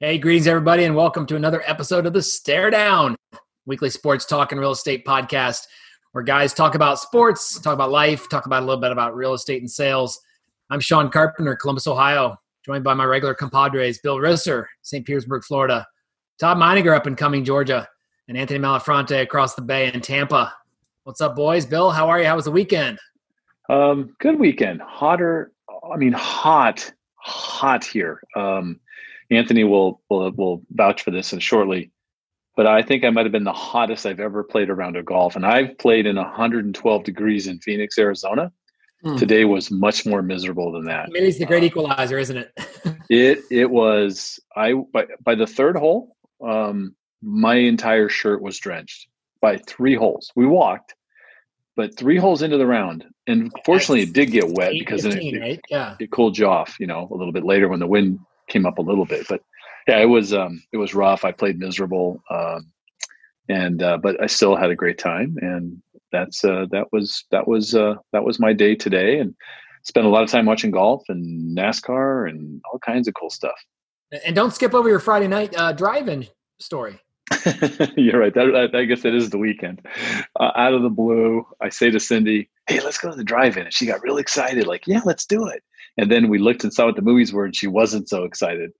[0.00, 3.16] Hey, greetings, everybody, and welcome to another episode of the Stare Down,
[3.66, 5.62] weekly sports talk and real estate podcast,
[6.12, 9.34] where guys talk about sports, talk about life, talk about a little bit about real
[9.34, 10.20] estate and sales.
[10.70, 15.04] I'm Sean Carpenter, Columbus, Ohio, joined by my regular compadres, Bill Risser, St.
[15.04, 15.84] Petersburg, Florida,
[16.38, 17.88] Todd Meininger up in Cumming, Georgia,
[18.28, 20.54] and Anthony Malafronte across the bay in Tampa.
[21.02, 21.66] What's up, boys?
[21.66, 22.26] Bill, how are you?
[22.26, 23.00] How was the weekend?
[23.68, 24.80] Um, good weekend.
[24.80, 25.50] Hotter,
[25.92, 28.22] I mean, hot, hot here.
[28.36, 28.78] Um,
[29.30, 31.90] Anthony will, will will vouch for this shortly,
[32.56, 35.36] but I think I might have been the hottest I've ever played around a golf,
[35.36, 38.52] and I've played in 112 degrees in Phoenix, Arizona.
[39.04, 39.16] Mm.
[39.16, 41.10] Today was much more miserable than that.
[41.12, 42.52] Maybe it's the great uh, equalizer, isn't it?
[43.10, 44.40] it it was.
[44.56, 49.08] I by by the third hole, um, my entire shirt was drenched
[49.40, 50.32] by three holes.
[50.34, 50.94] We walked,
[51.76, 55.40] but three holes into the round, and fortunately, it did get wet because 15, it,
[55.40, 55.60] right?
[55.70, 55.94] yeah.
[56.00, 56.76] it cooled you off.
[56.80, 59.26] You know, a little bit later when the wind came up a little bit.
[59.28, 59.42] But
[59.86, 61.24] yeah, it was um, it was rough.
[61.24, 62.70] I played miserable, um,
[63.48, 65.36] and uh, but I still had a great time.
[65.40, 65.82] And
[66.12, 69.34] that's uh, that was that was uh, that was my day today, and
[69.82, 73.58] spent a lot of time watching golf and NASCAR and all kinds of cool stuff.
[74.24, 76.26] And don't skip over your Friday night uh, driving
[76.58, 77.00] story.
[77.96, 78.32] You're right.
[78.32, 79.82] That, I guess it is the weekend.
[80.38, 83.64] Uh, out of the blue, I say to Cindy, "Hey, let's go to the drive-in,"
[83.64, 84.66] and she got really excited.
[84.66, 85.62] Like, yeah, let's do it.
[85.98, 88.70] And then we looked and saw what the movies were, and she wasn't so excited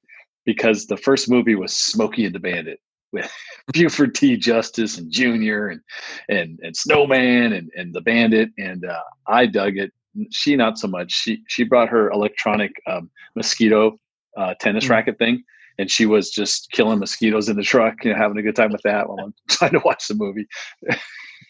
[0.46, 2.80] because the first movie was Smokey and the Bandit
[3.12, 3.30] with
[3.72, 4.36] Buford T.
[4.36, 5.80] Justice and Junior and
[6.28, 9.92] and and Snowman and and the Bandit, and uh, I dug it.
[10.30, 11.12] She not so much.
[11.12, 13.98] She she brought her electronic um, mosquito
[14.36, 14.92] uh, tennis mm-hmm.
[14.92, 15.42] racket thing,
[15.78, 18.72] and she was just killing mosquitoes in the truck, you know, having a good time
[18.72, 20.46] with that while I'm trying to watch the movie.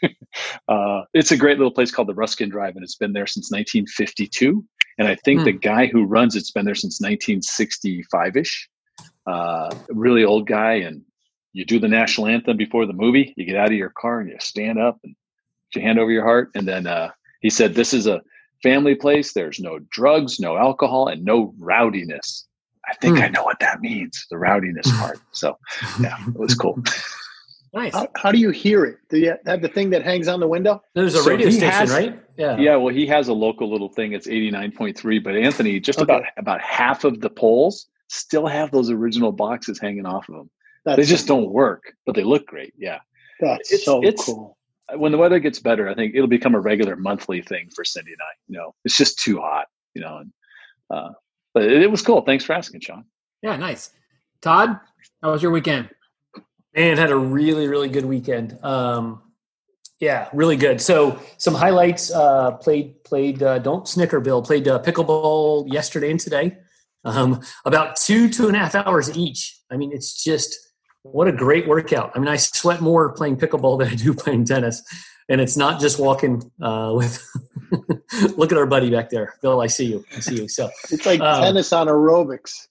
[0.68, 3.50] uh, it's a great little place called the Ruskin Drive, and it's been there since
[3.50, 4.64] 1952.
[4.98, 5.58] And I think the hmm.
[5.58, 8.68] guy who runs it's been there since 1965 ish.
[9.26, 10.74] Uh, really old guy.
[10.74, 11.02] And
[11.52, 13.34] you do the national anthem before the movie.
[13.36, 15.14] You get out of your car and you stand up and
[15.72, 16.50] put your hand over your heart.
[16.54, 17.10] And then uh,
[17.40, 18.22] he said, This is a
[18.62, 19.32] family place.
[19.32, 22.44] There's no drugs, no alcohol, and no rowdiness.
[22.88, 23.22] I think hmm.
[23.22, 25.20] I know what that means, the rowdiness part.
[25.32, 25.58] So,
[26.00, 26.82] yeah, it was cool.
[27.74, 27.92] Nice.
[27.92, 28.98] How, how, do you hear it?
[29.10, 30.82] Do you have the thing that hangs on the window?
[30.94, 32.18] There's a so radio station, has, right?
[32.36, 32.56] Yeah.
[32.56, 32.76] Yeah.
[32.76, 34.12] Well, he has a local little thing.
[34.12, 35.22] It's 89.3.
[35.22, 36.12] But Anthony, just okay.
[36.12, 40.50] about about half of the poles still have those original boxes hanging off of them.
[40.84, 42.72] That's they just don't work, but they look great.
[42.78, 43.00] Yeah.
[43.40, 44.56] That's it's, so it's, cool.
[44.96, 48.12] When the weather gets better, I think it'll become a regular monthly thing for Cindy
[48.12, 48.32] and I.
[48.48, 49.66] You know, it's just too hot.
[49.94, 50.32] You know, and
[50.90, 51.10] uh,
[51.52, 52.22] but it, it was cool.
[52.22, 53.04] Thanks for asking, Sean.
[53.42, 53.90] Yeah, nice.
[54.40, 54.80] Todd,
[55.22, 55.90] how was your weekend?
[56.78, 58.58] And had a really really good weekend.
[58.64, 59.22] Um,
[60.00, 60.80] yeah, really good.
[60.80, 62.12] So some highlights.
[62.12, 63.42] Uh, played played.
[63.42, 64.42] Uh, don't snicker, Bill.
[64.42, 66.58] Played uh, pickleball yesterday and today.
[67.04, 69.58] Um, about two two and a half hours each.
[69.70, 70.56] I mean, it's just
[71.02, 72.12] what a great workout.
[72.14, 74.82] I mean, I sweat more playing pickleball than I do playing tennis.
[75.30, 77.22] And it's not just walking uh, with.
[78.38, 79.60] look at our buddy back there, Bill.
[79.60, 80.04] I see you.
[80.16, 80.48] I see you.
[80.48, 82.68] So it's like um, tennis on aerobics.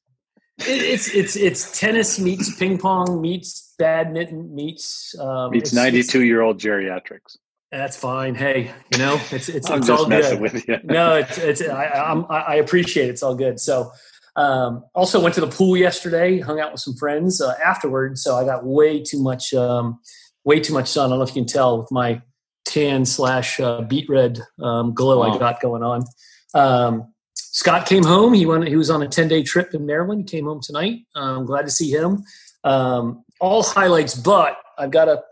[0.60, 6.24] It, it's it's it's tennis meets ping pong meets badminton meets um, meets ninety two
[6.24, 7.38] year old geriatrics.
[7.72, 8.34] That's fine.
[8.34, 10.54] Hey, you know it's it's, I'm it's just all messing good.
[10.54, 10.80] with you.
[10.84, 13.12] no, it's it's I, I'm, I appreciate it.
[13.12, 13.60] It's all good.
[13.60, 13.92] So.
[14.36, 18.22] Um, also went to the pool yesterday, hung out with some friends uh, afterwards.
[18.22, 20.00] So I got way too much, um,
[20.44, 21.08] way too much sun.
[21.08, 22.22] I don't know if you can tell with my
[22.64, 26.06] tan slash uh, beet red um, glow I got going on.
[26.54, 27.12] Um,
[27.54, 28.34] Scott came home.
[28.34, 28.68] He went.
[28.68, 30.22] He was on a ten day trip in Maryland.
[30.22, 31.00] He came home tonight.
[31.16, 32.24] I'm glad to see him.
[32.64, 35.24] Um, all highlights, but I've got to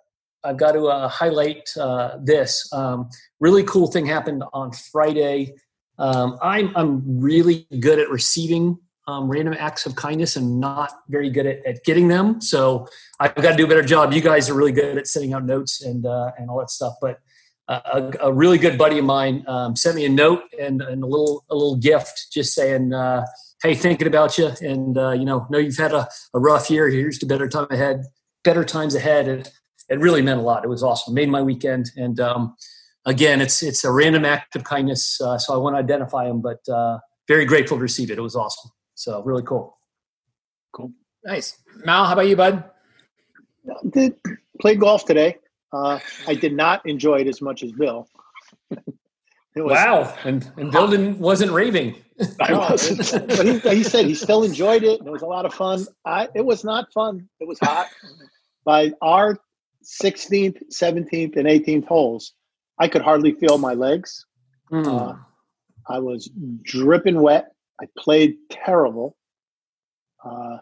[0.44, 2.72] I've got to uh, highlight uh, this.
[2.72, 5.56] Um, really cool thing happened on Friday.
[5.98, 8.78] Um, I'm I'm really good at receiving
[9.08, 12.42] um, random acts of kindness and not very good at, at, getting them.
[12.42, 12.88] So
[13.20, 14.14] I've got to do a better job.
[14.14, 16.94] You guys are really good at sending out notes and uh, and all that stuff.
[17.02, 17.20] But
[17.68, 21.08] a, a, really good buddy of mine um, sent me a note and, and, a
[21.08, 23.26] little a little gift, just saying, uh,
[23.64, 26.90] "Hey, thinking about you, and uh, you know, know you've had a, a, rough year.
[26.90, 28.04] Here's to better time ahead,
[28.44, 29.50] better times ahead." And
[29.90, 30.64] it really meant a lot.
[30.64, 31.14] It was awesome.
[31.14, 31.92] Made my weekend.
[31.96, 32.56] And um,
[33.06, 36.42] again, it's it's a random act of kindness, uh, so I want to identify him,
[36.42, 38.18] but uh, very grateful to receive it.
[38.18, 38.72] It was awesome.
[38.94, 39.78] So really cool.
[40.72, 40.92] Cool.
[41.24, 41.58] Nice.
[41.84, 42.64] Mal, how about you, bud?
[43.90, 44.16] Did
[44.60, 45.38] play golf today.
[45.76, 48.08] Uh, I did not enjoy it as much as Bill.
[49.56, 51.96] wow, and and Bill didn't wasn't raving.
[52.40, 53.28] I wasn't.
[53.28, 55.00] but he, he, said he still enjoyed it.
[55.00, 55.86] And it was a lot of fun.
[56.06, 57.28] I it was not fun.
[57.42, 57.88] It was hot.
[58.64, 59.38] By our
[59.84, 62.34] 16th, 17th, and 18th holes,
[62.80, 64.26] I could hardly feel my legs.
[64.72, 64.88] Mm.
[64.88, 65.16] Uh,
[65.90, 66.30] I was
[66.64, 67.52] dripping wet.
[67.82, 69.18] I played terrible.
[70.24, 70.58] Uh,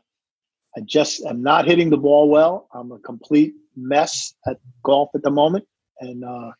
[0.76, 2.68] I just am not hitting the ball well.
[2.74, 5.66] I'm a complete mess at golf at the moment,
[6.00, 6.52] and uh,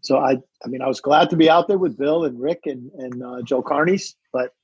[0.00, 0.32] so I,
[0.64, 3.22] I mean, I was glad to be out there with Bill and Rick and and
[3.22, 4.54] uh, Joe Carney's, but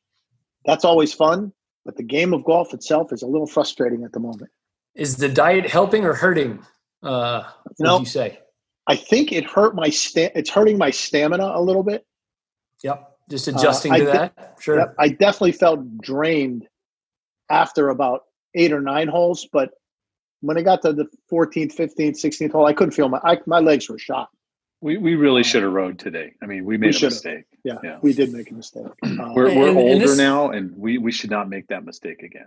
[0.64, 1.52] that's always fun.
[1.84, 4.50] But the game of golf itself is a little frustrating at the moment.
[4.94, 6.58] Is the diet helping or hurting?
[7.02, 7.98] Uh, what No.
[8.00, 8.40] you say?
[8.86, 12.04] I think it hurt my sta- It's hurting my stamina a little bit.
[12.82, 13.16] Yep.
[13.30, 14.56] Just adjusting Uh, to that.
[14.60, 14.78] Sure.
[14.78, 16.66] Yep, I definitely felt drained
[17.50, 18.22] after about
[18.54, 19.70] eight or nine holes, but
[20.40, 23.58] when I got to the 14th, 15th, 16th hole, I couldn't feel my I, my
[23.60, 24.28] legs were shot.
[24.80, 26.34] We we really should have rode today.
[26.42, 27.44] I mean, we made a mistake.
[27.64, 27.98] Yeah, Yeah.
[28.00, 28.86] we did make a mistake.
[29.04, 31.84] Uh, We're we're And- and older this- now, and we we should not make that
[31.84, 32.46] mistake again.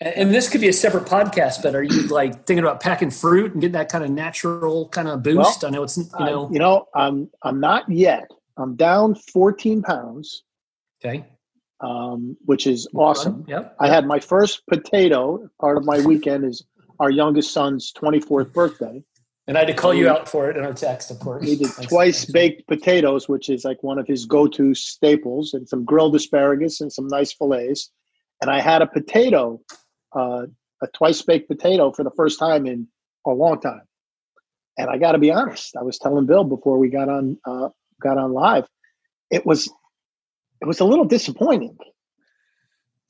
[0.00, 3.10] And, and this could be a separate podcast, but are you like thinking about packing
[3.10, 5.64] fruit and getting that kind of natural kind of boost?
[5.64, 8.30] I know it's you I- know you know, I'm I'm not yet.
[8.56, 10.44] I'm down 14 pounds,
[11.04, 11.24] okay.
[11.82, 13.44] Um, which is awesome.
[13.48, 13.76] Yep.
[13.80, 15.48] I had my first potato.
[15.60, 16.64] Part of my weekend is
[17.00, 19.02] our youngest son's 24th birthday.
[19.48, 21.44] And I had to call you out for it in our text, of course.
[21.44, 25.84] He did twice baked potatoes, which is like one of his go-to staples, and some
[25.84, 27.90] grilled asparagus and some nice fillets.
[28.40, 29.60] And I had a potato,
[30.14, 30.46] uh,
[30.80, 32.86] a twice baked potato for the first time in
[33.26, 33.82] a long time.
[34.78, 37.68] And I got to be honest, I was telling Bill before we got on uh,
[38.00, 38.68] got on live,
[39.30, 39.68] it was
[40.62, 41.76] it was a little disappointing.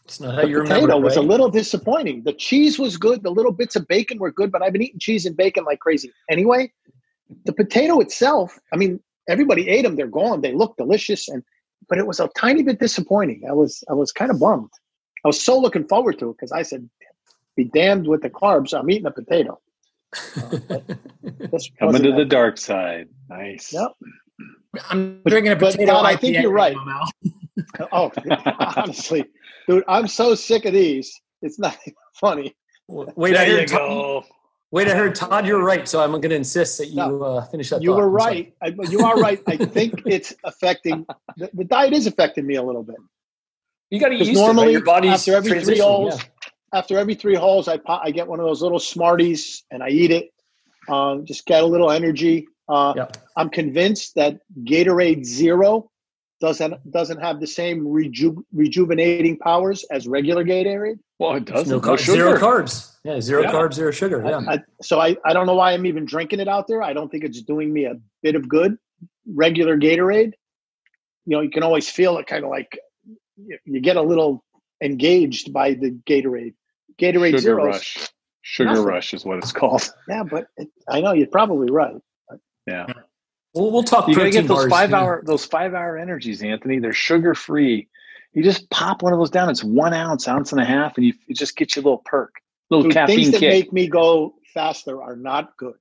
[0.06, 0.87] It's not how The you remember.
[0.87, 2.22] potato it, was a little disappointing.
[2.25, 3.22] The cheese was good.
[3.22, 5.78] The little bits of bacon were good, but I've been eating cheese and bacon like
[5.78, 6.10] crazy.
[6.31, 6.72] Anyway,
[7.44, 9.96] the potato itself, I mean, everybody ate them.
[9.96, 10.40] They're gone.
[10.40, 11.43] They look delicious, and
[11.88, 13.43] but it was a tiny bit disappointing.
[13.49, 14.70] I was I was kind of bummed.
[15.25, 16.88] I was so looking forward to it because I said,
[17.55, 18.72] "Be damned with the carbs.
[18.76, 19.60] I'm eating a potato."
[20.37, 20.58] Uh,
[21.50, 23.08] but Coming to the dark side.
[23.28, 23.72] Nice.
[23.72, 23.93] Yep.
[24.90, 25.92] I'm But- drinking a but, potato.
[25.92, 26.76] Todd, I think you're right.
[27.92, 28.10] Oh,
[28.76, 29.24] honestly,
[29.69, 31.20] dude, I'm so sick of these.
[31.42, 31.76] It's not
[32.14, 32.56] funny.
[32.88, 34.24] Wait, I There you heard Todd,
[34.70, 35.46] wait, I heard Todd.
[35.46, 35.86] You're right.
[35.86, 37.22] So I'm going to insist that you No.
[37.22, 37.82] uh, finish that.
[37.82, 37.98] you thought.
[37.98, 38.54] were right.
[38.62, 39.40] I, you are right.
[39.46, 41.04] I think it's affecting
[41.36, 42.96] the, the diet is affecting me a little bit.
[43.90, 44.44] You got to use Because it.
[44.44, 46.78] normally, Your body's after every three holes, yeah.
[46.78, 49.88] after every three holes, I pop, I get one of those little Smarties and I
[49.90, 50.30] eat it.
[50.88, 52.46] Um, just get a little energy.
[52.68, 53.16] Uh, Yep.
[53.36, 55.90] I'm convinced that Gatorade Zero
[56.40, 60.98] doesn't doesn't have the same reju- rejuvenating powers as regular Gatorade.
[61.18, 61.68] Well, it does.
[61.68, 62.12] No, No, car- sugar.
[62.16, 62.96] zero carbs.
[63.04, 63.52] Yeah, zero Yeah.
[63.52, 64.22] carbs, zero sugar.
[64.26, 64.40] Yeah.
[64.48, 66.82] I, so I, I don't know why I'm even drinking it out there.
[66.82, 68.76] I don't think it's doing me a bit of good.
[69.32, 70.32] Regular Gatorade,
[71.26, 72.76] you know, you can always feel it kind of like
[73.36, 74.44] you, you get a little
[74.80, 76.54] engaged by the Gatorade.
[77.00, 77.66] Gatorade Sugar Zeros.
[77.66, 78.08] rush.
[78.42, 78.84] Sugar Nothing.
[78.84, 79.88] rush is what it's called.
[80.08, 81.94] Yeah, but it, I know you're probably right.
[82.66, 82.86] Yeah.
[83.54, 85.00] We'll, we'll talk You gotta get those five yeah.
[85.00, 86.78] hour those five hour energies, Anthony.
[86.78, 87.88] They're sugar free.
[88.32, 89.50] You just pop one of those down.
[89.50, 92.02] It's one ounce, ounce and a half, and you it just get you a little
[92.04, 92.34] perk,
[92.70, 93.50] little Dude, caffeine things that kick.
[93.50, 95.74] make me go faster are not good.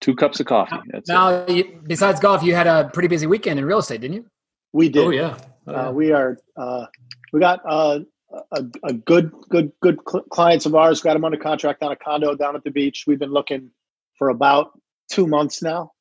[0.00, 0.76] Two cups of coffee.
[0.88, 1.08] That's.
[1.08, 4.26] Now, you, besides golf, you had a pretty busy weekend in real estate, didn't you?
[4.72, 5.04] We did.
[5.06, 5.38] Oh yeah.
[5.68, 5.72] Yeah.
[5.72, 6.38] Uh, we are.
[6.56, 6.86] Uh,
[7.32, 8.00] we got uh,
[8.52, 11.00] a, a good, good, good cl- clients of ours.
[11.00, 13.04] Got them under contract on a condo down at the beach.
[13.06, 13.70] We've been looking
[14.18, 14.78] for about
[15.08, 15.92] two months now.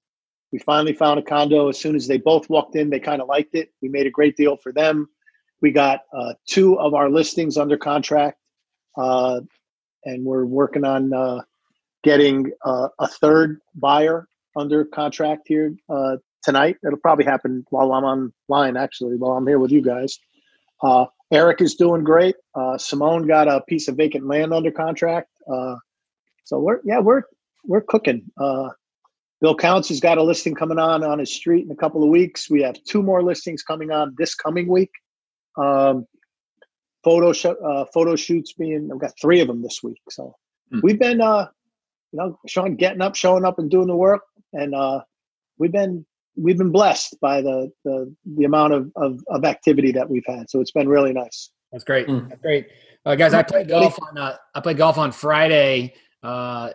[0.54, 1.68] We finally found a condo.
[1.68, 3.72] As soon as they both walked in, they kind of liked it.
[3.82, 5.10] We made a great deal for them.
[5.62, 8.38] We got uh, two of our listings under contract,
[8.96, 9.42] uh,
[10.06, 11.42] and we're working on uh,
[12.04, 16.78] getting uh, a third buyer under contract here uh, tonight.
[16.86, 20.20] It'll probably happen while I'm online, actually, while I'm here with you guys.
[20.84, 22.36] Uh, Eric is doing great.
[22.78, 25.30] Simone got a piece of vacant land under contract.
[26.44, 27.24] So we're yeah we're
[27.66, 28.30] we're cooking.
[29.44, 32.08] Bill Counts has got a listing coming on on his street in a couple of
[32.10, 32.50] weeks.
[32.50, 34.90] We have two more listings coming on this coming week.
[35.58, 36.08] Um,
[37.04, 40.02] photo sh- uh, photo shoots being I've got three of them this week.
[40.10, 40.34] So
[40.72, 40.80] Hmm.
[40.82, 41.50] we've been uh,
[42.14, 44.22] you know Sean getting up, showing up, and doing the work,
[44.54, 45.02] and uh,
[45.58, 46.06] we've been
[46.38, 50.50] we've been blessed by the the, the amount of, of of activity that we've had.
[50.50, 51.52] So it's been really nice.
[51.74, 52.08] That's great.
[52.08, 52.30] Mm.
[52.30, 52.68] That's great,
[53.06, 53.34] uh, guys.
[53.34, 54.18] I played golf on.
[54.18, 55.96] Uh, I played golf on Friday.
[56.24, 56.70] Uh,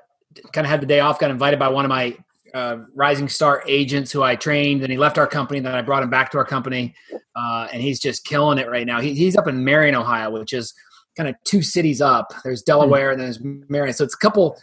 [0.53, 1.19] kind of had the day off.
[1.19, 2.15] Got invited by one of my
[2.55, 5.61] uh, rising star agents who I trained, and he left our company.
[5.61, 6.95] Then I brought him back to our company,
[7.37, 9.01] uh, and he's just killing it right now.
[9.01, 10.75] He, he's up in Marion, Ohio, which is
[11.17, 12.33] kind of two cities up.
[12.45, 13.95] There's Delaware, and then there's Marion.
[13.95, 14.57] So it's a couple.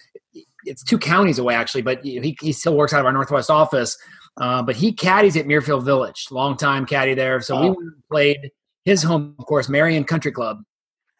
[0.65, 3.98] It's two counties away actually, but he he still works out of our Northwest office.
[4.38, 7.39] Uh, but he caddies at Muirfield Village, long time caddy there.
[7.39, 8.51] So we went and played
[8.84, 10.62] his home course, Marion Country Club,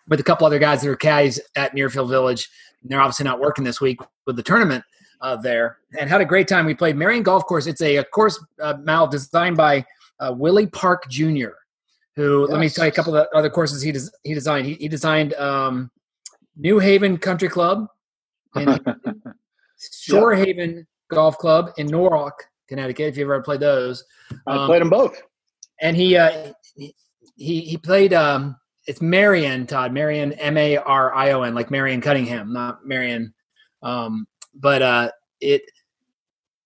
[0.08, 2.50] with a couple other guys that are caddies at Muirfield Village.
[2.82, 4.84] And they're obviously not working this week with the tournament
[5.22, 6.66] uh, there, and had a great time.
[6.66, 7.68] We played Marion Golf Course.
[7.68, 9.86] It's a, a course, uh, Mal, designed by
[10.20, 11.50] uh, Willie Park Jr.,
[12.16, 14.66] who let me tell you a couple of the other courses he des- he designed.
[14.66, 15.92] He, he designed um,
[16.58, 17.88] New Haven Country Club,
[18.56, 18.80] and
[19.92, 23.10] Shore Haven Golf Club in Norwalk, Connecticut.
[23.10, 24.04] If you've ever played those,
[24.48, 25.22] I Um, played them both.
[25.82, 28.14] and he uh, he he played.
[28.14, 28.56] Um,
[28.88, 33.34] it's Marion Todd Marion M A R I O N like Marion Cunningham, not Marion.
[33.84, 35.62] Um, but uh, it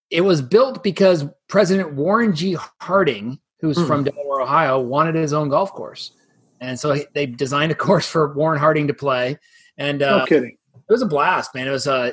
[0.09, 2.57] it was built because President Warren G.
[2.81, 3.85] Harding, who's Hmm.
[3.85, 6.11] from Delaware, Ohio, wanted his own golf course,
[6.61, 9.37] and so he- they designed a course for Warren Harding to play.
[9.77, 10.57] And uh, No kidding.
[10.75, 11.67] it was a blast, man.
[11.67, 12.11] It was uh,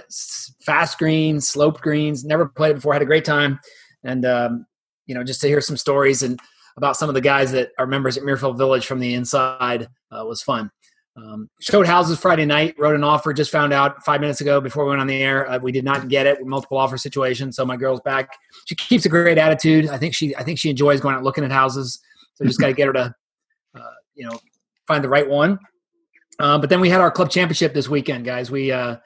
[0.62, 2.24] fast greens, sloped greens.
[2.24, 2.92] Never played it before.
[2.92, 3.58] Had a great time,
[4.04, 4.66] and um,
[5.06, 6.38] you know, just to hear some stories and
[6.76, 10.22] about some of the guys that are members at Muirfield Village from the inside uh,
[10.26, 10.70] was fun.
[11.16, 12.74] Um, showed houses Friday night.
[12.78, 13.32] Wrote an offer.
[13.32, 15.50] Just found out five minutes ago before we went on the air.
[15.50, 16.44] Uh, we did not get it.
[16.44, 17.50] Multiple offer situation.
[17.52, 18.28] So my girl's back.
[18.66, 19.88] She keeps a great attitude.
[19.88, 20.36] I think she.
[20.36, 21.98] I think she enjoys going out looking at houses.
[22.34, 23.14] So just got to get her to,
[23.74, 24.38] uh, you know,
[24.86, 25.58] find the right one.
[26.38, 28.50] Uh, but then we had our club championship this weekend, guys.
[28.50, 28.96] We uh,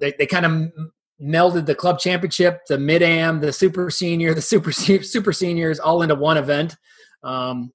[0.00, 0.72] they they kind of
[1.20, 6.02] melded the club championship, the mid am, the super senior, the super super seniors, all
[6.02, 6.76] into one event.
[7.22, 7.72] Um,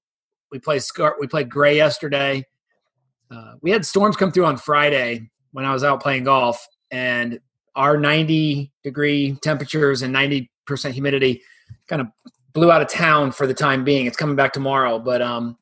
[0.52, 0.82] we played
[1.20, 2.46] we played Gray yesterday.
[3.34, 7.40] Uh, we had storms come through on Friday when I was out playing golf, and
[7.74, 11.42] our 90 degree temperatures and 90 percent humidity
[11.88, 12.08] kind of
[12.52, 14.06] blew out of town for the time being.
[14.06, 15.58] It's coming back tomorrow, but um,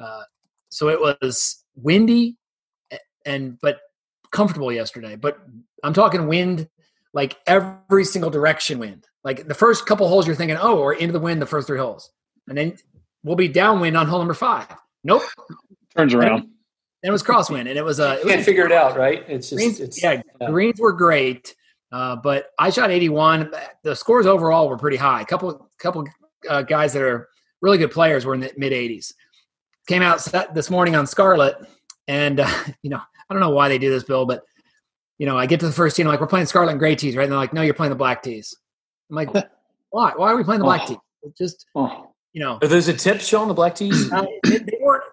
[0.00, 0.22] uh,
[0.68, 2.36] so it was windy
[3.24, 3.78] and but
[4.30, 5.16] comfortable yesterday.
[5.16, 5.38] But
[5.82, 6.68] I'm talking wind,
[7.12, 9.06] like every single direction wind.
[9.22, 11.78] Like the first couple holes, you're thinking, oh, we're into the wind the first three
[11.78, 12.10] holes,
[12.48, 12.76] and then
[13.22, 14.66] we'll be downwind on hole number five.
[15.04, 15.22] Nope.
[15.96, 16.48] Turns around.
[17.04, 18.96] Then it was crosswind, and it was uh, You it was can't figure it out,
[18.96, 19.22] right?
[19.28, 20.48] It's just greens, it's yeah, yeah.
[20.50, 21.54] greens were great,
[21.92, 23.52] uh, but I shot 81.
[23.82, 25.20] The scores overall were pretty high.
[25.20, 26.06] A couple, couple
[26.48, 27.28] uh, guys that are
[27.60, 29.12] really good players were in the mid 80s.
[29.86, 31.56] Came out set this morning on Scarlet,
[32.08, 32.48] and uh,
[32.82, 34.42] you know I don't know why they do this, Bill, but
[35.18, 36.78] you know I get to the first tee, and I'm like we're playing Scarlet and
[36.78, 37.24] Gray tees, right?
[37.24, 38.56] And they're like, no, you're playing the black tees.
[39.10, 39.28] I'm like,
[39.90, 40.12] why?
[40.16, 40.86] Why are we playing the black Oh.
[40.86, 40.98] tees?
[41.24, 44.10] It just Oh, you know, Are those a tip showing the black tees?
[44.10, 45.04] uh, they, they weren't.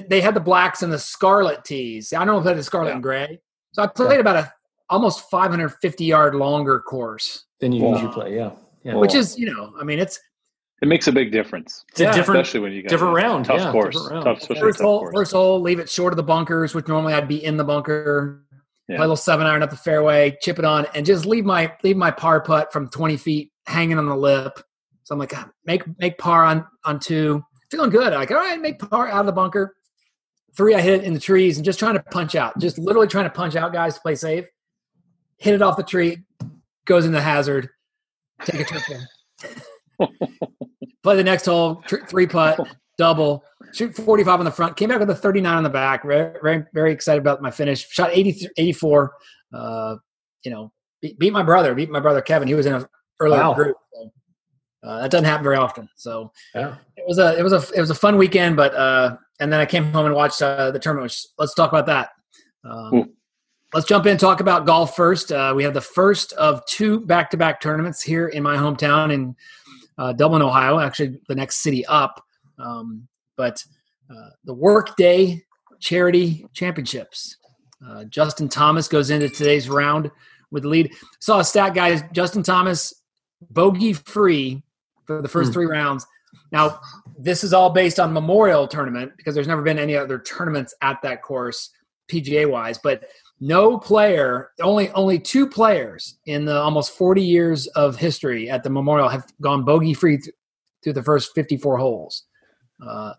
[0.00, 2.12] They- They had the blacks and the scarlet tees.
[2.12, 2.94] I don't know if the scarlet Yeah.
[2.94, 3.40] and gray.
[3.72, 4.52] So I played about a
[4.90, 7.92] almost 550 yard longer course, than you Wow.
[7.92, 8.50] usually play, yeah.
[8.84, 8.94] Yeah.
[8.96, 10.18] Which is you know, I mean, it's
[10.80, 13.44] it makes a big difference, It's a different especially when you got different a round,
[13.46, 13.96] Tough yeah, course.
[14.10, 14.24] round.
[14.24, 14.98] Tough, especially first tough hole.
[15.00, 15.14] course.
[15.14, 18.44] First hole, leave it short of the bunkers, which normally I'd be in the bunker.
[18.88, 18.96] Yeah.
[18.96, 21.70] Play a little seven iron up the fairway, chip it on, and just leave my
[21.82, 24.58] leave my par putt from 20 feet hanging on the lip.
[25.02, 28.12] So I'm like, ah, make make par on on two, feeling good.
[28.12, 29.74] i Like, all right, make par out of the bunker.
[30.56, 33.06] Three, I hit it in the trees and just trying to punch out, just literally
[33.06, 34.44] trying to punch out guys to play safe.
[35.36, 36.18] Hit it off the tree,
[36.84, 37.68] goes in the hazard.
[38.44, 40.08] Take a trip there.
[41.02, 42.58] Play the next hole, tr- three putt,
[42.98, 46.04] double, shoot 45 on the front, came back with a 39 on the back.
[46.04, 47.88] Very, very, very excited about my finish.
[47.88, 49.12] Shot 80, 84.
[49.54, 49.96] Uh,
[50.44, 52.48] you know, beat, beat my brother, beat my brother Kevin.
[52.48, 52.88] He was in a
[53.20, 53.54] earlier Wow.
[53.54, 53.76] group.
[53.92, 54.10] So,
[54.82, 55.88] uh, that doesn't happen very often.
[55.96, 56.76] So Yeah.
[56.96, 58.56] it was a, it was a, it was a fun weekend.
[58.56, 61.04] But uh, and then I came home and watched uh, the tournament.
[61.04, 62.10] Which, let's talk about that.
[62.64, 63.06] Um, Cool.
[63.74, 65.30] Let's jump in and talk about golf first.
[65.30, 69.36] Uh, we have the first of two back-to-back tournaments here in my hometown in
[69.98, 70.78] uh, Dublin, Ohio.
[70.78, 72.24] Actually, the next city up.
[72.58, 73.06] Um,
[73.36, 73.62] but
[74.10, 75.42] uh, the Workday
[75.80, 77.36] Charity Championships.
[77.86, 80.10] Uh, Justin Thomas goes into today's round
[80.50, 80.90] with the lead.
[81.20, 82.02] Saw a stat, guys.
[82.12, 82.94] Justin Thomas
[83.50, 84.62] bogey free
[85.08, 85.54] for the first Hmm.
[85.54, 86.06] three rounds.
[86.52, 86.80] Now,
[87.18, 91.00] this is all based on Memorial Tournament because there's never been any other tournaments at
[91.02, 91.70] that course,
[92.08, 92.78] PGA wise.
[92.78, 93.04] But
[93.40, 98.68] no player, only only two players in the almost 40 years of history at the
[98.70, 100.34] Memorial have gone bogey free th-
[100.84, 102.24] through the first 54 holes.
[102.86, 103.14] Uh,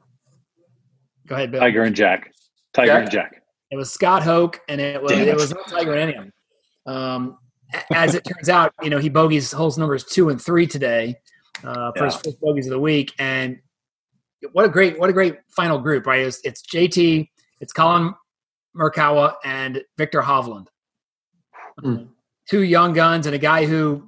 [1.27, 1.59] go ahead, Bill.
[1.61, 2.31] Tiger and Jack.
[2.73, 3.01] Tiger Jack?
[3.01, 3.43] and Jack.
[3.71, 5.35] It was Scott Hoch, and it was Damn it it.
[5.35, 6.33] was not Tiger in any of them.
[6.85, 7.37] Um,
[7.93, 11.15] as it turns out, you know he bogeys holes numbers two and three today
[11.63, 13.59] uh, for his first bogeys of the week, and
[14.53, 16.21] what a great what a great final group, right?
[16.21, 17.29] It's, it's JT,
[17.61, 18.13] it's Collin
[18.75, 20.67] Morikawa, and Viktor Hovland,
[21.81, 22.03] Hmm.
[22.49, 24.07] two young guns, and a guy who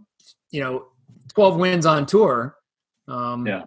[0.51, 0.88] you know
[1.34, 2.55] twelve wins on tour.
[3.08, 3.63] Um, Yeah.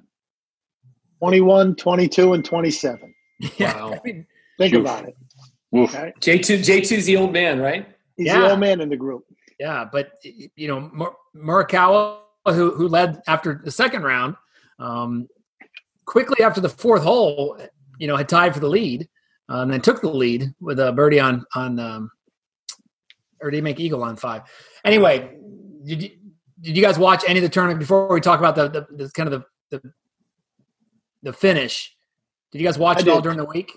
[1.21, 3.15] 21, 22, and 27.
[3.57, 3.75] yeah.
[3.77, 3.95] Wow.
[3.95, 4.27] I mean,
[4.59, 4.81] Think Oof.
[4.83, 5.17] about it.
[5.73, 5.95] Woof.
[5.95, 6.13] Okay?
[6.21, 7.89] J two J two's the old man, right?
[8.17, 8.41] He's Yeah.
[8.41, 9.25] the old man in the group.
[9.59, 12.19] Yeah, but you know Mur- Morikawa,
[12.53, 14.37] who who led after the second round,
[14.79, 15.29] um,
[16.05, 17.59] quickly after the fourth hole,
[17.99, 19.09] you know, had tied for the lead,
[19.51, 22.11] uh, and then took the lead with a birdie on on, um,
[23.41, 24.43] or did he make eagle on five?
[24.85, 25.37] Anyway,
[25.85, 26.11] did you
[26.61, 29.11] did you guys watch any of the tournament before we talk about the the, the
[29.13, 29.93] kind of the, the
[31.23, 31.97] the finish?
[32.53, 33.73] Did you guys watch I it all during the week?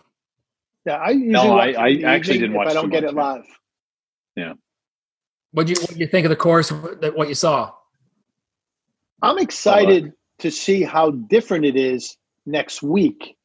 [0.85, 3.15] Yeah, I usually No, watch I- I actually didn't watch I don't get much, it
[3.15, 3.43] live.
[4.35, 4.53] Yeah.
[5.51, 6.71] What do you what do you think of the course?
[6.71, 7.71] What you saw?
[9.21, 13.35] I'm excited to see how different it is next week.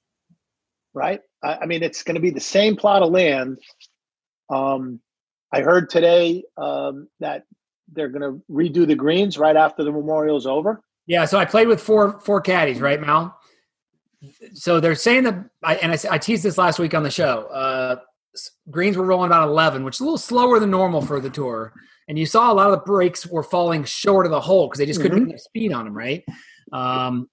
[0.95, 1.21] Right?
[1.43, 3.59] I, I mean, it's going to be the same plot of land.
[4.50, 5.00] Um,
[5.52, 7.45] I heard today um, that
[7.93, 10.83] they're going to redo the greens right after the memorial's over.
[11.07, 13.37] Yeah, so I played with four four caddies, right, Mal?
[14.55, 17.47] So they're saying that, I, and I, I teased this last week on the show.
[17.47, 17.97] Uh,
[18.71, 21.73] greens were rolling about eleven, which is a little slower than normal for the tour.
[22.09, 24.78] And you saw a lot of the breaks were falling short of the hole because
[24.78, 25.26] they just couldn't mm-hmm.
[25.26, 26.25] get enough speed on them, right?
[26.73, 27.28] Um,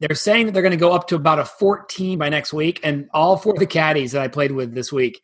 [0.00, 2.80] they're saying that they're going to go up to about a 14 by next week,
[2.82, 5.20] and all four of the caddies that I played with this week,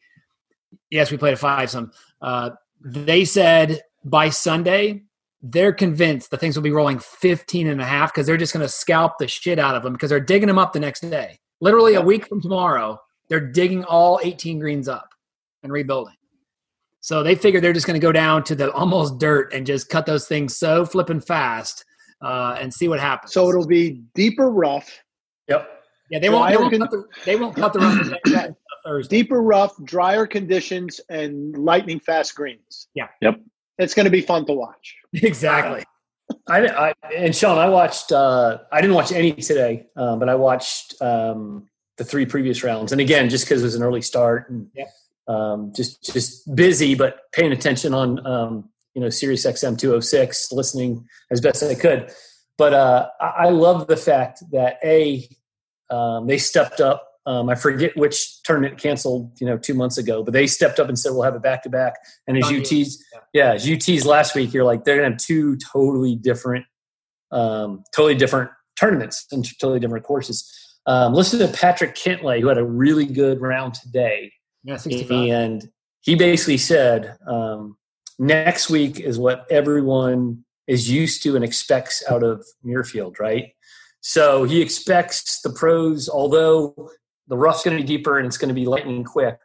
[0.90, 1.92] yes, we played a five some.
[2.20, 2.50] Uh,
[2.82, 5.02] they said by Sunday
[5.42, 8.64] they're convinced the things will be rolling 15 and a half because they're just going
[8.64, 11.38] to scalp the shit out of them because they're digging them up the next day.
[11.60, 12.98] Literally a week from tomorrow,
[13.28, 15.08] they're digging all 18 greens up
[15.62, 16.14] and rebuilding.
[17.06, 19.88] So they figure they're just going to go down to the almost dirt and just
[19.88, 21.84] cut those things so flipping fast
[22.20, 23.32] uh, and see what happens.
[23.32, 24.90] So it'll be deeper rough.
[25.46, 25.68] Yep.
[26.10, 26.50] Yeah, they won't.
[26.50, 28.52] They won't, cut the, they won't cut the rough
[28.84, 29.22] Thursday.
[29.22, 32.88] Deeper rough, drier conditions, and lightning fast greens.
[32.94, 33.06] Yeah.
[33.20, 33.40] Yep
[33.78, 34.96] it's going to be fun to watch.
[35.12, 35.84] Exactly.
[36.48, 38.10] I, I, and Sean, I watched.
[38.10, 42.92] Uh, I didn't watch any today, uh, but I watched um, the three previous rounds.
[42.92, 44.88] And again, just because it was an early start and yep.
[45.28, 51.06] Um, just just busy, but paying attention on um, you know Sirius XM 206, listening
[51.30, 52.12] as best I could.
[52.58, 55.28] But uh, I, I love the fact that a
[55.90, 60.22] um, they stepped up um, I forget which tournament canceled, you know, two months ago,
[60.22, 61.94] but they stepped up and said we'll have a back to back.
[62.28, 62.98] And as UTs,
[63.32, 66.64] yeah, as UTs last week, you're like they're gonna have two totally different,
[67.32, 70.48] um, totally different tournaments and totally different courses.
[70.86, 74.32] Um, listen to Patrick Cantlay, who had a really good round today.
[74.66, 75.28] Yeah, 65.
[75.30, 75.70] and
[76.00, 77.76] he basically said um,
[78.18, 83.52] next week is what everyone is used to and expects out of Muirfield, right?
[84.00, 86.90] So he expects the pros, although
[87.28, 89.38] the rough's going to be deeper and it's going to be lightning quick.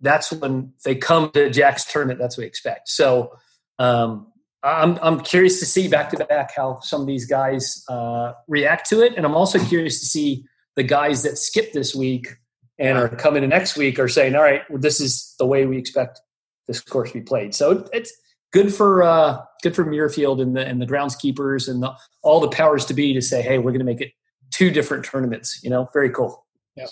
[0.00, 2.20] That's when they come to Jack's tournament.
[2.20, 2.88] That's what we expect.
[2.88, 3.32] So
[3.80, 4.28] um,
[4.62, 8.88] I'm I'm curious to see back to back how some of these guys uh, react
[8.90, 10.44] to it, and I'm also curious to see
[10.76, 12.28] the guys that skip this week
[12.78, 15.66] and are coming in next week are saying, "All right, well, this is the way
[15.66, 16.20] we expect
[16.66, 18.12] this course to be played." So it's
[18.52, 22.48] good for uh, good for Muirfield and the and the groundskeepers and the, all the
[22.48, 24.12] powers to be to say, "Hey, we're going to make it
[24.50, 26.44] two different tournaments." You know, very cool.
[26.76, 26.86] Yeah.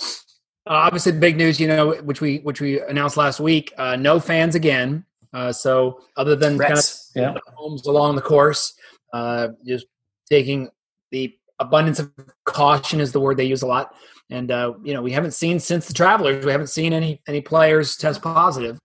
[0.69, 3.73] Uh, obviously, big news, you know, which we which we announced last week.
[3.79, 5.05] Uh, no fans again.
[5.33, 7.35] Uh, so other than kind of yeah.
[7.55, 8.75] homes along the course,
[9.13, 9.87] uh, just
[10.29, 10.69] taking
[11.11, 12.11] the abundance of
[12.45, 13.95] caution is the word they use a lot.
[14.31, 17.41] And uh, you know, we haven't seen since the Travelers, we haven't seen any any
[17.41, 18.79] players test positive.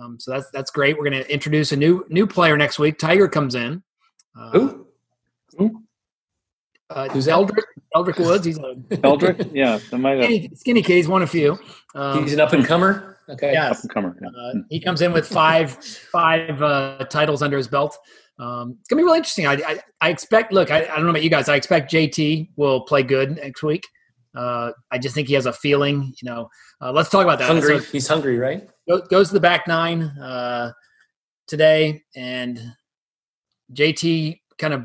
[0.00, 0.96] Um, so that's that's great.
[0.96, 2.98] We're going to introduce a new new player next week.
[2.98, 3.82] Tiger comes in.
[4.38, 4.86] Uh, Who?
[5.58, 5.82] Who?
[6.90, 7.64] Uh, Who's Eldrick?
[7.94, 8.44] Eldrick Woods.
[8.44, 8.62] He's a
[9.04, 9.50] Eldrick.
[9.52, 10.96] Yeah, skinny, skinny kid.
[10.96, 11.58] He's one of few.
[11.94, 13.18] Um, he's an up and comer.
[13.28, 14.16] Okay, yeah, up and comer.
[14.20, 14.28] Yeah.
[14.28, 15.72] Uh, he comes in with five
[16.10, 17.96] five uh, titles under his belt.
[18.38, 19.46] Um, it's gonna be really interesting.
[19.46, 20.52] I, I, I expect.
[20.52, 21.48] Look, I, I, don't know about you guys.
[21.48, 23.86] I expect JT will play good next week.
[24.34, 26.14] Uh, I just think he has a feeling.
[26.22, 27.48] You know, uh, let's talk about that.
[27.48, 27.78] Hungry.
[27.78, 28.68] So, he's hungry, right?
[29.08, 30.72] Goes to the back nine uh,
[31.46, 32.60] today, and
[33.72, 34.84] JT kind of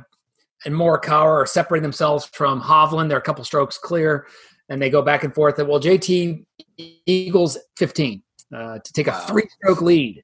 [0.66, 3.10] and Morikawa are separating themselves from Hovland.
[3.10, 4.28] They're a couple strokes clear,
[4.70, 5.58] and they go back and forth.
[5.58, 6.46] Well, JT
[7.06, 8.22] Eagles 15
[8.54, 9.22] uh, to take wow.
[9.24, 10.24] a three-stroke lead.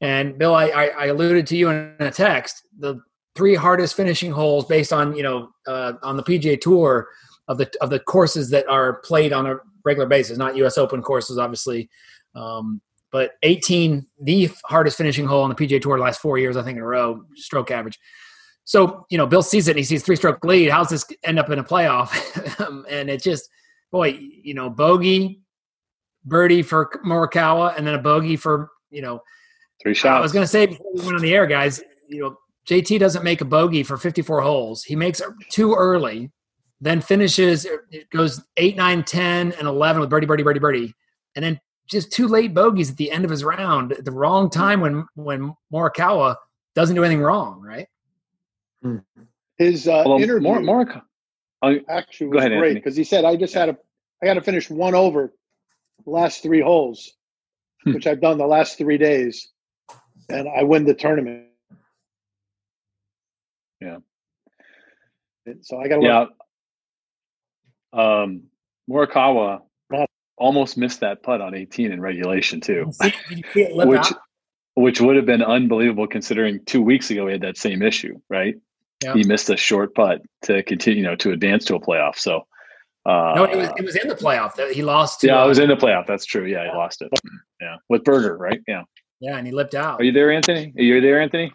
[0.00, 2.66] And Bill, I, I, alluded to you in a text.
[2.78, 3.00] The
[3.36, 7.08] three hardest finishing holes, based on you know uh, on the PGA Tour
[7.52, 10.78] of the of the courses that are played on a regular basis, not U.S.
[10.78, 11.88] Open courses, obviously.
[12.34, 16.56] Um, but 18, the hardest finishing hole on the PGA Tour the last four years,
[16.56, 17.98] I think in a row, stroke average.
[18.64, 20.70] So, you know, Bill sees it and he sees three stroke lead.
[20.70, 22.10] How's this end up in a playoff?
[22.62, 23.48] Um, and it just,
[23.90, 25.40] boy, you know, bogey,
[26.24, 29.20] birdie for Morikawa, and then a bogey for, you know,
[29.82, 30.18] three shots.
[30.18, 32.36] I was going to say before we went on the air, guys, you know,
[32.68, 34.84] JT doesn't make a bogey for 54 holes.
[34.84, 36.30] He makes two early,
[36.82, 40.94] then finishes, it goes 8, 9, 10, and 11 with birdie, birdie, birdie, birdie.
[41.36, 44.50] And then just two late bogeys at the end of his round at the wrong
[44.50, 46.34] time when, when Morikawa
[46.74, 47.86] doesn't do anything wrong, right?
[49.58, 51.02] His uh, well, interview more, more,
[51.62, 53.78] uh, actually was ahead, great because he said, "I just had a,
[54.20, 55.32] I got to finish one over
[56.04, 57.12] the last three holes,
[57.84, 57.92] hmm.
[57.92, 59.50] which I've done the last three days,
[60.28, 61.46] and I win the tournament."
[63.80, 63.98] Yeah.
[65.60, 66.06] So I got to.
[66.06, 66.24] Yeah.
[67.92, 68.44] Um,
[68.90, 69.62] Morikawa
[70.36, 72.90] almost missed that putt on 18 in regulation too,
[73.60, 74.12] which
[74.74, 78.56] which would have been unbelievable considering two weeks ago we had that same issue, right?
[79.04, 79.14] Yeah.
[79.14, 82.16] He missed a short putt to continue, you know, to advance to a playoff.
[82.16, 82.46] So,
[83.04, 84.54] uh, no, it was, it was in the playoff.
[84.54, 85.20] that He lost.
[85.20, 86.06] To, yeah, uh, was in the playoff.
[86.06, 86.46] That's true.
[86.46, 87.10] Yeah, he lost it.
[87.60, 88.60] Yeah, with Berger, right?
[88.66, 88.82] Yeah.
[89.20, 90.00] Yeah, and he lipped out.
[90.00, 90.72] Are you there, Anthony?
[90.76, 91.52] Are you there, Anthony?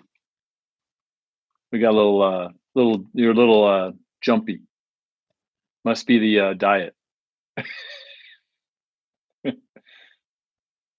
[1.71, 4.61] We got a little, uh, little, you're a little uh, jumpy.
[5.87, 6.93] Must be the uh, diet.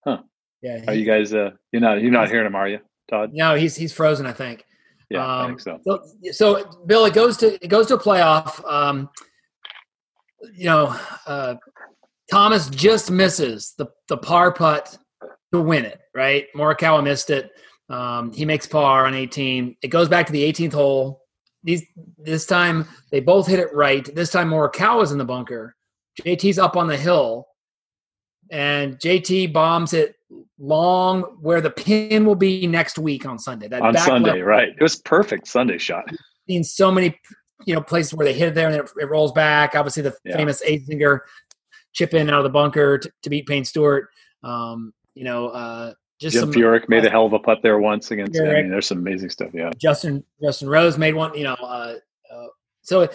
[0.04, 0.22] Huh.
[0.62, 0.82] Yeah.
[0.86, 1.34] Are you guys?
[1.34, 2.00] Uh, you're not.
[2.00, 2.78] You're not hearing him, are you,
[3.10, 3.32] Todd?
[3.34, 4.24] no, he's he's frozen.
[4.24, 4.64] I think.
[5.10, 5.78] Yeah, I Um, think so.
[5.84, 8.64] So, so Bill, it goes to it goes to a playoff.
[8.70, 9.10] Um,
[10.54, 11.56] you know, uh,
[12.30, 14.96] Thomas just misses the the par putt
[15.52, 16.00] to win it.
[16.14, 17.50] Right, Morikawa missed it.
[17.90, 19.76] Um, he makes par on 18.
[19.82, 21.22] It goes back to the 18th hole.
[21.68, 21.84] These
[22.16, 24.02] this time they both hit it right.
[24.14, 25.76] This time Morikawa's in the bunker.
[26.22, 27.46] JT's up on the hill,
[28.50, 30.14] and JT bombs it
[30.58, 33.68] long where the pin will be next week on Sunday.
[33.68, 34.68] That On Sunday, left right?
[34.70, 36.08] It was perfect Sunday shot.
[36.48, 37.20] seen so many
[37.66, 39.74] you know places where they hit it there and it, it rolls back.
[39.74, 40.38] Obviously, the Yeah.
[40.38, 41.18] famous Azinger
[41.92, 44.08] chip in out of the bunker to, to beat Payne Stewart.
[44.42, 47.78] Um, you know, uh, just Jim some Furyk made a hell of a putt there
[47.78, 48.40] once against.
[48.40, 49.50] I mean, there's some amazing stuff.
[49.52, 49.70] Yeah.
[49.78, 51.34] Justin Justin Rose made one.
[51.36, 51.94] You know, uh,
[52.32, 52.46] uh,
[52.82, 53.08] so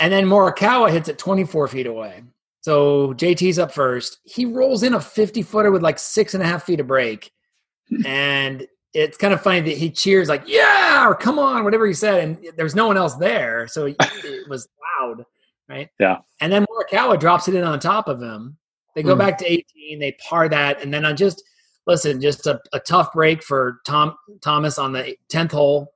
[0.00, 2.22] and then Morikawa hits it 24 feet away.
[2.60, 4.18] So JT's up first.
[4.24, 7.30] He rolls in a 50 footer with like six and a half feet of break,
[8.06, 11.94] and it's kind of funny that he cheers like "Yeah" or "Come on," whatever he
[11.94, 14.68] said, and there's no one else there, so it was
[15.00, 15.24] loud,
[15.68, 15.88] right?
[15.98, 16.18] Yeah.
[16.40, 18.56] And then Morikawa drops it in on top of him.
[18.94, 19.18] They go Hmm.
[19.18, 19.98] back to 18.
[19.98, 21.42] They par that, and then I just
[21.86, 25.92] listen, just a, a tough break for Tom Thomas on the 10th hole,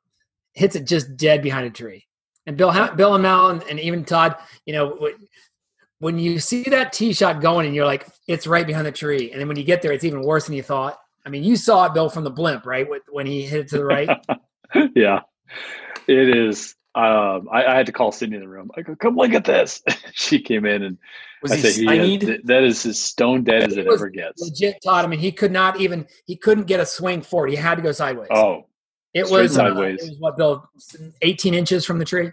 [0.53, 2.07] hits it just dead behind a tree.
[2.47, 5.11] And Bill, Bill and Mal, and, and even Todd, you know,
[5.99, 9.31] when you see that tee shot going, and you're like, it's right behind the tree,
[9.31, 10.99] and then when you get there, it's even worse than you thought.
[11.27, 12.87] I mean, you saw it, Bill, from the blimp, right?
[13.11, 14.09] When he hit it to the right.
[14.95, 15.21] yeah,
[16.07, 16.75] it is.
[16.99, 18.71] Um, I, I had to call Sydney in the room.
[18.77, 19.83] I go, come look at this.
[20.15, 20.99] she came in and
[21.43, 24.01] Was I he said, he has- that is as stone dead as It it was
[24.01, 24.43] ever gets.
[24.43, 25.05] Legit, Todd.
[25.05, 27.51] I mean, he could not even he couldn't get a swing forward.
[27.51, 28.29] He had to go sideways.
[28.33, 28.67] Oh,
[29.15, 30.03] it straight was uh, sideways.
[30.03, 30.69] it was what Bill,
[31.23, 32.31] 18 inches from the tree.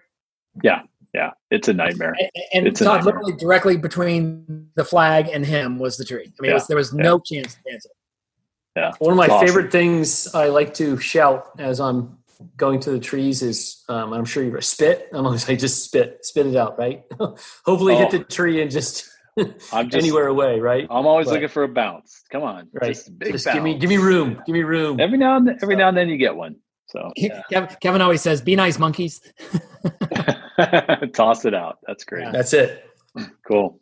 [0.63, 0.81] yeah,
[1.13, 2.15] yeah, it's a nightmare.
[2.19, 3.13] And, and It's a Todd, nightmare.
[3.21, 6.25] literally directly between the flag and him was the tree.
[6.25, 7.91] I mean, it was, there was no chance to dance it.
[8.99, 9.47] One of my awesome.
[9.47, 12.17] favorite things I like to shout as I'm
[12.57, 15.07] going to the trees is, um, I'm sure you're spit.
[15.13, 17.03] I'm always like, just spit, spit it out, right?
[17.65, 18.17] Hopefully hit Oh.
[18.17, 19.09] the tree and just,
[19.73, 20.87] I'm just, anywhere away, right?
[20.89, 22.23] I'm always But- looking for a bounce.
[22.31, 22.93] Come on, Right.
[22.93, 24.99] Just, big Just give me, give me room, give me room.
[24.99, 26.55] Every now and then, every now and then you get one.
[26.87, 29.19] So Kev- Kevin always says, "Be nice, monkeys."
[31.13, 31.79] toss it out.
[31.87, 32.23] That's great.
[32.25, 32.31] Yeah.
[32.31, 32.83] That's it.
[33.47, 33.79] Cool.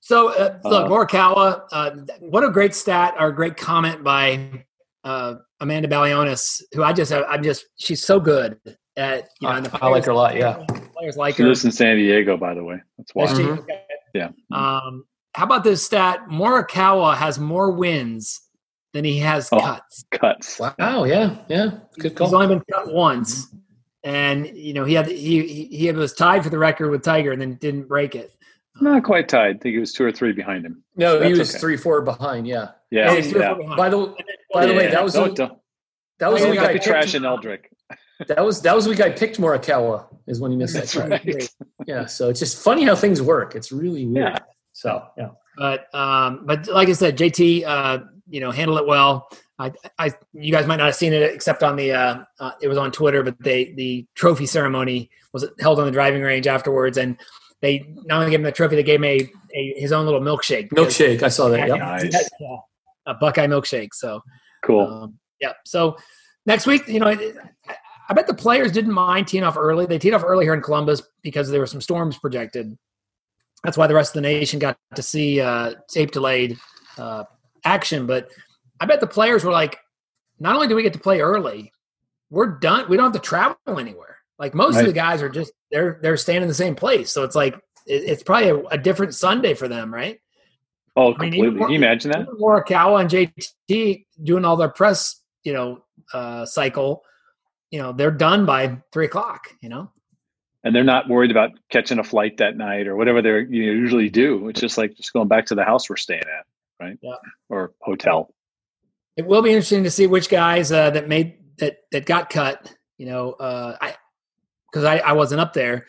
[0.00, 4.64] So uh, look, Uh, Morikawa, uh, what a great stat or great comment by
[5.04, 8.58] uh, Amanda Balionis, who I just I'm just she's so good
[8.96, 9.54] at you know.
[9.54, 10.64] I- and the I like her a lot, yeah.
[10.96, 11.48] players like She her.
[11.48, 12.76] lives in San Diego, by the way.
[12.98, 13.26] That's why.
[13.26, 13.44] Does she?
[13.44, 13.58] Mhm.
[13.60, 13.80] Okay.
[14.14, 14.28] Yeah.
[14.52, 16.26] Um, how about this stat?
[16.30, 18.40] Morikawa has more wins
[18.92, 19.60] than he has Oh.
[19.60, 20.04] cuts.
[20.10, 20.58] Cuts.
[20.58, 21.04] Wow.
[21.04, 21.36] Yeah.
[21.48, 21.70] Yeah.
[21.98, 22.26] Good call.
[22.26, 22.42] He's call.
[22.42, 23.46] only been cut once,
[24.04, 27.30] and you know he had he he, he was tied for the record with Tiger
[27.32, 28.34] and then didn't break it.
[28.80, 29.56] Not quite tied.
[29.56, 30.82] I think he was two or three behind him.
[30.96, 31.58] No, he was okay.
[31.60, 32.46] three, four behind.
[32.46, 32.68] Yeah.
[32.90, 33.14] Yeah.
[33.14, 33.76] he's three or yeah.
[33.76, 34.14] By the
[34.52, 35.58] by the way, that was don't, the, don't,
[36.18, 37.70] that was the week yeah, I don't be Eldrick.
[38.28, 40.80] that was that was the week I picked Morikawa is when he missed that.
[40.80, 41.10] That's cut.
[41.10, 41.50] right.
[41.86, 42.06] Yeah.
[42.06, 43.54] So it's just funny how things work.
[43.54, 44.32] It's really weird.
[44.32, 44.38] Yeah.
[44.72, 45.30] So yeah.
[45.56, 47.98] But um, but like I said, JT, uh,
[48.28, 49.28] you know, handle it well.
[49.58, 52.68] I, I, you guys might not have seen it except on the, uh, uh, it
[52.68, 56.96] was on Twitter, but they, the trophy ceremony was held on the driving range afterwards,
[56.96, 57.18] and
[57.60, 60.20] they not only gave him the trophy, they gave him a, a his own little
[60.20, 60.70] milkshake.
[60.70, 61.22] Milkshake.
[61.22, 61.68] I saw that.
[61.68, 61.78] Yep.
[61.78, 62.30] Nice.
[62.40, 62.56] Yeah,
[63.10, 63.90] a Buckeye milkshake.
[63.92, 64.20] So
[64.62, 64.86] Cool.
[64.86, 65.52] um, yeah.
[65.64, 65.96] So
[66.46, 67.32] next week, you know, I,
[68.08, 69.86] I bet the players didn't mind teeing off early.
[69.86, 72.76] They teed off early here in Columbus because there were some storms projected.
[73.64, 76.58] That's why the rest of the nation got to see uh, tape delayed
[76.98, 77.24] uh,
[77.64, 78.06] action.
[78.06, 78.30] But
[78.80, 79.78] I bet the players were like,
[80.38, 81.72] not only do we get to play early,
[82.30, 82.88] we're done.
[82.88, 84.16] We don't have to travel anywhere.
[84.38, 87.12] Like most of the guys are just they're they're staying in the same place.
[87.12, 87.54] So it's like
[87.86, 90.18] it, it's probably a, a different Sunday for them, right?
[91.00, 91.46] Oh, I mean, completely.
[91.46, 92.26] even Can you imagine that?
[92.40, 97.02] Morikawa and JT doing all their press, you know, uh, cycle,
[97.70, 99.48] you know, they're done by three o'clock.
[99.60, 99.90] You know,
[100.64, 103.72] And they're not worried about catching a flight that night or whatever they you know,
[103.72, 104.48] usually do.
[104.48, 106.46] It's just like just going back to the house we're staying at,
[106.84, 106.98] right?
[107.02, 107.14] Yeah.
[107.48, 108.34] Or hotel.
[109.16, 112.74] it will be interesting to see which guys uh, that made that that got cut.
[112.98, 113.94] You know, uh, I
[114.70, 115.86] because I, I wasn't up there.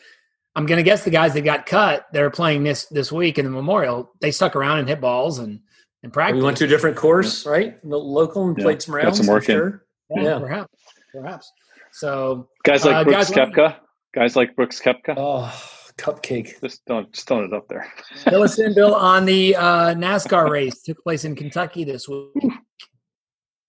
[0.54, 3.44] I'm gonna guess the guys that got cut that are playing this this week in
[3.46, 5.60] the Memorial, they stuck around and hit balls and
[6.02, 6.38] and practice.
[6.40, 7.80] We went to a different course, right?
[7.88, 8.64] The local and Yeah.
[8.64, 9.18] played some rounds.
[9.18, 9.54] Got some I'm work in.
[9.56, 9.84] sure.
[10.10, 10.38] yeah, yeah.
[10.38, 10.74] perhaps,
[11.14, 11.52] perhaps.
[11.92, 13.76] So Guys like Uh, Brooks guys, what- Koepka.
[14.14, 15.14] Guys like Brooks Koepka.
[15.16, 15.50] Oh,
[15.96, 16.60] cupcake.
[16.60, 17.90] Just don't just throwing it up there.
[18.24, 22.28] fill us in, Bill, on the uh, NASCAR race took place in Kentucky this week.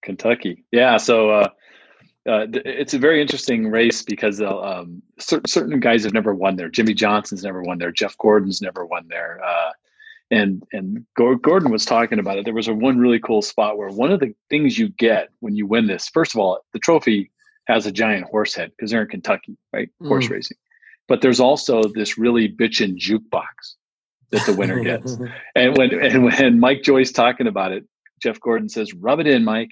[0.02, 0.66] Kentucky.
[0.72, 0.98] Yeah.
[0.98, 1.50] So uh,
[2.28, 6.34] uh, th- it's a very interesting race because uh, um, certain certain guys have never
[6.34, 6.70] won there.
[6.70, 7.92] Jimmie Johnson's never won there.
[7.92, 9.42] Jeff Gordon's never won there.
[9.44, 9.72] Uh,
[10.32, 12.46] and and Gordon was talking about it.
[12.46, 15.56] There was a one really cool spot where one of the things you get when
[15.56, 17.30] you win this, first of all, the trophy
[17.68, 19.90] has a giant horse head because they're in Kentucky, right?
[20.06, 20.32] Horse Mm.
[20.32, 20.58] racing.
[21.08, 23.76] But there's also this really bitchin' jukebox
[24.32, 25.18] that the winner gets.
[25.56, 27.86] And when and when Mike Joy's talking about it,
[28.22, 29.72] Jeff Gordon says, "Rub it in, Mike,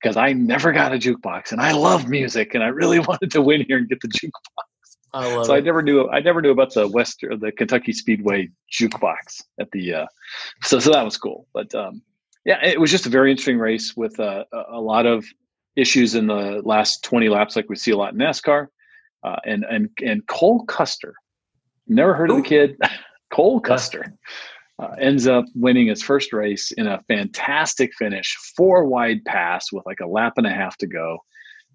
[0.00, 3.42] because I never got a jukebox, and I love music, and I really wanted to
[3.42, 4.66] win here and get the jukebox.
[5.12, 7.92] I love So I never knew I never knew about the West or the Kentucky
[7.92, 9.94] Speedway jukebox at the.
[9.94, 10.06] Uh,
[10.62, 12.02] so so that was cool, but um,
[12.44, 15.24] yeah, it was just a very interesting race with uh, a, a lot of
[15.74, 18.66] issues in the last twenty laps, like we see a lot in NASCAR,
[19.22, 21.14] uh, and and and Cole Custer,
[21.86, 22.76] never heard of the kid,
[23.32, 24.12] Cole Yeah.
[24.78, 29.86] Uh, ends up winning his first race in a fantastic finish, four wide pass with
[29.86, 31.18] like a lap and a half to go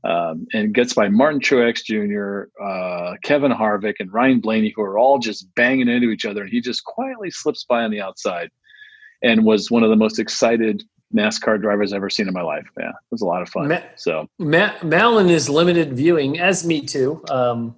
[0.03, 4.97] um, and gets by Martin Truex Jr., uh, Kevin Harvick, and Ryan Blaney, who are
[4.97, 6.41] all just banging into each other.
[6.41, 8.49] And he just quietly slips by on the outside
[9.21, 10.83] and was one of the most excited
[11.15, 12.65] NASCAR drivers I've ever seen in my life.
[12.79, 13.67] Yeah, it was a lot of fun.
[13.67, 17.75] Ma- so, Ma- Mal in his limited viewing, as me too, um,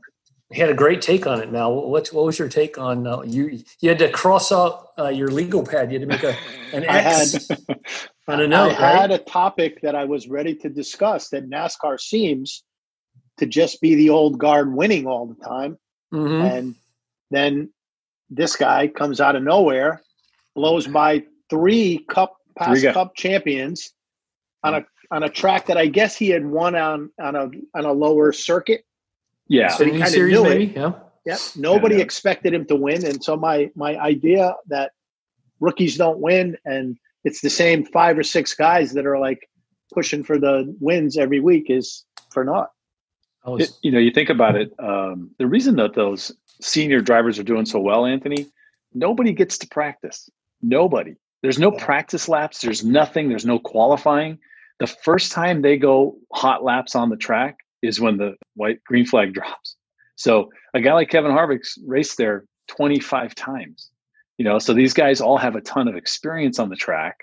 [0.62, 1.52] had a great take on it.
[1.52, 3.64] Mal, what what was your take on uh, you?
[3.80, 5.92] You had to cross out uh, your legal pad.
[5.92, 6.38] You had to make a
[6.72, 7.80] an I X had
[8.28, 9.12] on a I note, had right?
[9.12, 12.64] a topic that I was ready to discuss that NASCAR seems
[13.38, 15.78] to just be the old guard winning all the time.
[16.12, 16.76] hmm And
[17.32, 17.72] then
[18.30, 20.02] this guy comes out of nowhere,
[20.56, 22.94] blows by three cup past guys.
[22.94, 23.92] cup champions
[24.64, 27.86] on a on a track that I guess he had won on on a on
[27.86, 28.84] a lower circuit.
[29.48, 30.72] Yeah, So he Xfinity series, knew it.
[30.76, 30.92] Yeah.
[31.26, 31.40] Yep.
[31.58, 32.02] Nobody Yeah.
[32.04, 33.06] expected him to win.
[33.06, 34.92] And so my my idea that
[35.60, 39.50] rookies don't win and it's the same five or six guys that are like
[39.94, 42.70] pushing for the wins every week is for naught.
[43.46, 44.74] It- you know, you think about it.
[44.80, 48.48] Um, the reason that those senior drivers are doing so well, Anthony,
[48.94, 50.30] nobody gets to practice.
[50.62, 51.16] Nobody.
[51.42, 51.84] There's no Yeah.
[51.86, 52.62] practice laps.
[52.62, 53.30] There's nothing.
[53.30, 54.40] There's no qualifying.
[54.80, 59.06] The first time they go hot laps on the track is when the white green
[59.06, 59.76] flag drops.
[60.16, 63.90] So a guy like Kevin Harvick's raced there 25 times.
[64.38, 67.18] You know, so these guys all have a ton of experience on the track.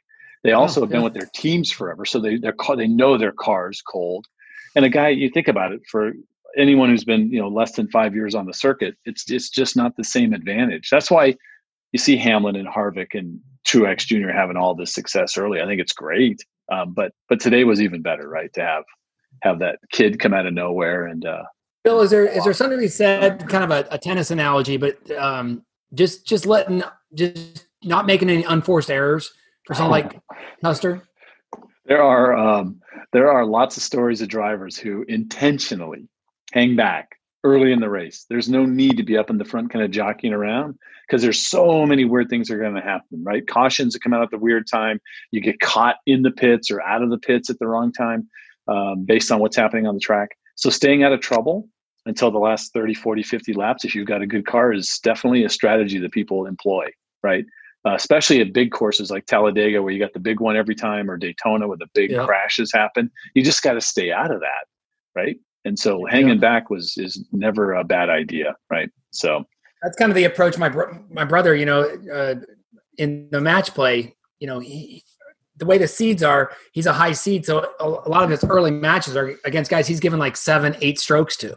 [0.45, 1.05] They also have been yeah.
[1.05, 4.27] with their teams forever, so they their car they know their car's cold.
[4.75, 6.13] And a guy, you think about it, for
[6.57, 9.77] anyone who's been you know less than five years on the circuit, it's it's just
[9.77, 10.89] not the same advantage.
[10.89, 11.35] That's why
[11.93, 14.31] you see Hamlin and Harvick and Truex Jr.
[14.31, 15.61] having all this success early.
[15.61, 16.43] I think it's great,
[16.73, 18.53] um, but but today was even better, right?
[18.55, 18.85] To have
[19.43, 21.43] have that kid come out of nowhere and uh,
[21.83, 24.77] Bill, is there is there something to be said, kind of a, a tennis analogy,
[24.77, 26.83] but um, just just letting
[27.15, 29.33] just not making any unforced errors
[29.67, 30.21] for someone like
[30.63, 31.03] Custer?
[31.87, 32.81] There are um,
[33.13, 36.09] there are lots of stories of drivers who intentionally
[36.53, 38.27] hang back early in the race.
[38.29, 41.41] There's no need to be up in the front, kind of jockeying around, because there's
[41.41, 43.25] so many weird things that are going to happen.
[43.25, 43.47] Right?
[43.49, 45.01] Cautions that come out at the weird time.
[45.31, 48.29] You get caught in the pits or out of the pits at the wrong time,
[48.71, 50.31] um, based on what's happening on the track.
[50.55, 51.69] So staying out of trouble
[52.07, 55.45] until the last 30, 40, 50 laps, if you've got a good car, is definitely
[55.45, 56.87] a strategy that people employ.
[57.23, 57.45] Right?
[57.87, 61.11] uh, especially at big courses like Talladega, where you got the big one every time,
[61.11, 62.27] or Daytona, where the big Yeah.
[62.27, 63.11] crashes happen.
[63.35, 64.67] You just got to stay out of that,
[65.15, 65.39] right?
[65.65, 68.91] And so hanging back was is never a bad idea, right?
[69.11, 69.45] So
[69.83, 72.35] That's kind of the approach my bro- my brother, you know, uh,
[72.99, 75.03] in the match play, you know, he,
[75.61, 78.43] the way the seeds are, he's a high seed, so a, a lot of his
[78.43, 81.55] early matches are against guys he's given like seven, eight strokes to,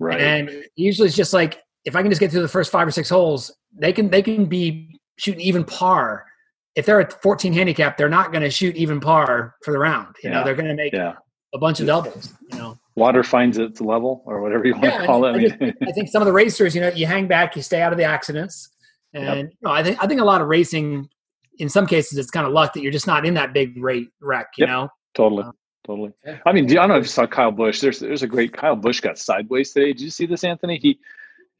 [0.00, 2.88] right, and usually it's just like if I can just get through the first five
[2.88, 6.26] or six holes, they can they can be shooting even par.
[6.74, 10.16] If they're at 14 handicap, they're not going to shoot even par for the round.
[10.24, 11.14] You know, they're going to make yeah,
[11.54, 12.32] a bunch of doubles.
[12.50, 15.30] You know, water finds its level, or whatever you want Yeah, to call it.
[15.30, 17.62] I I mean, I think some of the racers, you know, you hang back, you
[17.62, 18.70] stay out of the accidents,
[19.12, 21.08] and you know, I think I think a lot of racing,
[21.58, 24.08] in some cases, it's kind of luck that you're just not in that big rate
[24.20, 24.48] wreck.
[24.58, 24.68] You Yep.
[24.68, 25.52] know, totally, Uh,
[25.86, 26.12] totally.
[26.24, 26.38] yeah.
[26.46, 27.80] I mean, do- I don't know if you saw Kyle Busch.
[27.80, 29.92] There's there's a great Kyle Busch got sideways today.
[29.92, 30.78] Did you see this, Anthony?
[30.78, 30.98] He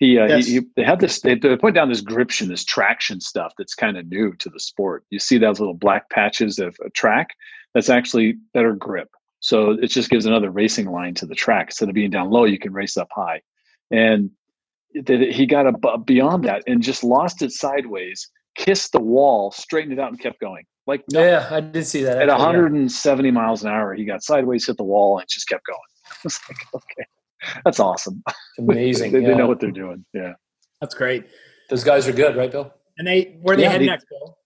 [0.01, 0.47] he, uh, Yes.
[0.47, 3.75] he, he they had this they, they put down this gription, this traction stuff that's
[3.77, 5.05] kind of new to the sport.
[5.11, 7.29] You see those little black patches of a track
[7.75, 9.09] that's actually better grip.
[9.41, 11.67] So it just gives another racing line to the track.
[11.69, 13.43] Instead of being down low, you can race up high.
[13.91, 14.31] And
[14.95, 19.93] that he got a, beyond that and just lost it sideways, kissed the wall, straightened
[19.93, 20.65] it out, and kept going.
[20.87, 22.19] Like yeah, I did see that.
[22.21, 23.33] At actually, 170 yeah.
[23.33, 25.79] miles an hour, he got sideways, hit the wall, and just kept going.
[26.11, 27.09] I was like, okay,
[27.65, 28.23] that's awesome.
[28.59, 29.13] Amazing.
[29.13, 29.29] they, yeah.
[29.29, 30.05] they, know what they're doing.
[30.13, 30.35] Yeah,
[30.81, 31.25] that's great.
[31.71, 32.73] Those guys are good, right, Bill?
[32.99, 34.39] And they where they Yeah, head they- next, Bill?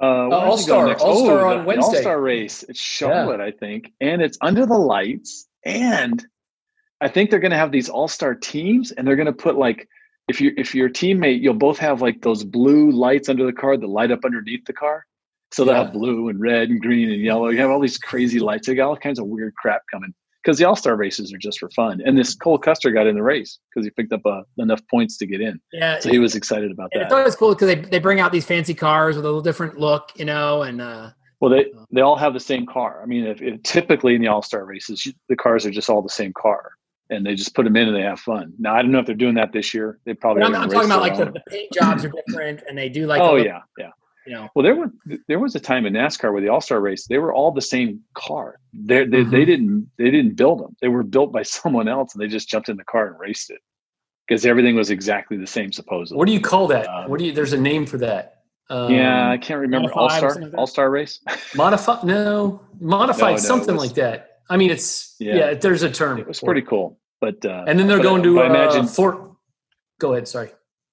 [0.00, 1.96] Uh, where All does he go Star- All Star Oh, on the- Wednesday.
[1.96, 2.64] All Star race.
[2.64, 5.48] It's Charlotte, I think, and it's under the lights.
[5.64, 6.24] And
[7.00, 9.56] I think they're going to have these All Star teams, and they're going to put
[9.56, 9.86] like
[10.28, 13.76] if you if your teammate, you'll both have like those blue lights under the car
[13.76, 15.06] that light up underneath the car.
[15.52, 17.48] So they'll have blue and red and green and yellow.
[17.50, 18.66] You have all these crazy lights.
[18.66, 21.58] They got all kinds of weird crap coming because the All Star races are just
[21.58, 22.00] for fun.
[22.04, 25.18] And this Cole Custer got in the race because he picked up uh, enough points
[25.18, 25.60] to get in.
[25.72, 27.02] Yeah, So he was excited about that.
[27.02, 29.78] it's always cool because they they bring out these fancy cars with a little different
[29.78, 33.00] look, you know, and uh, Well, they they all have the same car.
[33.02, 36.00] I mean, if, if typically in the All Star races, the cars are just all
[36.00, 36.72] the same car,
[37.12, 38.52] and they just put them in and they have fun.
[38.58, 39.98] Now, I don't know if they're doing that this year.
[40.04, 40.42] They probably.
[40.42, 43.06] I'm, are I'm talking about like the, the paint jobs are different, and they do
[43.06, 43.90] like oh little- yeah, yeah.
[44.26, 44.90] you know, Well, there was
[45.28, 47.60] there was a time in NASCAR where the All Star race they were all the
[47.60, 48.58] same car.
[48.72, 49.30] They they, Mm-hmm.
[49.30, 50.76] they didn't they didn't build them.
[50.80, 53.50] They were built by someone else, and they just jumped in the car and raced
[53.50, 53.60] it
[54.26, 56.18] because everything was exactly the same supposedly.
[56.18, 56.86] What do you call that?
[56.88, 57.32] Um, what do you?
[57.32, 58.38] There's a name for that.
[58.70, 60.58] Um, yeah, I can't remember All Star something like that?
[60.58, 61.20] All Star race.
[61.54, 62.00] Modify?
[62.04, 64.28] No, modified No, no, something was- like that.
[64.50, 65.34] I mean, it's yeah.
[65.34, 65.54] Yeah.
[65.54, 66.18] there's a term.
[66.18, 68.86] it was pretty cool, but uh, And then they're going to I uh, imagine.
[68.86, 69.30] Fort.
[70.00, 70.26] Go ahead.
[70.26, 70.50] Sorry.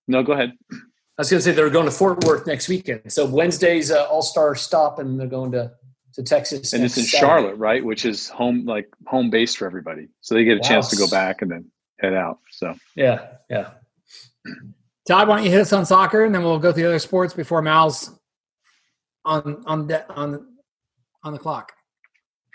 [0.08, 0.54] No, go ahead.
[0.72, 0.76] I
[1.18, 3.12] was going to say they're going to Fort Worth next weekend.
[3.12, 5.72] So Wednesday's uh, All Star stop, and they're going to
[6.13, 6.74] to Texas.
[6.74, 7.20] and it's in Saturday.
[7.28, 7.84] Charlotte, right?
[7.84, 10.08] Which is home, like home base for everybody.
[10.22, 10.68] So they get a Wow.
[10.70, 11.65] chance to go back and then
[12.00, 12.39] head out.
[12.52, 13.72] So Yeah, yeah.
[15.08, 17.00] Todd, why don't you hit us on soccer, and then we'll go through the other
[17.00, 18.12] sports before Mal's
[19.26, 20.46] on on the on
[21.24, 21.74] on the clock.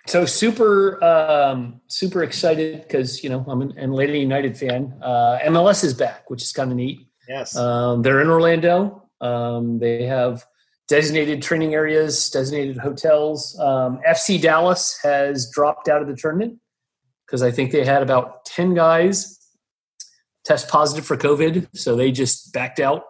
[0.07, 4.95] So super, um, super excited because you know I'm an Atlanta United fan.
[5.03, 7.07] Uh, MLS is back, which is kind of neat.
[7.29, 7.57] Yes.
[7.57, 9.09] Um, they're in Orlando.
[9.21, 10.45] Um, they have
[10.88, 13.59] designated training areas, designated hotels.
[13.59, 16.59] Um, FC Dallas has dropped out of the tournament
[17.27, 19.40] because I think they had about 10 guys
[20.45, 21.69] test positive for COVID.
[21.75, 23.05] So they just backed out.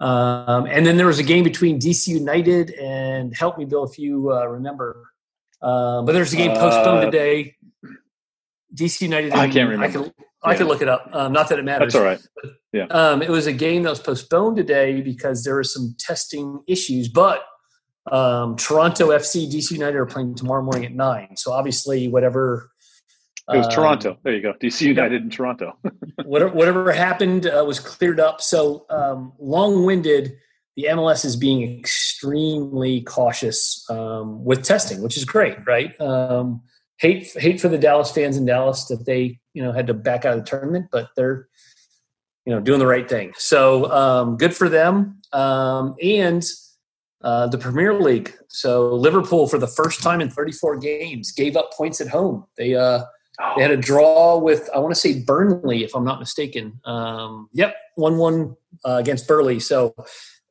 [0.00, 3.98] Um, and then there was a game between DC United and help me, Bill, if
[3.98, 5.09] you uh, remember.
[5.62, 7.56] Um, but there's a game postponed Uh, today.
[8.74, 9.32] DC United.
[9.32, 10.04] I can't I remember.
[10.04, 10.12] can,
[10.44, 10.72] I can Yeah.
[10.72, 11.10] look it up.
[11.12, 11.92] Um, not that it matters.
[11.92, 12.90] that's all right.
[12.90, 17.08] Um, it was a game that was postponed today because there were some testing issues.
[17.08, 17.42] But
[18.10, 21.36] um, Toronto FC, DC United are playing tomorrow morning at nine.
[21.36, 22.70] So obviously, whatever
[23.52, 24.18] It was um, Toronto.
[24.22, 24.54] There you go.
[24.54, 25.76] DC United in Toronto.
[26.24, 28.40] whatever, whatever happened uh, was cleared up.
[28.40, 30.36] So um, long-winded.
[30.80, 35.98] The MLS is being extremely cautious um, with testing, which is great, right?
[36.00, 36.62] Um,
[36.96, 40.24] hate hate for the Dallas fans in Dallas that they you know had to back
[40.24, 41.48] out of the tournament, but they're
[42.46, 43.32] you know doing the right thing.
[43.36, 45.20] So um, good for them.
[45.34, 46.42] Um, and
[47.22, 48.34] uh, the Premier League.
[48.48, 52.46] So Liverpool, for the first time in 34 games, gave up points at home.
[52.56, 53.02] They uh,
[53.54, 56.80] they had a draw with I want to say Burnley, if I'm not mistaken.
[56.86, 59.60] Um, yep, one one uh, against Burnley.
[59.60, 59.94] So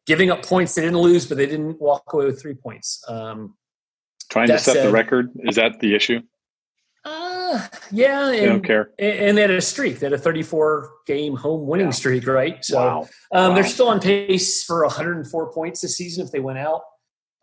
[0.09, 3.03] giving up points, they didn't lose, but they didn't walk away with three points.
[3.07, 3.55] Um,
[4.31, 5.29] Trying to set the record.
[5.43, 6.21] Is that the issue?
[7.05, 8.89] uh, yeah, They don't and, care.
[8.97, 9.99] and they had a streak.
[9.99, 11.91] They had a 34 game home winning Yeah.
[11.91, 12.65] streak, right?
[12.65, 13.07] So wow.
[13.31, 16.81] Um, They're still on pace for 104 points this season if they went out.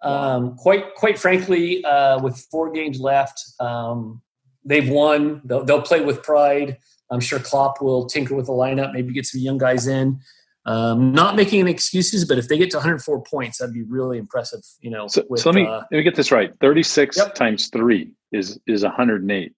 [0.02, 4.22] Um, quite, quite frankly, uh, with four games left, um,
[4.64, 5.40] they've won.
[5.44, 6.79] They'll, they'll play with pride.
[7.11, 10.20] I'm sure Klopp will tinker with the lineup, maybe get some young guys in.
[10.66, 14.18] Um, not making any excuses, but if they get to 104 points, that'd be really
[14.18, 14.61] impressive.
[14.81, 16.52] You know, So, with, so let me uh, let me get this right.
[16.61, 17.37] Thirty six Yep.
[17.37, 19.52] times three is is one hundred and eight.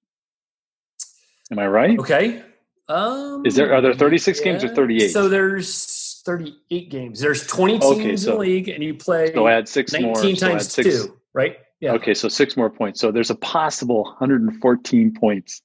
[1.50, 1.98] Am I right?
[1.98, 2.42] okay.
[2.88, 5.08] Um, Is there are there thirty six games or thirty eight?
[5.08, 7.20] So there's 38 games.
[7.20, 10.22] There's 20 teams Okay, in the league, and you play so add six 19 more.
[10.22, 11.56] so times six, two, right?
[11.80, 11.92] Yeah.
[11.94, 13.00] Okay, so six more points.
[13.00, 15.62] So there's a possible 114 points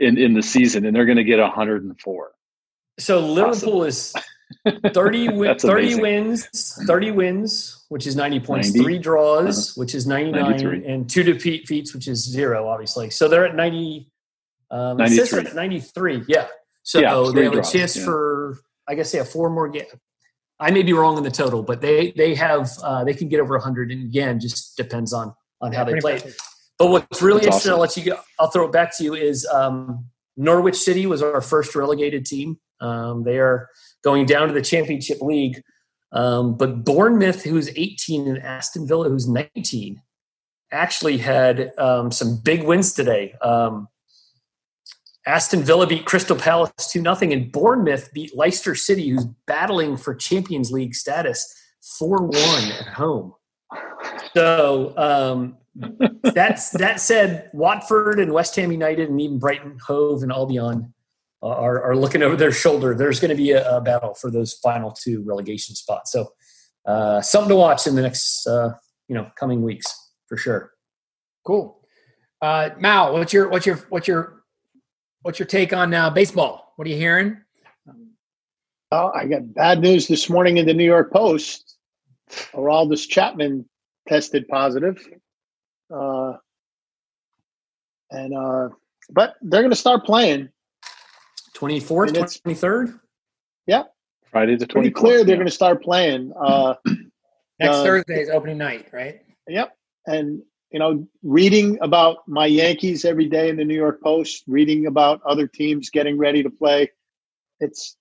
[0.00, 2.32] in in the season, and they're going to get 104.
[2.98, 4.14] So Liverpool is
[4.92, 8.82] 30, win, 30 wins, 30 wins, which is 90 points, 90?
[8.82, 10.86] three draws, which is 99, 93.
[10.86, 13.10] and two defeats, which is zero, obviously.
[13.10, 14.10] So they're at 90.
[14.70, 15.46] Um, 93.
[15.46, 16.24] at 93.
[16.28, 16.46] Yeah.
[16.82, 18.04] So Yeah, they three have draws, a chance yeah.
[18.04, 18.58] for,
[18.88, 19.88] I guess they have four more games.
[20.60, 23.40] I may be wrong in the total, but they they have uh, they can get
[23.40, 26.14] over 100, and again, just depends on on how they play.
[26.14, 26.38] impressive.
[26.78, 28.20] But what's really That's interesting, I'll let you go.
[28.38, 29.14] I'll throw it back to you.
[29.14, 30.06] Is um,
[30.36, 32.58] Norwich City was our first relegated team.
[32.80, 33.68] Um, they are
[34.04, 35.62] going down to the Championship League.
[36.12, 40.00] Um, but Bournemouth, who's 18, and Aston Villa, who's 19,
[40.70, 43.34] actually had um, some big wins today.
[43.42, 43.88] Um,
[45.26, 50.14] Aston Villa beat Crystal Palace 2 0, and Bournemouth beat Leicester City, who's battling for
[50.14, 51.52] Champions League status
[51.98, 52.32] 4 1
[52.78, 53.34] at home.
[54.34, 55.56] So um,
[56.22, 60.92] that's that said, Watford and West Ham United and even Brighton, Hove, and Albion
[61.48, 62.94] are, are looking over their shoulder.
[62.94, 66.12] There's going to be a, a, battle for those final two relegation spots.
[66.12, 66.32] So
[66.86, 68.74] uh, something to watch in the next uh,
[69.08, 69.86] you know coming weeks
[70.26, 70.72] for sure.
[71.44, 71.80] Cool.
[72.40, 74.44] Uh, Mal, what's your what's your what's your
[75.22, 76.72] what's your take on uh, baseball?
[76.76, 77.38] What are you hearing?
[78.90, 81.76] Oh, I got bad news this morning in the New York Post.
[82.52, 83.68] Aroldis Chapman
[84.08, 85.04] tested positive.
[85.94, 86.34] Uh,
[88.10, 88.68] and uh,
[89.10, 90.48] but they're going to start playing
[91.54, 93.00] 24th, 23rd?
[93.66, 93.84] Yeah.
[94.30, 94.72] Friday the 24th.
[94.72, 95.36] Pretty clear they're yeah.
[95.36, 96.32] going to start playing.
[96.38, 96.74] Uh,
[97.60, 99.20] Next uh, Thursday is opening night, right?
[99.48, 99.76] Yep.
[100.06, 104.86] And, you know, reading about my Yankees every day in the New York Post, reading
[104.86, 106.90] about other teams getting ready to play.
[107.60, 107.96] It's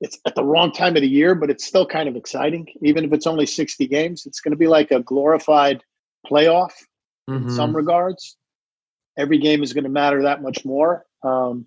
[0.00, 2.66] it's at the wrong time of the year, but it's still kind of exciting.
[2.82, 5.82] Even if it's only 60 games, it's going to be like a glorified
[6.26, 6.72] playoff
[7.28, 7.48] mm-hmm.
[7.48, 8.36] in some regards.
[9.16, 11.04] Every game is going to matter that much more.
[11.24, 11.66] Um,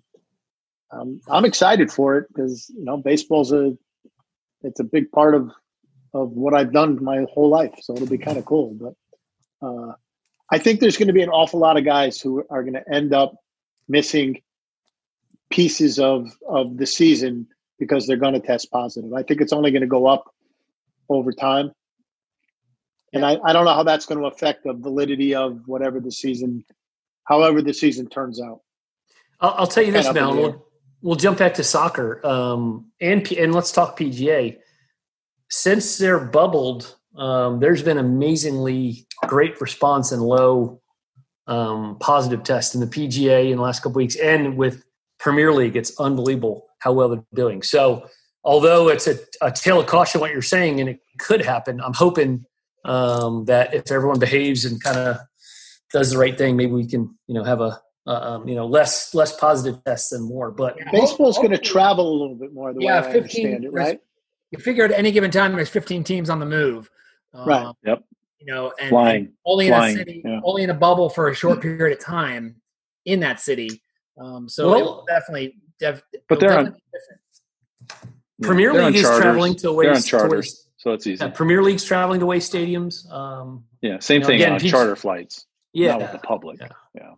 [0.92, 3.76] um, I'm excited for it because you know baseball's a
[4.62, 5.50] it's a big part of
[6.14, 8.74] of what I've done my whole life, so it'll be kind of cool.
[8.74, 9.94] But uh,
[10.50, 12.94] I think there's going to be an awful lot of guys who are going to
[12.94, 13.34] end up
[13.88, 14.42] missing
[15.50, 19.12] pieces of of the season because they're going to test positive.
[19.14, 20.24] I think it's only going to go up
[21.08, 21.72] over time.
[23.14, 26.12] And I, I don't know how that's going to affect the validity of whatever the
[26.12, 26.64] season,
[27.24, 28.60] however the season turns out.
[29.40, 30.64] I'll, I'll tell you this, Mel.
[31.02, 34.58] We'll, jump back to soccer, um, and and let's talk PGA.
[35.50, 40.80] Since they're bubbled, um, there's been amazingly great response and low
[41.46, 44.84] um, positive tests in the PGA in the last couple weeks, and with
[45.18, 47.62] Premier League, it's unbelievable how well they're doing.
[47.62, 48.08] So,
[48.44, 51.94] although it's a, a tale of caution, what you're saying, and it could happen, I'm
[51.94, 52.44] hoping
[52.84, 55.18] um, that if everyone behaves and kind of
[55.92, 59.14] does the right thing, maybe we can, you know, have a, um, you know, less
[59.14, 60.50] less positive tests than more.
[60.50, 62.72] But baseball's going to travel a little bit more.
[62.72, 64.00] The yeah, way 15, it, right?
[64.50, 66.90] You figure at any given time there's 15 teams on the move.
[67.34, 67.66] right.
[67.66, 68.04] Um, yep.
[68.38, 69.24] You know, and, Flying.
[69.26, 69.92] and only Flying.
[69.92, 70.40] in a city, yeah.
[70.42, 72.56] only in a bubble for a short period of time
[73.04, 73.80] in that city.
[74.18, 76.76] Um, so well, definitely, def, but they're on.
[78.42, 79.86] Premier League is traveling to away.
[79.86, 81.24] They're on charters, so it's easy.
[81.24, 83.10] Yeah, Premier League's traveling to away stadiums.
[83.12, 85.46] Um, yeah, same you know, thing again, on charter flights.
[85.72, 86.58] Yeah, not with the public.
[86.60, 86.68] Yeah.
[86.94, 87.12] yeah.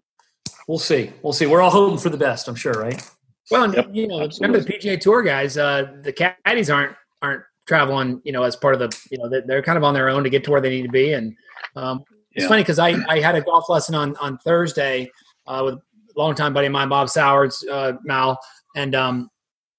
[0.69, 1.13] We'll see.
[1.23, 1.47] We'll see.
[1.47, 2.49] We're all hoping for the best.
[2.49, 3.03] I'm sure, right?
[3.51, 4.61] Well, yep, you know, absolutely.
[4.61, 5.59] remember the PGA Tour guys?
[5.59, 8.21] Uh, the caddies aren't aren't traveling.
[8.25, 10.31] You know, as part of the you know they're kind of on their own to
[10.31, 11.13] get to where they need to be.
[11.13, 11.37] And
[11.77, 12.49] um, it's yeah.
[12.49, 15.11] funny because I I had a golf lesson on on Thursday
[15.47, 15.81] uh, with a
[16.17, 18.39] longtime buddy of mine, Bob Sowards, uh, Mal,
[18.77, 19.31] and um,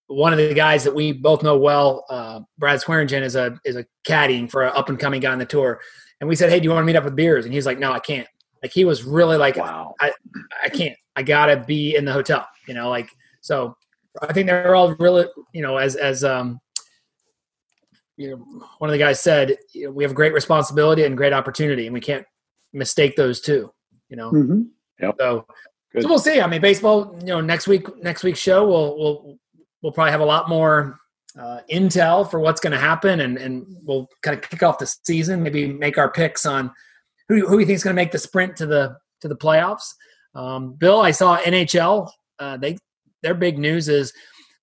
[0.08, 3.76] one of the guys that we both know well, uh, Brad Swearingen, is a is
[3.76, 5.80] a caddying for an up and coming guy on the tour.
[6.22, 7.80] And we said, "Hey, do you want to meet up with beers?" And he's like,
[7.80, 8.28] "No, I can't."
[8.66, 10.12] Like he was really like, "Wow, I
[10.64, 10.98] I can't.
[11.16, 13.08] I gotta be in the hotel." You know, like
[13.42, 13.78] so.
[14.24, 16.60] I think they're all really, you know, as as um,
[18.18, 18.38] you know,
[18.80, 21.86] one of the guys said, you know, we have a great responsibility and great opportunity,
[21.86, 22.26] and we can't
[22.74, 23.72] mistake those two.
[24.10, 24.62] You know, mm-hmm.
[25.00, 25.14] yep.
[25.20, 25.46] so
[26.00, 26.42] so we'll see.
[26.42, 27.16] I mean, baseball.
[27.20, 29.38] You know, next week, next week's show, we'll we'll
[29.84, 30.98] we'll probably have a lot more
[31.40, 34.88] uh, intel for what's going to happen, and and we'll kind of kick off the
[34.88, 35.44] season.
[35.44, 36.72] Maybe make our picks on
[37.30, 39.94] who who we think is going to make the sprint to the to the playoffs.
[40.34, 42.10] Um, Bill, I saw NHL.
[42.40, 42.78] Uh, they
[43.24, 44.14] their big news is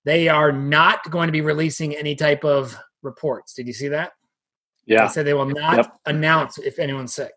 [0.05, 3.53] they are not going to be releasing any type of reports.
[3.53, 4.11] Did you see that?
[4.85, 5.07] Yeah.
[5.07, 5.93] They said they will not yep.
[6.05, 7.33] announce if anyone's sick.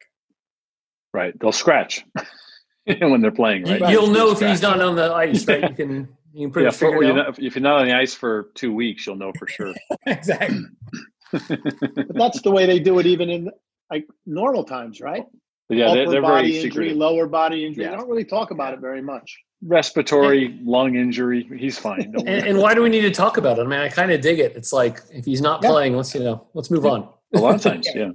[1.12, 1.38] Right.
[1.38, 2.04] They'll scratch
[2.84, 3.64] when they're playing.
[3.64, 3.90] Right.
[3.90, 5.46] You'll know if he's not on the ice.
[5.46, 5.62] Right.
[5.62, 8.74] You can you can yeah, for, you're if you're not on the ice for two
[8.74, 9.74] weeks, you'll know for sure.
[10.06, 10.64] exactly.
[11.32, 13.50] but that's the way they do it, even in
[13.90, 15.24] like normal times, right?
[15.68, 16.96] But yeah, Upper they're, they're body very injury, secretive.
[16.96, 17.84] lower body injury.
[17.84, 17.90] Yeah.
[17.90, 19.36] They don't really talk about it very much.
[19.62, 21.48] Respiratory, and, lung injury.
[21.58, 22.14] He's fine.
[22.18, 23.62] And, and, why do we need to talk about it?
[23.62, 24.54] I mean, I kind of dig it.
[24.54, 25.70] It's like if he's not yeah.
[25.70, 27.08] playing, let's you know, let's move on.
[27.34, 28.10] A lot of times, yeah.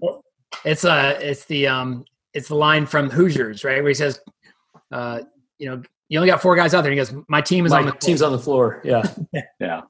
[0.64, 4.20] It's uh, it's the um, it's the line from Hoosiers, right, where he says,
[4.92, 5.22] uh,
[5.58, 6.92] you know, you only got four guys out there.
[6.92, 8.82] He goes, my team is my on the team's on the floor.
[8.84, 9.04] Yeah,
[9.60, 9.82] yeah,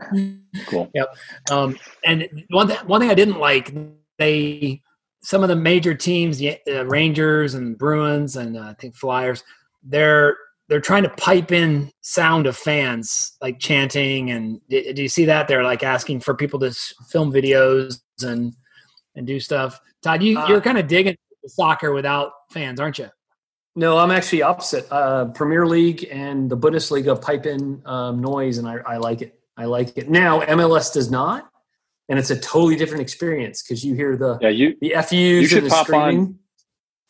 [0.66, 0.90] cool.
[0.94, 1.16] Yep.
[1.50, 3.74] Um, and one th- one thing I didn't like,
[4.18, 4.82] they
[5.24, 9.42] some of the major teams, the uh, Rangers and Bruins and uh, I think Flyers,
[9.82, 10.36] they're
[10.68, 15.24] they're trying to pipe in sound of fans like chanting and do, do you see
[15.26, 16.72] that they're like asking for people to
[17.10, 18.54] film videos and
[19.14, 19.80] and do stuff.
[20.02, 21.16] Todd, you uh, you're kind of digging
[21.46, 23.08] soccer without fans, aren't you?
[23.76, 24.86] No, I'm actually opposite.
[24.90, 29.38] Uh, Premier League and the Bundesliga pipe in um, noise, and I, I, like it.
[29.56, 30.08] I like it.
[30.08, 31.50] Now MLS does not,
[32.08, 35.46] and it's a totally different experience because you hear the yeah you the FUs you
[35.46, 36.18] should pop screaming.
[36.20, 36.38] on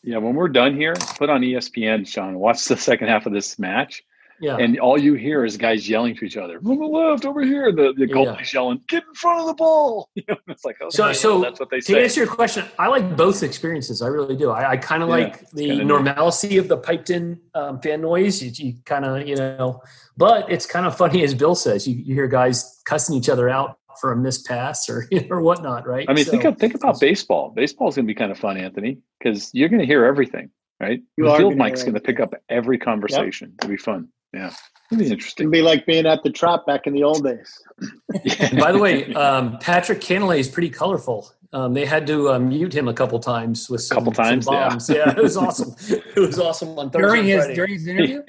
[0.03, 2.37] Yeah, when we're done here, put on ESPN, Sean.
[2.39, 4.03] Watch the second half of this match,
[4.39, 4.57] Yeah.
[4.57, 6.57] and all you hear is guys yelling to each other.
[6.63, 7.71] On the left, over here.
[7.71, 8.13] The the Yeah.
[8.15, 11.41] goalie's yelling, "Get in front of the ball!" You know, it's like, okay, So- so
[11.41, 12.03] that's what they to say.
[12.03, 14.01] answer your question, I like both experiences.
[14.03, 14.51] I really do.
[14.51, 15.87] I, I kind of Yeah, like the kinda neat.
[15.87, 18.35] normalcy of the piped in um, fan noise.
[18.43, 19.81] You, you kind of, you know,
[20.17, 23.49] but it's kind of funny, as Bill says, you, you hear guys cussing each other
[23.49, 26.05] out for a missed pass or or whatnot, right?
[26.09, 27.51] I mean, So- think of, think about baseball.
[27.55, 30.49] Baseball is going to be kind of fun, Anthony, because you're going to hear everything,
[30.79, 31.01] right?
[31.17, 33.53] You the field gonna mic's going to pick up every conversation.
[33.59, 34.09] It'll be fun.
[34.33, 34.51] Yeah,
[34.91, 35.05] it'll be interesting.
[35.05, 35.51] It'd interesting.
[35.51, 37.57] be like being at the trap back in the old days.
[38.39, 41.31] And by the way, um, Patrick Cantlay is pretty colorful.
[41.53, 44.53] Um, they had to uh, mute him a couple times with some, Couple times, some
[44.55, 44.89] bombs.
[44.89, 45.11] Yeah.
[45.11, 45.73] it was awesome.
[45.89, 47.07] It was awesome on Thursday.
[47.07, 47.55] During his Friday.
[47.55, 48.23] during his interview?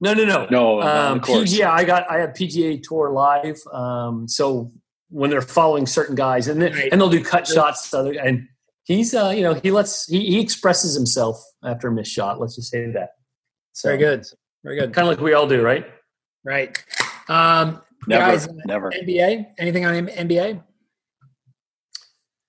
[0.00, 1.52] no, no, no, No, not Um, the course.
[1.52, 3.60] PGA, I got I have PGA Tour live.
[3.70, 4.72] Um, so
[5.08, 6.88] when they're following certain guys, and then, Right.
[6.90, 7.90] and they'll do cut shots.
[7.90, 8.48] To other, and
[8.84, 12.40] he's uh, you know he lets he, he expresses himself after a missed shot.
[12.40, 13.10] Let's just say that.
[13.72, 14.26] So Very good.
[14.64, 14.92] Very good.
[14.92, 15.86] Kind of like we all do, right?
[16.44, 16.82] Right.
[17.28, 18.90] Um, never, guys, never.
[18.90, 19.46] NBA?
[19.58, 20.62] Anything on NBA?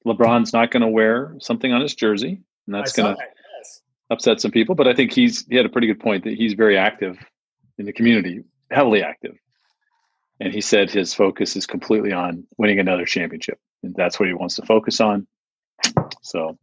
[0.05, 3.81] LeBron's not going to wear something on his jersey, and that's going to that, yes.
[4.09, 4.73] upset some people.
[4.73, 7.17] But I think he's he had a pretty good point that he's very active
[7.77, 9.35] in the community, heavily active,
[10.39, 14.33] and he said his focus is completely on winning another championship, and that's what he
[14.33, 15.27] wants to focus on.
[16.21, 16.57] So,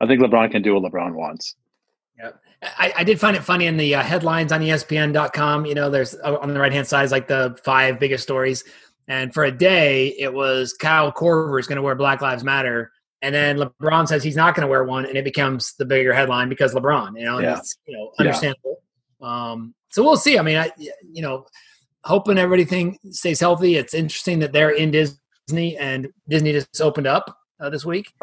[0.00, 1.54] I think LeBron can do what LeBron wants.
[2.62, 5.66] I, I did find it funny in the uh, headlines on ESPN.com.
[5.66, 8.64] You know, there's uh, on the right hand side is like the five biggest stories.
[9.08, 12.90] And for a day, it was Kyle Korver is going to wear Black Lives Matter.
[13.22, 15.04] And then LeBron says he's not going to wear one.
[15.06, 17.58] And it becomes the bigger headline because LeBron, you know, Yeah.
[17.58, 18.24] it's, you know, Yeah.
[18.26, 18.82] understandable.
[19.20, 20.38] Um, so we'll see.
[20.38, 21.46] I mean, I, you know,
[22.06, 23.76] hoping everything stays healthy.
[23.76, 28.12] It's interesting that they're in Disney and Disney just opened up uh, this week.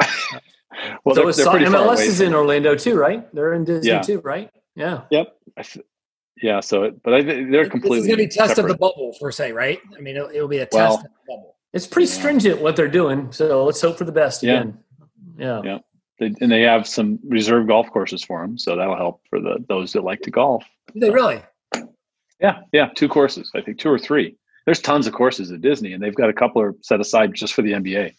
[1.04, 2.34] Well, so they're, they're pretty far MLS away is in.
[2.34, 3.32] Orlando too, right?
[3.32, 4.00] They're in Disney Yeah.
[4.02, 4.50] too, right?
[4.74, 5.02] Yeah.
[5.56, 5.84] I th-
[6.42, 7.98] yeah, so it, but I, they're completely.
[7.98, 9.78] This is going to be test of the bubble per se, right?
[9.96, 11.56] I mean, it'll, it'll be a test Well, of the bubble.
[11.72, 12.18] It's pretty Yeah.
[12.18, 13.30] stringent what they're doing.
[13.30, 14.60] So let's hope for the best Yeah.
[14.62, 14.78] again.
[15.38, 15.60] Yeah.
[15.64, 15.78] Yeah.
[16.18, 19.64] They, and they have some reserve golf courses for them, so that'll help for the
[19.68, 20.64] those that like to golf.
[20.92, 21.40] Do they really?
[22.40, 23.50] Yeah, yeah, two courses.
[23.54, 24.36] I think two or three.
[24.66, 27.52] There's tons of courses at Disney, and they've got a couple are set aside just
[27.54, 28.12] for the NBA.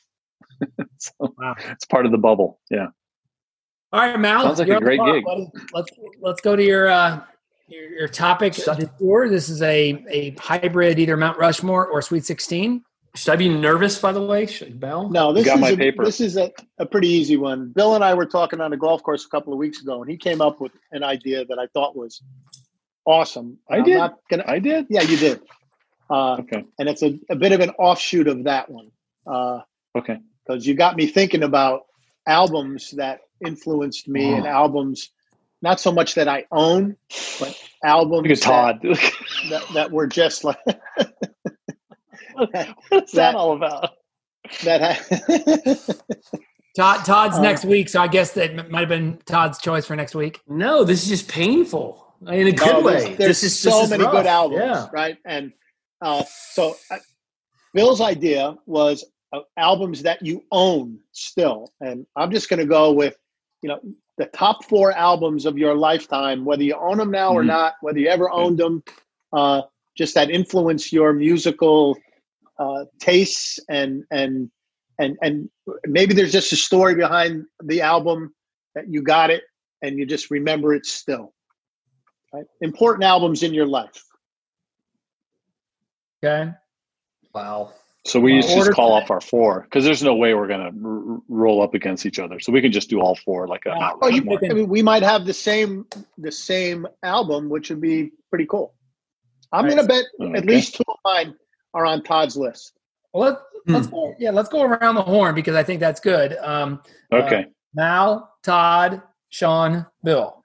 [0.97, 1.55] so Wow.
[1.71, 2.59] it's part of the bubble.
[2.69, 2.87] Yeah.
[3.91, 4.43] All right, Mal.
[4.43, 5.23] Sounds like you're a great gig.
[5.73, 5.89] Let's
[6.21, 7.21] let's go to your uh,
[7.67, 9.29] your, your topic Shut- du.
[9.29, 12.83] This is a a hybrid, either Mount Rushmore or Sweet Sixteen.
[13.15, 14.45] Should I be nervous, by the way?
[14.45, 15.09] Should, Bell?
[15.09, 16.03] No, this got is my a, paper.
[16.03, 17.69] this is a, a pretty easy one.
[17.73, 20.11] Bill and I were talking on a golf course a couple of weeks ago, and
[20.11, 22.21] he came up with an idea that I thought was
[23.05, 23.57] awesome.
[23.69, 23.97] I I'm did.
[23.97, 24.87] Not gonna, I did.
[24.89, 25.41] yeah, you did.
[26.09, 26.63] Uh, Okay.
[26.79, 28.91] and it's a, a bit of an offshoot of that one
[29.25, 29.61] because
[29.95, 30.17] Okay.
[30.45, 31.81] Because you got me thinking about
[32.27, 35.09] albums that influenced me and albums
[35.61, 36.95] not so much that I own,
[37.39, 38.79] but albums Look Todd.
[38.83, 39.13] That,
[39.49, 40.57] that, that were just like
[42.89, 43.91] What's that all about?
[44.63, 44.97] that.
[44.99, 45.93] Ha-
[46.75, 49.95] Todd Todd's Uh, next week, so I guess that might have been Todd's choice for
[49.95, 50.41] next week.
[50.47, 52.93] No, this is just painful in a good No, way.
[52.93, 54.11] There's, there's this is so many rough.
[54.13, 54.87] good albums, Yeah.
[54.93, 55.17] right?
[55.25, 55.51] And
[56.01, 56.97] uh, so uh,
[57.73, 59.03] Bill's idea was
[59.33, 63.15] uh, albums that you own still, and I'm just going to go with
[63.61, 63.79] you know
[64.17, 67.47] the top four albums of your lifetime, whether you own them now or Mhm.
[67.47, 68.81] not, whether you ever owned them,
[69.33, 69.61] uh,
[69.97, 71.97] just that influence your musical
[72.59, 74.49] uh, tastes and and
[74.99, 75.49] and and
[75.85, 78.33] maybe there's just a story behind the album
[78.75, 79.43] that you got it
[79.81, 81.33] and you just remember it still.
[82.35, 82.45] Right?
[82.61, 84.03] Important albums in your life.
[86.23, 86.51] Okay.
[87.33, 87.71] Wow.
[88.05, 90.47] So we used to Order just call off our four because there's no way we're
[90.47, 92.39] gonna r- r- roll up against each other.
[92.39, 93.79] So we can just do all four like a Yeah.
[93.79, 95.85] Mount Oh, you, I mean, we might have the same
[96.17, 98.73] the same album, which would be pretty cool.
[99.51, 99.75] I'm Right.
[99.75, 100.37] going to bet Okay.
[100.37, 101.35] at least two of mine
[101.73, 102.77] are on Todd's list.
[103.13, 103.73] Well, let's, hmm.
[103.73, 104.15] let's go.
[104.19, 106.35] Yeah, let's go around the horn because I think that's good.
[106.37, 106.81] Um,
[107.11, 107.45] uh, Okay.
[107.73, 110.44] Mal, Todd, Sean, Bill.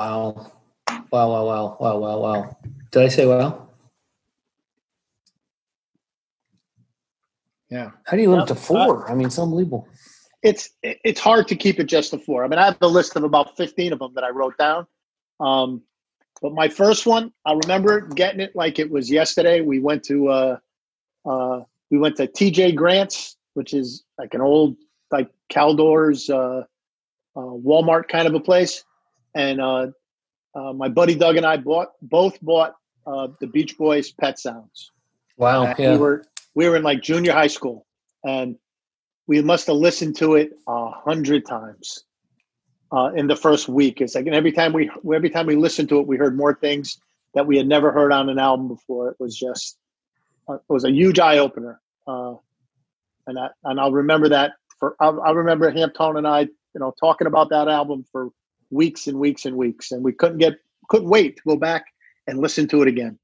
[0.00, 0.50] Wow.
[1.12, 2.56] Wow, wow, wow, wow, wow, wow.
[2.90, 3.68] Did I say wow?
[7.68, 7.90] Yeah.
[8.06, 9.10] How do you limit to four?
[9.10, 9.86] I mean, it's unbelievable.
[10.42, 12.42] It's it's hard to keep it just to four.
[12.42, 14.86] I mean, I have a list of about 15 of them that I wrote down.
[15.38, 15.82] Um,
[16.40, 19.60] but my first one, I remember getting it like it was yesterday.
[19.60, 20.56] We went to uh,
[21.26, 24.78] uh, we went to TJ Grant's, which is like an old
[25.10, 26.64] like Caldor's uh,
[27.36, 28.82] uh, Walmart kind of a place,
[29.34, 29.86] and uh,
[30.54, 32.74] uh, my buddy Doug and I bought both bought
[33.06, 34.90] uh, the Beach Boys Pet Sounds.
[35.36, 35.74] Wow.
[35.78, 35.92] Yeah.
[35.92, 36.24] We were
[36.54, 37.86] we were in like junior high school,
[38.24, 38.56] and
[39.26, 42.04] we must have listened to it a hundred times
[42.92, 44.00] uh, in the first week.
[44.00, 46.54] It's like and every time we every time we listened to it, we heard more
[46.54, 47.00] things
[47.34, 49.10] that we had never heard on an album before.
[49.10, 49.78] It was just
[50.48, 52.34] uh, it was a huge eye opener, uh,
[53.26, 56.92] and I and I'll remember that for I'll, I'll remember Hampton and I, you know,
[56.98, 58.30] talking about that album for
[58.70, 60.54] weeks and weeks and weeks, and we couldn't get
[60.88, 61.84] couldn't wait to go back
[62.26, 63.18] and listen to it again.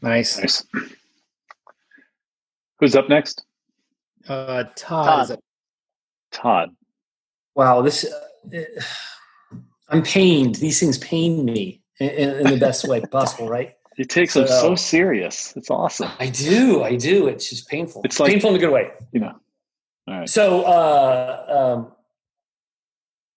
[0.00, 0.38] Nice.
[0.38, 0.64] Nice.
[2.80, 3.44] Who's up next?
[4.28, 5.28] Uh, Todd.
[5.28, 5.38] Todd.
[6.32, 6.76] Todd.
[7.54, 8.58] Wow, this uh,
[9.88, 10.56] I'm pained.
[10.56, 13.74] These things pain me in, in the best way possible, right?
[13.98, 15.54] It takes them so So- serious.
[15.56, 16.10] It's awesome.
[16.18, 17.26] I do, I do.
[17.28, 18.00] It's just painful.
[18.04, 18.90] It's like- painful in a good way.
[19.12, 19.34] You know.
[20.08, 20.28] All right.
[20.28, 21.92] So, uh, um,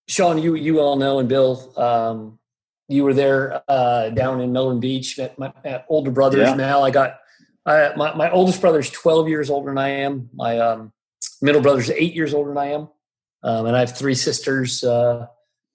[0.08, 2.40] Sean, you you all know, and Bill, um,
[2.88, 5.18] you were there uh, down in Melbourne Beach.
[5.18, 6.50] Met my met older brothers.
[6.50, 6.56] Yeah.
[6.56, 7.20] Mal, I got
[7.66, 10.30] uh, my my oldest brother's twelve years older than I am.
[10.34, 10.94] My um,
[11.42, 12.90] middle brother's eight years older than I am,
[13.44, 15.28] um, and I have three sisters uh,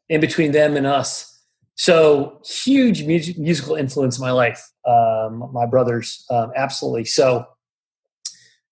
[0.09, 1.27] in between them and us.
[1.75, 4.63] So huge music, musical influence in my life.
[4.87, 7.07] Um, my brothers, um, absolutely.
[7.07, 7.47] So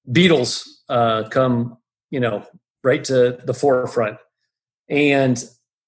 [0.08, 1.78] Beatles uh, come,
[2.10, 2.46] you know,
[2.84, 4.18] right to the forefront.
[4.88, 5.42] And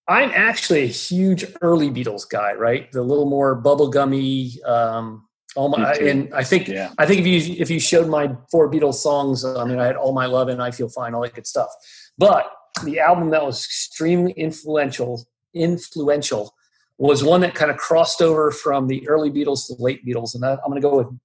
[0.08, 2.90] I'm actually a huge early Beatles guy, right?
[2.92, 4.64] The little more bubblegummy.
[4.66, 5.26] Um,
[5.56, 6.92] all my, and I think Yeah.
[6.98, 9.96] I think if you if you showed my four Beatles songs, I mean, I had
[9.96, 11.70] all my love and I feel fine, all that good stuff.
[12.18, 12.50] But
[12.84, 16.54] the album that was extremely influential influential
[16.98, 20.34] was one that kind of crossed over from the early Beatles to the late Beatles,
[20.34, 21.18] and that, I'm going to go with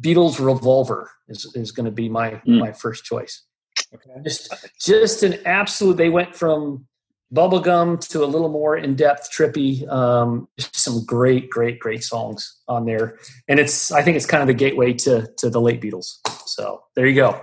[0.00, 2.58] Beatles Revolver is, is going to be my Mm.
[2.60, 3.42] my first choice.
[3.94, 4.20] Okay.
[4.24, 5.96] Just just an absolute.
[5.96, 6.86] They went from
[7.34, 9.86] bubblegum to a little more in depth, trippy.
[9.90, 13.18] Um, some great, great, great songs on there,
[13.48, 16.18] and it's I think it's kind of the gateway to to the late Beatles.
[16.46, 17.40] So there you go.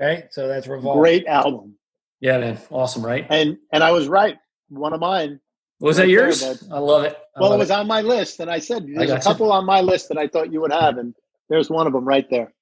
[0.00, 0.24] Okay.
[0.30, 1.00] So that's Revolver.
[1.00, 1.76] Great album,
[2.20, 3.26] Yeah, man, awesome, right?
[3.30, 4.36] and and I was right.
[4.68, 5.40] One of mine.
[5.80, 6.42] Was that Right there, yours?
[6.72, 7.16] I love it.
[7.36, 9.22] I Well, it love was on my list, and I said there's a gotcha.
[9.24, 11.14] couple on my list that I thought you would have, and
[11.48, 12.52] there's one of them right there.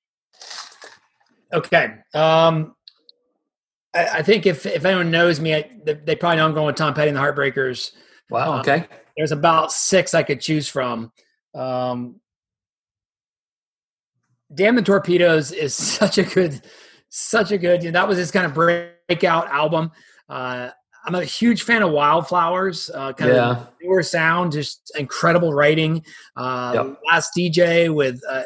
[1.53, 1.94] Okay.
[2.14, 2.76] Um,
[3.97, 6.66] I, I think if, if anyone knows me, I, they, they probably know I'm going
[6.66, 7.92] with Tom Petty and the Heartbreakers.
[8.30, 8.61] Wow.
[8.61, 8.86] Okay.
[9.16, 11.12] There's about six I could choose from.
[11.55, 12.20] Um,
[14.55, 16.61] Damn the Torpedoes is such a good,
[17.09, 17.82] such a good.
[17.82, 19.90] that was his kind of breakout album.
[20.28, 20.70] Uh,
[21.05, 22.90] I'm a huge fan of Wildflowers.
[22.92, 23.51] Uh, kind Yeah.
[23.51, 26.05] of newer sound, just incredible writing.
[26.36, 26.99] Uh, Yep.
[27.07, 28.42] Last DJ with uh,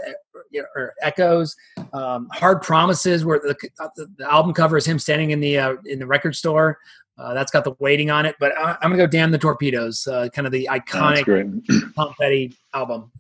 [0.51, 1.57] you know, or Echoes.
[1.93, 3.57] Um, Hard Promises, where the,
[3.97, 6.79] the, the album cover is him standing in the uh, in the record store.
[7.19, 8.35] Uh, that's got the waiting on it.
[8.41, 11.47] But I, I'm gonna go "Damn the Torpedoes," uh, kind of the iconic great.
[11.97, 13.11] Tom Petty album.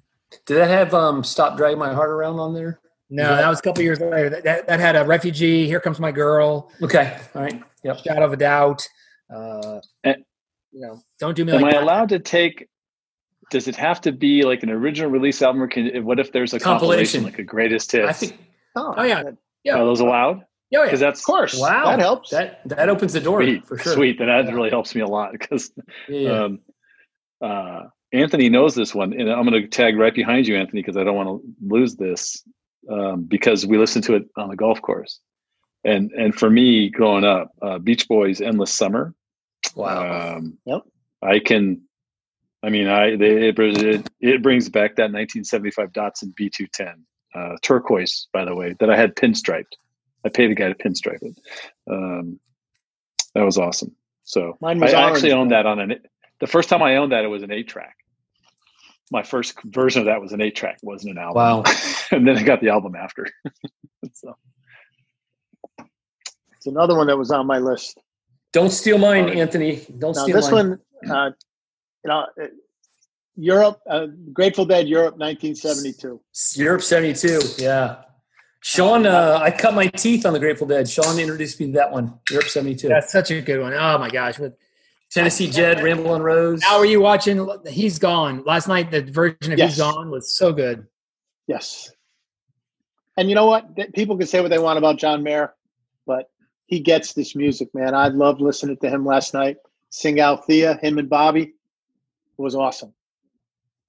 [0.47, 2.81] Did that have um, "Stop Dragging My Heart Around" on there?
[3.11, 3.37] No, Yeah.
[3.37, 4.31] that was a couple years later.
[4.31, 5.66] That, that, that had a refugee.
[5.66, 6.70] Here comes my girl.
[6.81, 7.18] Okay.
[7.35, 7.61] All right.
[7.83, 7.99] Yep.
[7.99, 8.87] Shadow of a doubt.
[9.35, 11.83] Uh, you know, don't do me Am like I that.
[11.83, 12.68] allowed to take?
[13.51, 16.05] Does it have to be like an original release album, or can?
[16.05, 17.25] What if there's a compilation, Compilation.
[17.25, 18.09] like a greatest hits?
[18.09, 18.39] I think.
[18.77, 19.23] Oh, Oh, yeah.
[19.65, 20.45] Yeah, Are those allowed?
[20.71, 20.85] yeah, yeah.
[20.85, 21.59] Because that's of course.
[21.59, 21.85] Wow.
[21.87, 22.31] that helps.
[22.31, 23.67] That that opens the door sweet.
[23.67, 23.93] for sure.
[23.95, 24.19] Sweet.
[24.19, 24.53] Then that Yeah.
[24.55, 25.73] really helps me a lot because
[26.09, 26.19] Yeah.
[26.21, 26.45] yeah.
[26.45, 26.61] um,
[27.43, 27.83] uh,
[28.13, 31.05] Anthony knows this one, and I'm going to tag right behind you, Anthony, because I
[31.05, 32.43] don't want to lose this
[32.91, 35.21] um, because we listened to it on the golf course.
[35.85, 39.15] And and for me, growing up, uh, Beach Boys' "Endless Summer."
[39.75, 40.37] wow.
[40.37, 40.83] Um, Yep.
[41.23, 41.83] I can.
[42.63, 46.95] I mean, I they, it, it it brings back that 1975 Datsun B210
[47.35, 49.73] uh, turquoise, by the way, that I had pinstriped.
[50.25, 51.39] I paid the guy to pinstripe it.
[51.91, 52.39] Um,
[53.35, 53.95] that was awesome.
[54.25, 55.57] So Mine was I orange, actually owned though.
[55.57, 55.95] that on an.
[56.41, 57.97] The first time I owned that, it was an eight track.
[59.11, 61.35] My first version of that was an eight track, wasn't an album.
[61.37, 61.65] wow.
[62.13, 63.27] and then I got the album after.
[64.13, 64.37] so
[66.57, 67.99] It's another one that was on my list.
[68.53, 69.39] Don't steal mine, All right.
[69.39, 69.85] Anthony.
[69.99, 70.79] Don't Now steal this mine.
[71.03, 71.31] one, uh,
[72.05, 72.47] you know, uh,
[73.37, 76.21] Europe, uh, Grateful Dead, Europe, 1972.
[76.57, 77.41] Europe '72.
[77.59, 78.03] Yeah.
[78.63, 80.89] Sean, uh, I cut my teeth on the Grateful Dead.
[80.89, 82.19] Sean introduced me to that one.
[82.31, 82.89] Europe '72.
[82.89, 83.73] That's such a good one.
[83.73, 84.39] Oh my gosh!
[84.39, 84.55] With
[85.11, 86.63] Tennessee Jed, Ramble on Rose.
[86.63, 87.49] how are you watching?
[87.67, 88.45] He's gone.
[88.45, 89.73] Last night, the version of Yes.
[89.73, 90.87] He's Gone was so good.
[91.47, 91.91] Yes.
[93.17, 93.75] And you know what?
[93.95, 95.55] People can say what they want about John Mayer,
[96.07, 96.31] but
[96.67, 97.95] he gets this music, man.
[97.95, 99.57] I loved listening to him last night.
[99.91, 101.55] Sing Althea, him and Bobby.
[102.41, 102.95] It was awesome.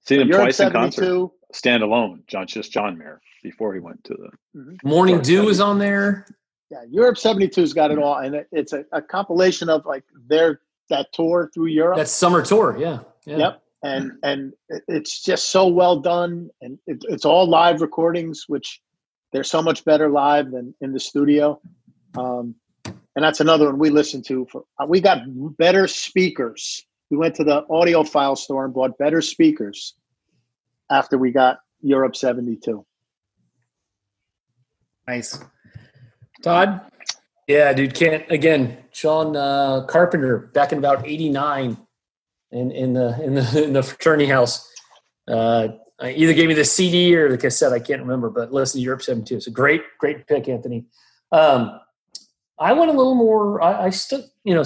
[0.04, 1.32] seen him twice in concert, 72.
[1.54, 2.22] stand alone.
[2.26, 4.76] John just John Mayer before he went to the.
[4.84, 5.50] Morning Dew sorry.
[5.50, 6.26] is on there.
[6.70, 8.18] Yeah, Europe 72's got it all.
[8.18, 11.96] And it, it's a, a compilation of like their that tour through Europe.
[11.96, 12.76] That summer tour.
[12.78, 12.98] Yeah.
[13.24, 13.36] yeah.
[13.38, 13.62] Yep.
[13.84, 14.52] And and
[14.86, 18.82] it's just so well done, and it, it's all live recordings, which
[19.32, 21.58] they're so much better live than in the studio.
[22.18, 24.46] Um, and that's another one we listened to.
[24.52, 25.22] For we got
[25.56, 26.84] better speakers.
[27.12, 29.96] We went to the audiophile store and bought better speakers
[30.90, 32.86] after we got Europe '72.
[35.06, 35.38] Nice,
[36.42, 36.80] Todd.
[37.46, 37.94] Yeah, dude.
[37.94, 38.78] Can't again.
[38.92, 41.76] Sean uh, Carpenter back in about '89
[42.50, 44.66] in in the in the in the fraternity house.
[45.28, 45.68] Uh,
[46.02, 47.74] either gave me the CD or the cassette.
[47.74, 49.36] I can't remember, but listen to Europe '72.
[49.36, 50.86] It's a great great pick, Anthony.
[51.30, 51.78] Um,
[52.58, 53.60] I went a little more.
[53.60, 54.64] I, I still, you know,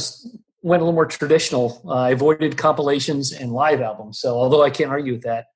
[0.66, 1.80] went a little more traditional.
[1.86, 4.18] Uh, I avoided compilations and live albums.
[4.18, 5.46] So although I can't argue with that,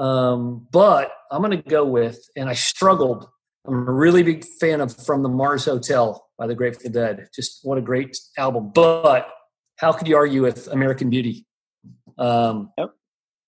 [0.00, 3.28] um, but I'm going to go with, and I struggled.
[3.66, 7.28] I'm a really big fan of "From the Mars Hotel" by the Grateful Dead.
[7.34, 8.70] Just what a great album.
[8.72, 9.28] But
[9.76, 11.46] how could you argue with American Beauty?
[12.16, 12.90] Um, yep.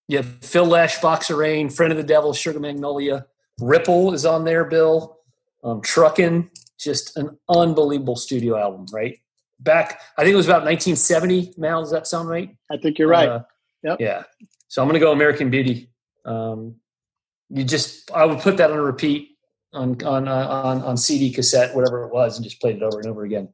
[0.09, 3.27] Yeah, Phil Lesh, Box of Rain, Friend of the Devil, Sugar Magnolia,
[3.61, 4.65] Ripple is on there.
[4.65, 5.19] Bill,
[5.65, 9.19] um, Truckin', just an unbelievable studio album, right?
[9.59, 11.55] Back, I think it was about 1970.
[11.57, 12.55] Mal, does that sound right?
[12.71, 13.29] I think you're right.
[13.29, 13.43] Uh,
[13.83, 13.99] yep.
[14.01, 14.23] Yeah.
[14.69, 15.91] So I'm going to go American Beauty.
[16.25, 16.77] Um,
[17.49, 19.37] you just, I would put that on a repeat
[19.77, 22.99] on on uh, on on CD, cassette, whatever it was, and just played it over
[22.99, 23.49] and over again.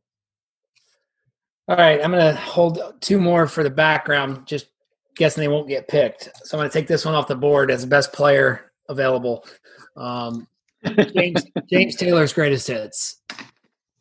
[1.68, 4.46] All right, I'm going to hold two more for the background.
[4.46, 4.66] Just
[5.16, 6.30] guessing they won't get picked.
[6.44, 9.44] So I'm going to take this one off the board as the best player available.
[9.96, 10.48] Um,
[11.14, 13.20] James James Taylor's greatest hits.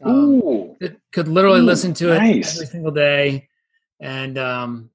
[0.03, 0.77] Um, Ooh.
[1.11, 2.55] Could literally Ooh, listen to it nice.
[2.55, 3.47] every single day,
[3.99, 4.89] and um,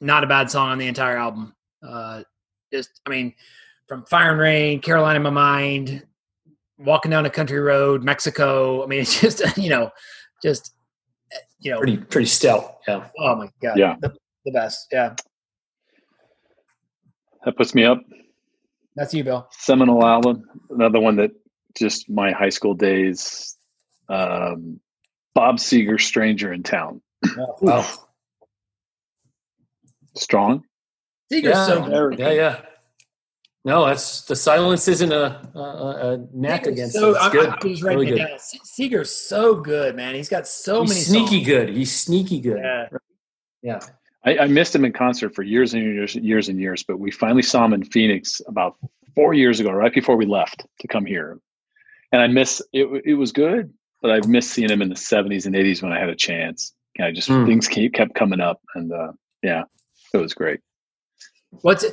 [0.00, 1.54] not a bad song on the entire album.
[1.86, 2.22] Uh,
[2.72, 3.34] just, I mean,
[3.88, 6.06] from Fire and Rain, Carolina in My Mind,
[6.78, 8.82] Walking Down a Country Road, Mexico.
[8.82, 9.90] I mean, it's just you know,
[10.42, 10.74] just
[11.60, 12.78] you know, pretty pretty stout.
[12.86, 13.08] Yeah.
[13.18, 13.78] Oh my god.
[13.78, 13.96] Yeah.
[14.00, 14.14] The,
[14.44, 14.88] the best.
[14.92, 15.14] Yeah.
[17.44, 17.98] That puts me up.
[18.94, 19.48] That's you, Bill.
[19.50, 20.44] Seminal album.
[20.70, 21.30] Another one that
[21.76, 23.56] just my high school days.
[24.08, 24.80] Um,
[25.34, 27.00] Bob Seger, Stranger in Town.
[27.38, 27.86] Oh, wow.
[30.14, 30.64] Strong.
[31.32, 32.18] Seger's yeah, so good.
[32.18, 32.60] Yeah, yeah.
[33.64, 37.16] No, that's the silence isn't a, a, a knack Seger's against so, it.
[37.16, 37.48] It's good.
[37.48, 38.38] I, I was writing really it down.
[38.38, 40.14] Seger's so good, man.
[40.14, 41.00] He's got so He's many.
[41.00, 41.46] Sneaky songs.
[41.46, 41.68] good.
[41.70, 42.58] He's sneaky good.
[42.58, 42.88] Yeah.
[43.62, 43.80] Yeah.
[44.24, 47.10] I, I, missed him in concert for years and years, years and years, but we
[47.10, 48.76] finally saw him in Phoenix about
[49.14, 51.38] four years ago, right before we left to come here.
[52.12, 53.02] And I miss it.
[53.04, 53.72] It was good,
[54.02, 56.74] but I've missed seeing him in the '70s and '80s when I had a chance.
[57.00, 57.46] I just mm.
[57.46, 59.62] things keep, kept coming up, and uh, yeah,
[60.12, 60.60] it was great.
[61.62, 61.84] What's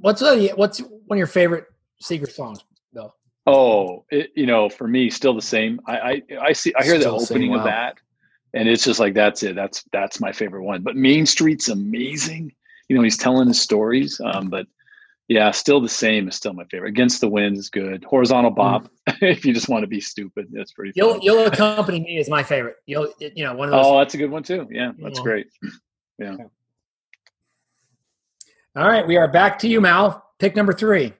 [0.00, 1.66] what's a, what's one of your favorite
[2.02, 2.60] Seger songs,
[2.92, 3.14] though?
[3.46, 5.80] Oh, it, you know, for me, still the same.
[5.86, 6.72] I I, I see.
[6.78, 7.58] I hear still the opening wow.
[7.58, 7.96] of that,
[8.54, 9.54] and it's just like that's it.
[9.54, 10.82] That's that's my favorite one.
[10.82, 12.52] But Main Street's amazing.
[12.88, 14.20] You know, he's telling his stories.
[14.24, 14.66] Um, but
[15.28, 16.88] yeah, still the same is still my favorite.
[16.88, 18.02] Against the Wind is good.
[18.04, 19.16] Horizontal Bop, mm.
[19.20, 20.92] if you just want to be stupid, that's pretty.
[20.96, 21.20] You'll fun.
[21.22, 22.76] you'll accompany me is my favorite.
[22.86, 23.86] You'll you know one of those.
[23.86, 24.66] Oh, that's a good one too.
[24.70, 25.46] Yeah, that's great.
[26.20, 26.34] Yeah.
[28.74, 30.20] All right, we are back to you, Mal.
[30.40, 31.12] Pick number three.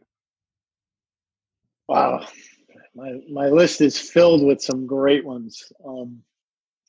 [1.87, 2.27] Wow,
[2.97, 5.71] my my list is filled with some great ones.
[5.87, 6.25] Um,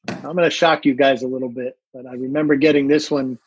[0.07, 3.37] I'm going to shock you guys a little bit, but I remember getting this one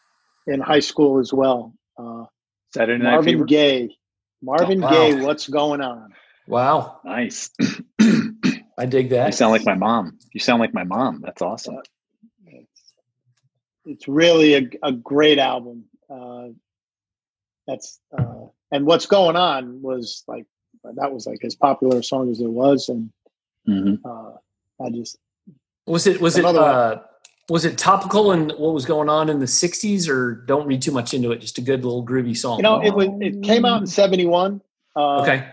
[0.47, 1.75] in high school as well.
[1.99, 2.27] Uh,
[2.75, 3.45] Saturday Night Marvin Fever?
[3.45, 3.97] Gaye.
[4.43, 4.93] Marvin oh, wow.
[4.93, 6.12] Gaye, what's going on?
[6.47, 7.01] Wow.
[7.05, 7.51] Nice.
[8.01, 9.27] I dig that.
[9.27, 10.18] You sound like my mom.
[10.33, 11.20] You sound like my mom.
[11.23, 11.79] That's awesome.
[12.47, 12.93] It's,
[13.85, 15.85] it's really a, a great album.
[16.11, 16.49] Uh,
[17.66, 20.47] that's uh, and what's going on was like
[20.83, 23.11] that was like as popular a song as there was, and
[23.68, 24.05] mm-hmm.
[24.05, 24.33] uh,
[24.85, 25.16] I just
[25.87, 27.03] was it was it uh,
[27.53, 30.90] was it topical and what was going on in the '60s, or don't read too
[30.90, 31.38] much into it?
[31.38, 32.57] Just a good little groovy song.
[32.57, 34.62] You know, it was it came out in '71.
[34.96, 35.50] Uh, okay.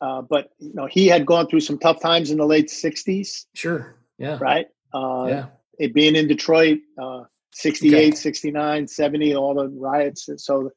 [0.00, 3.46] Uh, but you know, he had gone through some tough times in the late '60s.
[3.54, 3.94] Sure.
[4.18, 4.38] Yeah.
[4.40, 4.66] Right.
[4.92, 5.46] Uh, yeah.
[5.78, 8.10] It being in Detroit, uh, 68, okay.
[8.10, 10.28] 69, 70, all the riots.
[10.38, 10.72] So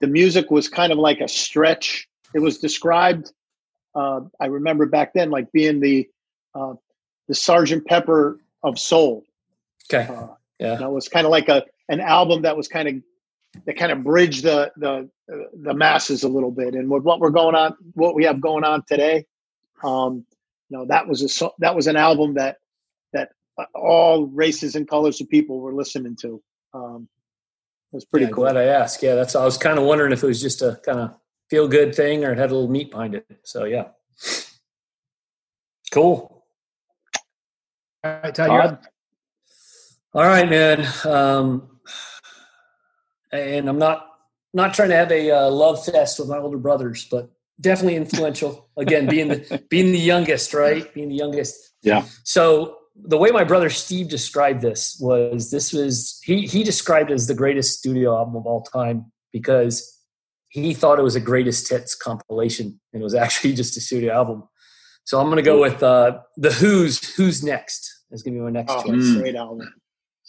[0.00, 2.06] the music was kind of like a stretch.
[2.34, 3.32] It was described.
[3.94, 6.10] Uh, I remember back then, like being the
[6.54, 6.74] uh,
[7.26, 9.24] the Sergeant Pepper of soul.
[9.92, 10.12] Okay.
[10.12, 10.28] Uh,
[10.58, 10.74] yeah.
[10.74, 12.94] You know, it was kind of like a an album that was kind of
[13.66, 15.10] that kind of bridged the the
[15.60, 16.74] the masses a little bit.
[16.74, 19.24] And with what we're going on, what we have going on today,
[19.82, 20.24] um,
[20.68, 22.58] you know, that was a that was an album that
[23.12, 23.30] that
[23.74, 26.42] all races and colors of people were listening to.
[26.72, 27.08] Um,
[27.92, 28.44] it was pretty yeah, cool.
[28.44, 29.02] Glad I asked.
[29.02, 29.34] Yeah, that's.
[29.34, 31.14] I was kind of wondering if it was just a kind of
[31.48, 33.26] feel good thing or it had a little meat behind it.
[33.42, 33.88] So yeah,
[35.90, 36.44] cool.
[38.04, 38.78] All right, Todd.
[40.12, 40.86] All right, man.
[41.04, 41.78] Um,
[43.32, 44.06] and I'm not
[44.52, 47.30] not trying to have a uh, love fest with my older brothers, but
[47.60, 48.68] definitely influential.
[48.76, 50.92] Again, being the being the youngest, right?
[50.94, 51.56] Being the youngest.
[51.82, 52.04] Yeah.
[52.24, 57.14] So the way my brother Steve described this was this was he he described it
[57.14, 59.96] as the greatest studio album of all time because
[60.48, 64.12] he thought it was a greatest hits compilation and it was actually just a studio
[64.12, 64.42] album.
[65.04, 67.98] So I'm going to go with uh, the Who's Who's Next.
[68.10, 69.14] Is going to be my next Oh, choice.
[69.14, 69.72] Great album.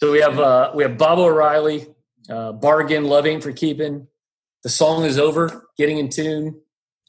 [0.02, 1.86] So we have uh, we have Baba O'Riley,
[2.28, 4.08] uh, Bargain, Love Ain't for Keeping.
[4.64, 6.60] The song is over, getting in tune,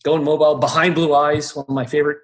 [0.03, 0.59] going mobile.
[0.59, 2.19] Behind Blue Eyes, one of my favorite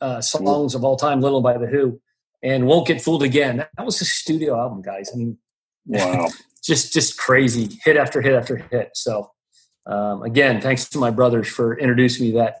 [0.00, 2.00] uh, songs of all time, Little by the Who,
[2.40, 3.56] and Won't Get Fooled Again.
[3.56, 5.10] That was a studio album, guys.
[5.12, 5.38] I mean,
[5.86, 6.28] Wow.
[6.62, 8.90] just just crazy, hit after hit after hit.
[8.94, 9.32] So
[9.86, 12.60] um, again, thanks to my brothers for introducing me to that.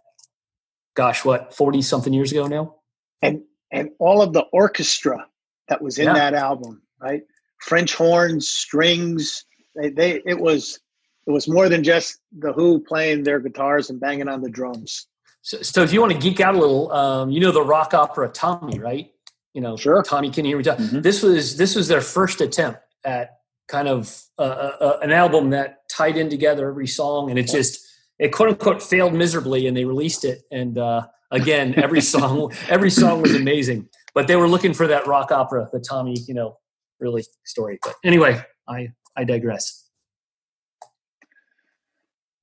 [0.96, 2.74] Gosh, what forty something years ago now?
[3.22, 5.28] and and all of the orchestra
[5.68, 6.14] that was in Yeah.
[6.14, 7.22] that album, right?
[7.62, 9.44] French horns, strings.
[9.76, 10.80] They, they it was
[11.26, 15.06] it was more than just the Who playing their guitars and banging on the drums.
[15.42, 17.94] So, so if you want to geek out a little, um, you know the rock
[17.94, 19.10] opera Tommy, right?
[19.54, 20.02] You know, Sure.
[20.02, 20.78] Tommy Can You Hear Me Talk?
[20.78, 21.02] Mhm.
[21.02, 23.30] This was this was their first attempt at
[23.68, 27.46] kind of uh, uh, uh, an album that tied in together every song, and it
[27.48, 27.80] just
[28.18, 30.42] it quote unquote failed miserably, and they released it.
[30.50, 35.06] And uh, again, every song every song was amazing, but they were looking for that
[35.06, 36.56] rock opera, the Tommy, you know,
[37.02, 37.78] really story.
[37.82, 39.88] But anyway, I I digress.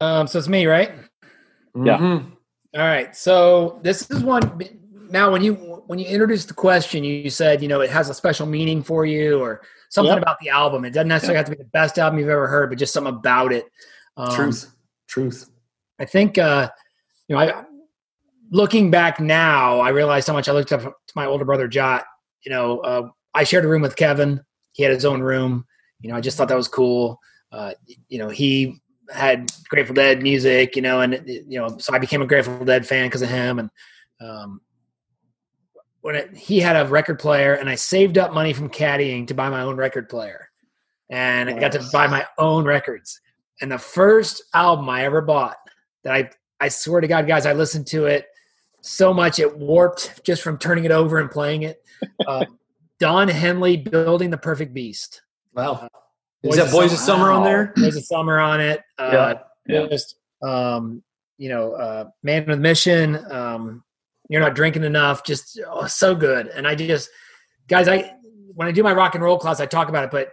[0.02, 0.92] Um, so it's me, right?
[1.76, 1.98] Yeah.
[1.98, 2.32] Mhm.
[2.76, 3.16] All right.
[3.16, 4.62] So this is one.
[5.10, 5.56] Now, when you
[5.88, 9.06] when you introduced the question, you said you know it has a special meaning for
[9.06, 10.22] you or something Yep.
[10.22, 10.86] about the album.
[10.86, 13.14] It doesn't necessarily have to be the best album you've ever heard, but just something
[13.16, 13.66] about it.
[14.18, 14.76] Um, Truth,
[15.08, 15.50] truth.
[16.00, 16.70] I think uh,
[17.28, 17.64] you know, I
[18.52, 22.06] looking back now, I realized how much I looked up to my older brother Jot.
[22.46, 24.42] You know, uh, I shared a room with Kevin.
[24.80, 25.66] He had his own room.
[26.00, 27.20] You know, I just thought that was cool.
[27.52, 27.74] Uh,
[28.08, 28.80] you know, he
[29.12, 30.78] had Grateful Dead music.
[30.78, 33.60] You know, and you know, so I became a Grateful Dead fan because of him.
[33.60, 33.70] And
[34.22, 34.62] um,
[36.00, 39.34] when it, he had a record player, and I saved up money from caddying to
[39.34, 40.48] buy my own record player,
[41.10, 43.20] and I got to buy my own records.
[43.60, 45.58] And the first album I ever bought
[46.06, 46.30] that I
[46.62, 48.28] I swear to God, guys, I listened to it
[48.80, 51.84] so much it warped just from turning it over and playing it.
[52.26, 52.46] Uh,
[53.00, 55.22] Don Henley building the perfect beast.
[55.54, 55.88] Wow.
[56.44, 57.74] Boys Is that of Boys of Summer on there?
[57.76, 58.82] There's a summer on it.
[58.98, 59.12] Uh,
[59.68, 59.88] Yeah.
[59.88, 61.04] Just um,
[61.38, 63.18] you know, uh, Man with Mission.
[63.32, 63.84] Um,
[64.30, 65.24] you're not drinking enough.
[65.24, 66.48] Just oh, so good.
[66.48, 67.10] And I just,
[67.68, 68.16] guys, I
[68.54, 70.12] when I do my rock and roll class, I talk about it.
[70.12, 70.30] But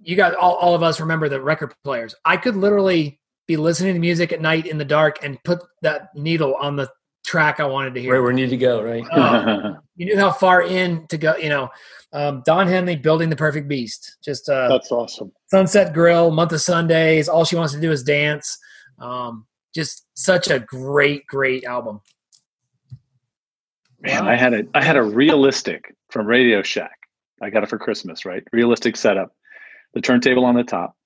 [0.00, 2.14] you guys, all, all of us remember the record players.
[2.24, 6.14] I could literally be listening to music at night in the dark and put that
[6.14, 6.88] needle on the
[7.24, 8.12] track I wanted to hear.
[8.12, 9.04] Right where we need to go, right?
[9.12, 11.36] Oh, you knew how far in to go.
[11.36, 11.68] You know,
[12.12, 14.16] um, Don Henley building the perfect beast.
[14.22, 15.32] Just uh, That's awesome.
[15.46, 17.28] Sunset Grill, month of Sundays.
[17.28, 18.58] All she wants to do is dance.
[18.98, 22.00] Um, just such a great, great album.
[24.00, 26.98] Man, I had a I had a realistic from Radio Shack.
[27.42, 28.42] I got it for Christmas, right?
[28.52, 29.34] Realistic setup.
[29.94, 30.96] The turntable on the top,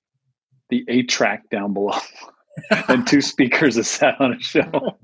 [0.69, 1.99] the eight track down below,
[2.89, 4.95] and two speakers that sat on a shelf.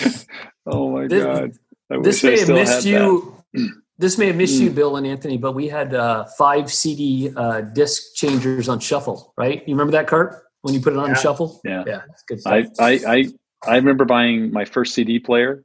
[0.66, 1.52] oh my This- god!
[1.90, 3.36] I this wish I may have missed you.
[3.98, 4.74] This may have missed you, Mm.
[4.74, 9.62] Bill and Anthony, but we had uh, five CD uh, disc changers on shuffle, right?
[9.68, 10.42] You remember that, Kurt?
[10.62, 11.14] When you put it on Yeah.
[11.14, 11.60] shuffle?
[11.64, 12.66] Yeah, Yeah, it's good stuff.
[12.80, 13.24] I, I I
[13.64, 15.62] I remember buying my first CD player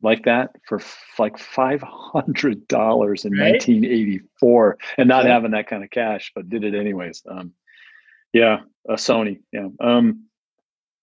[0.00, 3.52] like that for f- like five hundred dollars in Right?
[3.66, 5.32] 1984, and not Yeah.
[5.32, 7.22] having that kind of cash, but did it anyways.
[7.28, 7.52] Um,
[8.32, 9.40] yeah, a Sony.
[9.52, 9.68] Yeah.
[9.80, 10.24] Um,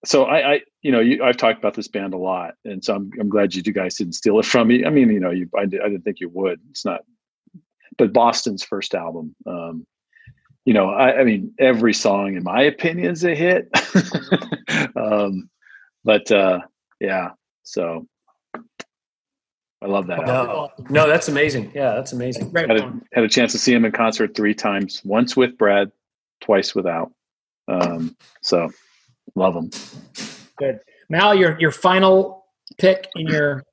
[0.07, 2.95] so I, I, you know, you, I've talked about this band a lot, and so
[2.95, 4.85] I'm, I'm glad you, you guys didn't steal it from me.
[4.85, 6.59] I mean, you know, you, I, did, I didn't think you would.
[6.69, 7.01] It's not,
[7.97, 9.35] but Boston's first album.
[9.45, 9.85] Um,
[10.63, 13.69] you know, I, I mean, every song, in my opinion, is a hit.
[14.95, 15.49] um,
[16.05, 16.59] but uh,
[17.01, 17.31] yeah,
[17.63, 18.07] so
[19.81, 20.19] I love that.
[20.19, 20.85] album.
[20.89, 21.71] No, no, that's amazing.
[21.75, 22.49] Yeah, that's amazing.
[22.51, 25.01] Great Had a, had a chance to see him in concert three times.
[25.03, 25.91] Once with Brad,
[26.39, 27.11] twice without.
[27.67, 28.69] Um, so
[29.37, 29.69] love them.
[30.57, 30.79] Good.
[31.09, 32.45] Mal, your your final
[32.77, 33.63] pick in your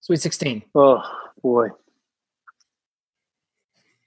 [0.00, 0.62] Sweet 16.
[0.74, 1.02] Oh
[1.42, 1.68] boy,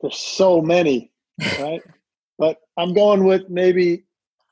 [0.02, 1.12] there's so many,
[1.60, 1.82] right?
[2.38, 4.06] but I'm going with maybe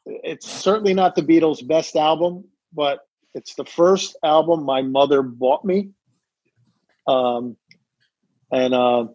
[0.05, 2.99] it's certainly not the Beatles' best album, but
[3.33, 5.89] it's the first album my mother bought me.
[7.07, 7.57] Um,
[8.51, 9.07] and uh,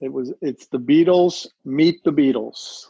[0.00, 2.86] it was it's the Beatles Meet the Beatles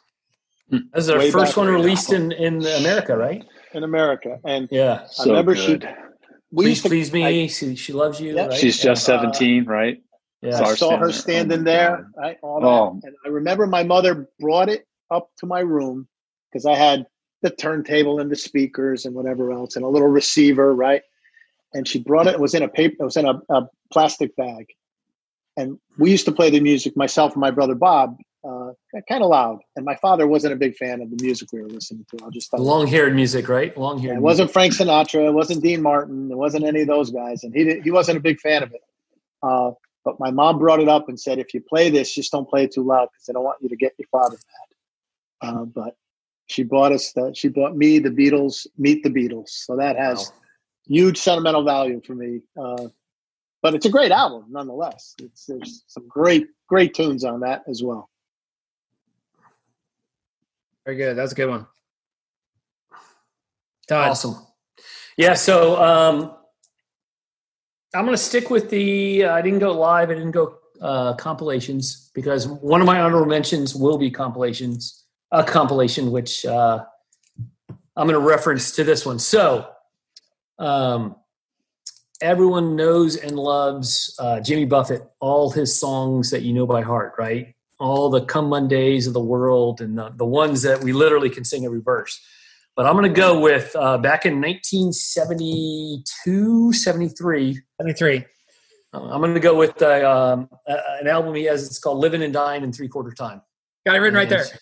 [0.73, 1.75] This is our first one when.
[1.77, 3.45] released in, in America, right?
[3.75, 5.07] in America, and Yeah.
[5.19, 5.89] I remember she- good.
[6.51, 7.25] we Please, to, please me.
[7.25, 8.35] I- she, she loves you.
[8.35, 8.47] Yeah.
[8.47, 8.59] right?
[8.59, 10.03] She's just Uh, 17, right?
[10.43, 10.51] yeah.
[10.59, 10.71] Sorry.
[10.71, 11.91] I saw her standing standing there.
[11.93, 12.37] Oh there, right?
[12.43, 12.67] All that.
[12.67, 13.01] Oh.
[13.03, 16.07] And I remember my mother brought it up to my room
[16.51, 17.07] because I had
[17.43, 21.03] the turntable and the speakers and whatever else and a little receiver, right?
[21.75, 22.35] and she brought it.
[22.35, 22.97] It was in a paper.
[23.01, 24.67] It was in a, a plastic bag,
[25.57, 28.19] and we used to play the music myself and my brother Bob.
[28.45, 28.73] Uh,
[29.09, 31.69] kind of loud, and my father wasn't a big fan of the music we were
[31.69, 32.25] listening to.
[32.25, 33.77] I'll just long-haired music, right?
[33.79, 34.17] Long-haired.
[34.17, 35.29] it wasn't Frank Sinatra.
[35.29, 36.29] It wasn't Dean Martin.
[36.31, 38.73] It wasn't any of those guys, and he did, he wasn't a big fan of
[38.73, 38.81] it.
[39.45, 39.71] Uh,
[40.05, 42.65] but my mom brought it up and said, "If you play this, just don't play
[42.65, 44.37] it too loud because I don't want you to get your father
[45.43, 45.97] mad." Uh, but
[46.49, 50.19] she bought us the she bought me the Beatles, Meet the Beatles, so that has
[50.19, 50.37] Wow.
[50.89, 52.41] huge sentimental value for me.
[52.61, 52.89] Uh,
[53.63, 55.15] but it's a great album nonetheless.
[55.23, 58.09] It's there's some great great tunes on that as well.
[60.85, 61.17] Very good.
[61.17, 61.67] That's a good one.
[63.89, 64.11] Todd.
[64.11, 64.47] Awesome.
[65.17, 65.35] Yeah.
[65.35, 66.35] So um,
[67.95, 69.27] I'm going to stick with the.
[69.27, 70.11] I didn't go live.
[70.11, 75.05] I didn't go uh, compilations because one of my honorable mentions will be compilations.
[75.35, 76.85] A compilation which uh,
[77.97, 79.19] I'm going to reference to this one.
[79.19, 79.67] So
[80.59, 81.17] um,
[82.21, 85.03] everyone knows and loves uh, Jimmy Buffett.
[85.21, 87.55] All his songs that you know by heart, right?
[87.83, 91.45] All the "Come Mondays" of the world, and the, the ones that we literally can
[91.45, 92.21] sing every verse.
[92.77, 97.61] But I'm going to go with uh, back in 1972, 73.
[97.81, 98.25] 73.
[98.95, 101.67] uh, I'm going to go with uh, um, a- an album he has.
[101.67, 103.43] It's called "Living and Dying in Three Quarter Time."
[103.85, 104.47] Got it written right there.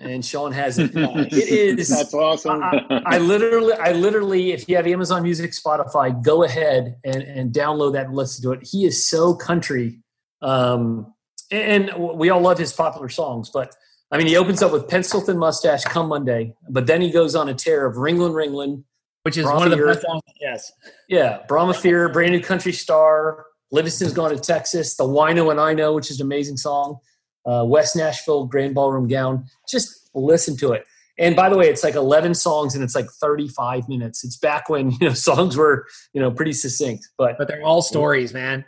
[0.00, 0.92] And Sean has it.
[0.94, 1.88] it is.
[1.88, 2.62] That's awesome.
[2.62, 7.52] I, I literally, I literally, if you have Amazon Music, Spotify, go ahead and, and
[7.52, 8.60] download that and listen to it.
[8.62, 9.98] He is so country,
[10.40, 11.12] um,
[11.50, 13.50] and we all love his popular songs.
[13.50, 13.74] But
[14.10, 17.34] I mean, he opens up with "Pencil Thin Mustache," "Come Monday," but then he goes
[17.34, 18.84] on a tear of "Ringling, Ringling,"
[19.22, 20.22] Which is one of the best songs.
[20.40, 20.72] Yes.
[21.08, 25.74] Yeah, Brahma Fear, Brand New Country Star, Livingston's Gone to Texas, The Wino and I
[25.74, 26.98] Know, which is an amazing song,
[27.44, 29.44] uh, West Nashville, Grand Ballroom Gown.
[29.68, 30.84] Just listen to it.
[31.18, 34.24] And by the way, it's like 11 songs and it's like 35 minutes.
[34.24, 35.84] It's back when, you know, songs were,
[36.14, 37.08] you know, pretty succinct.
[37.18, 38.64] But But they're all stories, man.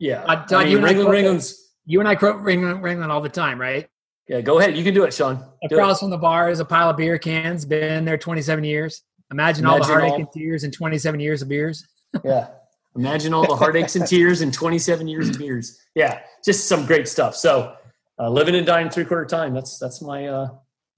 [0.00, 3.08] yeah, Uh, Todd, I you mean, I Ringling Ringling's, You and I quote Ringling, Ringling
[3.08, 3.88] all the time, right?
[4.28, 4.76] yeah, go ahead.
[4.76, 5.36] You can do it, Sean.
[5.36, 5.72] Do it.
[5.72, 7.64] Across from the bar is a pile of beer cans.
[7.64, 9.02] Been there 27 years.
[9.30, 11.86] Imagine, all the Imagine heartache all- and tears in 27 years of beers.
[12.24, 12.48] Yeah.
[12.94, 15.78] Imagine all the heartaches and tears in 27 years of beers.
[15.94, 17.34] Yeah, just some great stuff.
[17.34, 17.74] So,
[18.18, 19.54] uh, living and dying three quarter time.
[19.54, 20.48] That's that's my uh,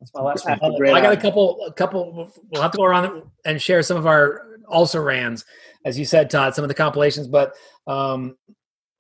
[0.00, 0.58] that's my last one.
[0.60, 1.64] That's a I got a couple.
[1.68, 2.32] A couple.
[2.50, 5.44] We'll have to go around and share some of our also rans,
[5.84, 6.56] as you said, Todd.
[6.56, 7.54] Some of the compilations, but
[7.86, 8.36] um,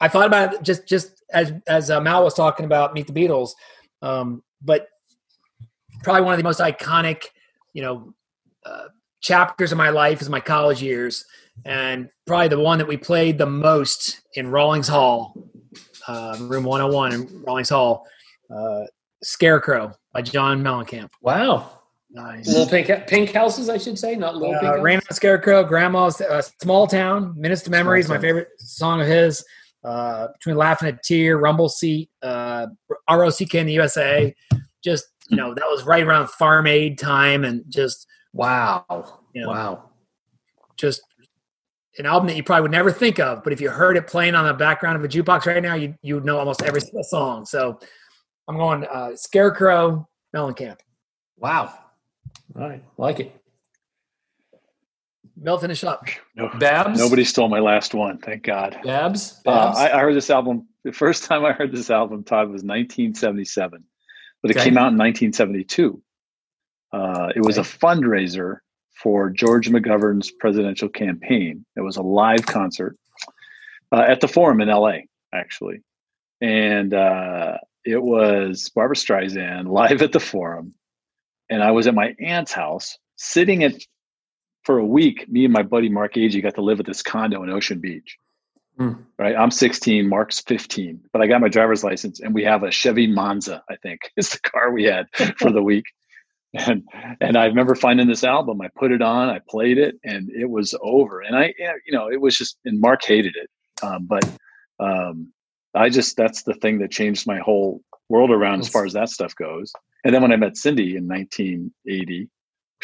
[0.04, 3.14] I thought about it just just as as uh, Mal was talking about Meet the
[3.14, 3.52] Beatles,
[4.02, 4.86] um, but
[6.02, 7.24] probably one of the most iconic,
[7.72, 8.12] you know,
[8.66, 8.88] uh,
[9.22, 11.24] chapters of my life is my college years,
[11.64, 15.34] and probably the one that we played the most in Rawlings Hall,
[16.06, 18.06] uh, room 101 in Rawlings Hall,
[18.54, 18.82] uh,
[19.22, 21.08] "Scarecrow" by John Mellencamp.
[21.22, 21.80] Wow.
[22.10, 22.46] Nice.
[22.46, 24.82] Little pink, pink houses, I should say, not little pink Uh, houses.
[24.84, 29.42] Rain on Scarecrow, Grandma's uh, Small Town, Minutes to Memories, my favorite song of his.
[29.84, 32.66] Uh, Between Laughing at Tear, Rumble Seat, uh,
[33.10, 34.34] ROCK in the USA.
[34.82, 38.84] Just, you know, that was right around Farm Aid time and just, Wow.
[39.32, 39.46] Yeah.
[39.46, 39.90] Wow.
[40.76, 41.02] just
[41.98, 43.44] an album that you probably would never think of.
[43.44, 45.94] But if you heard it playing on the background of a jukebox right now, you,
[46.02, 47.44] you would know almost every single song.
[47.46, 47.78] So
[48.48, 50.78] I'm going uh, Scarecrow, Mellencamp.
[51.38, 51.72] Wow.
[52.56, 52.82] All right.
[52.98, 53.40] Like it.
[55.36, 56.06] Mel, finish up.
[56.36, 56.98] No, Babs?
[56.98, 58.18] nobody stole my last one.
[58.18, 58.78] Thank God.
[58.84, 59.40] Babs?
[59.44, 59.78] Uh, Babs?
[59.78, 60.68] I, I heard this album.
[60.84, 63.84] The first time I heard this album, Todd, was 1977,
[64.42, 66.00] but it came out in 1972.
[66.92, 68.58] Uh, it was a fundraiser
[69.02, 71.64] for George McGovern's presidential campaign.
[71.76, 72.96] It was a live concert
[73.90, 74.98] uh, at the Forum in LA,
[75.32, 75.82] actually,
[76.40, 80.74] and uh, it was Barbra Streisand live at the Forum,
[81.50, 83.74] and I was at my aunt's house sitting at
[84.64, 85.28] for a week.
[85.28, 88.18] Me and my buddy Mark Agee got to live at this condo in Ocean Beach
[89.18, 89.36] right?
[89.36, 93.06] I'm 16, Mark's 15, but I got my driver's license and we have a Chevy
[93.06, 95.06] Monza, I think is the car we had
[95.38, 95.84] for the week.
[96.56, 96.84] And,
[97.20, 98.60] and I remember finding this album.
[98.60, 101.20] I put it on, I played it and it was over.
[101.20, 103.50] And I, you know, it was just, and Mark hated it.
[103.82, 104.24] Um, but
[104.78, 105.32] um,
[105.74, 109.08] I just, that's the thing that changed my whole world around as far as that
[109.08, 109.72] stuff goes.
[110.04, 112.30] And then when I met Cindy in 1980,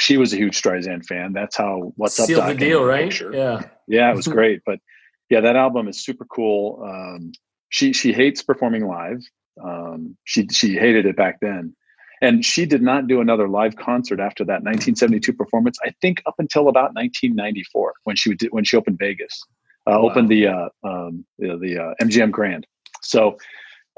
[0.01, 1.33] she was a huge Streisand fan.
[1.33, 3.05] That's how What's Up Sealed Doc the deal, right?
[3.11, 3.63] picture Yeah.
[3.87, 4.79] yeah it was great but
[5.29, 7.33] yeah that album is super cool um
[7.69, 9.21] she she hates performing live
[9.63, 11.75] um she she hated it back then
[12.23, 16.35] and she did not do another live concert after that 1972 performance i think up
[16.39, 19.41] until about 1994 when she did when she opened vegas
[19.87, 20.09] uh, Wow.
[20.11, 22.67] opened the uh um the, the uh, mgm grand
[23.03, 23.37] so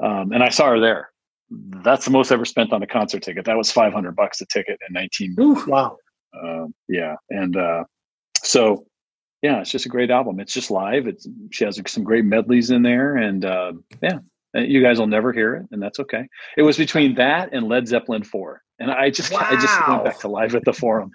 [0.03, 1.09] um and i saw her there
[1.83, 4.45] that's the most I ever spent on a concert ticket that was 500 bucks a
[4.45, 5.65] ticket in 19 Ooh.
[5.65, 5.97] Wow.
[6.41, 7.83] um, yeah and uh,
[8.43, 8.85] so
[9.43, 10.39] yeah, it's just a great album.
[10.39, 11.05] It's just live.
[11.05, 14.19] It's she has some great medleys in there, and uh, yeah,
[14.55, 16.27] uh, you guys will never hear it, and that's okay.
[16.55, 20.19] It was between that and Led Zeppelin four, and I just I just went back
[20.19, 21.11] to live at the Forum.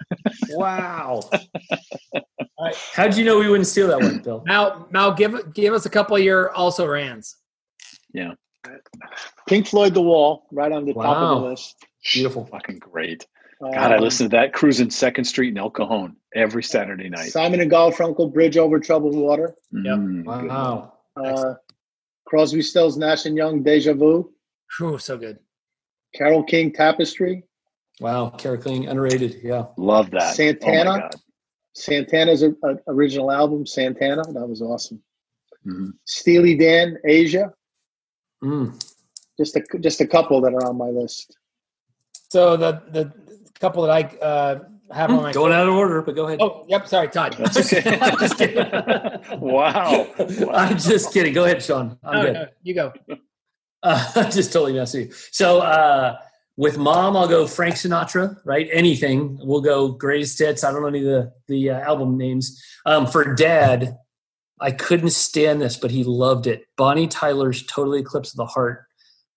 [0.49, 1.27] Wow.
[2.93, 4.43] How'd you know we wouldn't steal that one, Bill?
[4.45, 7.35] Mal, Mal, give give us a couple of your also rans.
[9.47, 11.75] Pink Floyd, The Wall, right on the top of the list.
[12.13, 12.45] Beautiful.
[12.45, 13.25] Fucking great.
[13.61, 17.29] God, I Um, listened to that cruising Second Street in El Cajon every Saturday night.
[17.29, 19.53] Simon and Garfunkel, Bridge Over Troubled Water.
[19.73, 20.47] Mm, good.
[20.49, 20.93] Wow.
[21.17, 21.55] Uh,
[22.25, 24.31] Crosby, Stills, Nash and Young, Deja Vu.
[24.77, 25.39] Whew, so good.
[26.15, 27.43] Carole King, Tapestry.
[27.99, 28.29] Wow.
[28.29, 29.41] Carole King, underrated.
[29.43, 29.65] Yeah.
[29.77, 30.35] Love that.
[30.35, 30.89] Santana.
[30.89, 31.15] Oh my God.
[31.73, 34.23] Santana's a, a- original album, Santana.
[34.31, 35.01] That was awesome.
[35.67, 35.91] Mhm.
[36.05, 37.51] Steely Dan, Aja.
[38.43, 38.81] Mm.
[39.37, 41.37] Just a just a couple that are on my list.
[42.29, 43.13] So the the
[43.59, 44.59] couple that I uh,
[44.91, 46.39] have on my Going out of order, but go ahead.
[46.41, 46.87] Oh, yep.
[46.87, 47.35] Sorry, Todd.
[47.37, 47.97] That's okay.
[48.01, 49.39] I'm just kidding.
[49.39, 50.07] Wow.
[50.53, 51.33] I'm just kidding.
[51.33, 51.97] Go ahead, Sean.
[52.03, 52.33] I'm No, good.
[52.33, 52.93] no, you go.
[53.83, 55.15] Uh, I'm just totally messing with you.
[55.31, 56.17] So uh,
[56.57, 58.37] with mom, I'll go Frank Sinatra.
[58.45, 58.67] Right?
[58.71, 59.39] Anything.
[59.41, 60.63] We'll go greatest hits.
[60.63, 62.61] I don't know any of the the uh, album names.
[62.85, 63.97] Um, for dad,
[64.61, 66.65] I couldn't stand this, but he loved it.
[66.77, 68.85] Bonnie Tyler's "Totally Eclipse of the Heart."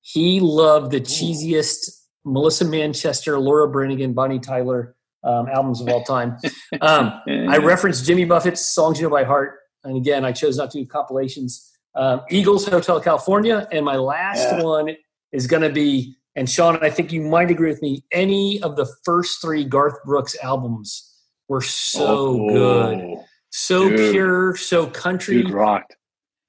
[0.01, 1.79] He loved the cheesiest
[2.25, 6.37] Melissa Manchester, Laura Branigan, Bonnie Tyler um, albums of all time.
[6.81, 10.71] Um, I referenced Jimmy Buffett's songs you know by heart, and again, I chose not
[10.73, 11.71] to do compilations.
[11.95, 14.63] Um, Eagles Hotel California, and my last Yeah.
[14.63, 14.97] one
[15.33, 16.17] is going to be.
[16.35, 18.03] And Sean, I think you might agree with me.
[18.11, 21.13] Any of the first three Garth Brooks albums
[21.47, 24.13] were so good, Oh, so Dude.
[24.13, 25.43] pure, so country.
[25.43, 25.97] Dude rocked.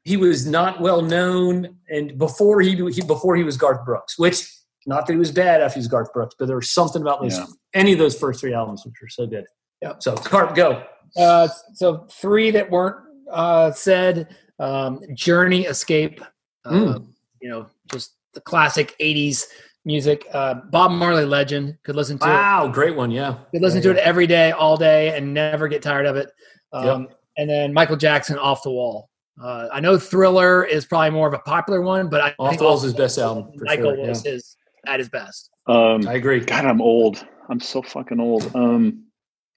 [0.06, 4.50] He was not well known, and before he, he before he was Garth Brooks, which
[4.86, 7.22] not that he was bad after he was Garth Brooks, but there was something about
[7.22, 7.46] those Yeah.
[7.74, 9.46] any of those first three albums which were so good.
[9.82, 9.94] Yeah.
[10.00, 10.84] So Carp, go.
[11.16, 12.98] Uh, so three that weren't
[13.32, 16.22] uh, said: um, Journey, Escape.
[16.66, 17.08] Uh, Mm.
[17.42, 19.46] You know, just the classic '80s
[19.86, 20.26] music.
[20.34, 21.78] Uh, Bob Marley legend.
[21.84, 22.30] Could listen to it.
[22.30, 23.12] Wow, great one.
[23.12, 23.36] Yeah.
[23.52, 26.30] Could listen Yeah, to it every day, all day, and never get tired of it.
[26.74, 27.08] Um,
[27.38, 29.10] And then Michael Jackson, Off the Wall.
[29.42, 32.60] Uh, I know Thriller is probably more of a popular one, but I Off think
[32.60, 34.56] the Wall is his best album, for Michael sure, was his
[34.86, 35.50] at his best.
[35.66, 36.40] Um, I agree.
[36.42, 37.26] God, I'm old.
[37.50, 38.56] I'm so fucking old.
[38.56, 39.06] Um,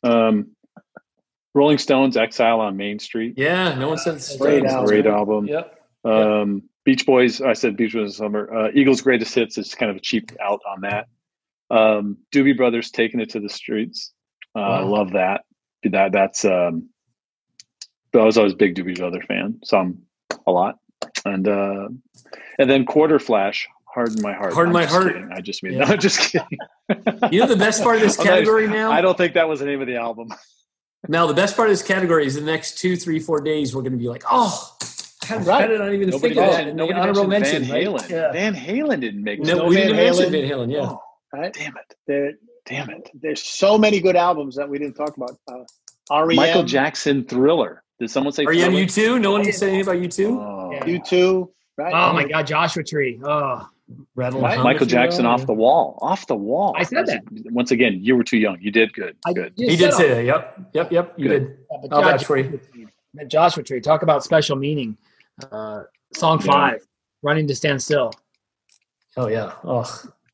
[0.02, 0.52] um,
[1.54, 3.34] Rolling Stones, Exile on Main Street.
[3.36, 4.86] Yeah, no one said it's Great album.
[4.86, 5.46] Great album.
[5.46, 5.78] Yep.
[6.04, 7.40] Um, Beach Boys.
[7.42, 8.54] I said Beach Boys in the summer.
[8.54, 11.08] Uh, Eagles' greatest hits is kind of a cheap out on that.
[11.70, 14.12] Um, Doobie Brothers taking it to the streets.
[14.54, 14.88] Uh, I Wow.
[14.88, 15.42] love that.
[15.84, 16.44] That that's.
[16.44, 16.88] Um,
[18.16, 19.98] but I was always a big Doobie Brother fan, so I'm
[20.46, 20.78] a lot.
[21.24, 21.88] And uh,
[22.58, 24.54] and then Quarterflash, Harden My Heart.
[24.54, 25.06] Harden I'm My Heart.
[25.12, 25.30] kidding.
[25.32, 25.84] I just mean Yeah.
[25.84, 26.58] no, just kidding.
[27.32, 28.90] You know the best part of this I'm category now?
[28.92, 30.28] I don't think that was the name of the album.
[31.08, 33.82] Now the best part of this category is the next two, three, four days we're
[33.82, 34.74] going to be like, oh,
[35.24, 35.60] how, Right.
[35.60, 36.64] how did I even Nobody think of that?
[36.64, 38.02] mentioned, in the nobody honorable mentioned mention, Van right?
[38.02, 38.10] Halen.
[38.10, 38.32] Yeah.
[38.32, 40.30] Van Halen didn't make No, No we Van didn't mention Halen.
[40.32, 40.72] Van Halen.
[40.72, 40.78] Yeah.
[40.90, 41.02] Oh,
[41.32, 41.52] Right?
[41.52, 41.94] damn it.
[42.08, 42.32] There,
[42.64, 43.08] Damn it.
[43.14, 45.38] there's so many good albums that we didn't talk about.
[45.46, 47.84] Uh, REM, Michael Jackson Thriller.
[47.98, 48.80] Did someone say Are you on Thriller?
[48.82, 49.18] you two?
[49.18, 50.38] No one said anything about you two?
[50.40, 50.70] Oh.
[50.72, 50.84] Yeah.
[50.84, 51.92] U2, right?
[51.94, 53.18] Oh my God, Joshua Tree.
[53.24, 53.66] Oh,
[54.16, 54.58] Rattle Right.
[54.58, 55.30] Michael Jackson will.
[55.32, 55.98] off the wall.
[56.02, 56.74] Off the wall.
[56.76, 57.22] I said That's-
[57.52, 58.58] Once again, you were too young.
[58.60, 59.16] You did good.
[59.24, 59.56] I good.
[59.56, 60.24] just He did said say that.
[60.24, 60.58] Yep.
[60.74, 60.92] Yep.
[60.92, 61.14] Yep.
[61.16, 61.38] You Good.
[61.46, 61.56] did.
[61.70, 62.60] Yeah, but I'll for you.
[63.14, 63.80] That Joshua Tree.
[63.80, 64.96] Talk about special meaning.
[65.50, 66.52] Uh, song Yeah.
[66.52, 66.86] five,
[67.22, 68.12] "Running to Stand Still."
[69.16, 69.52] Oh yeah.
[69.64, 69.84] Oh,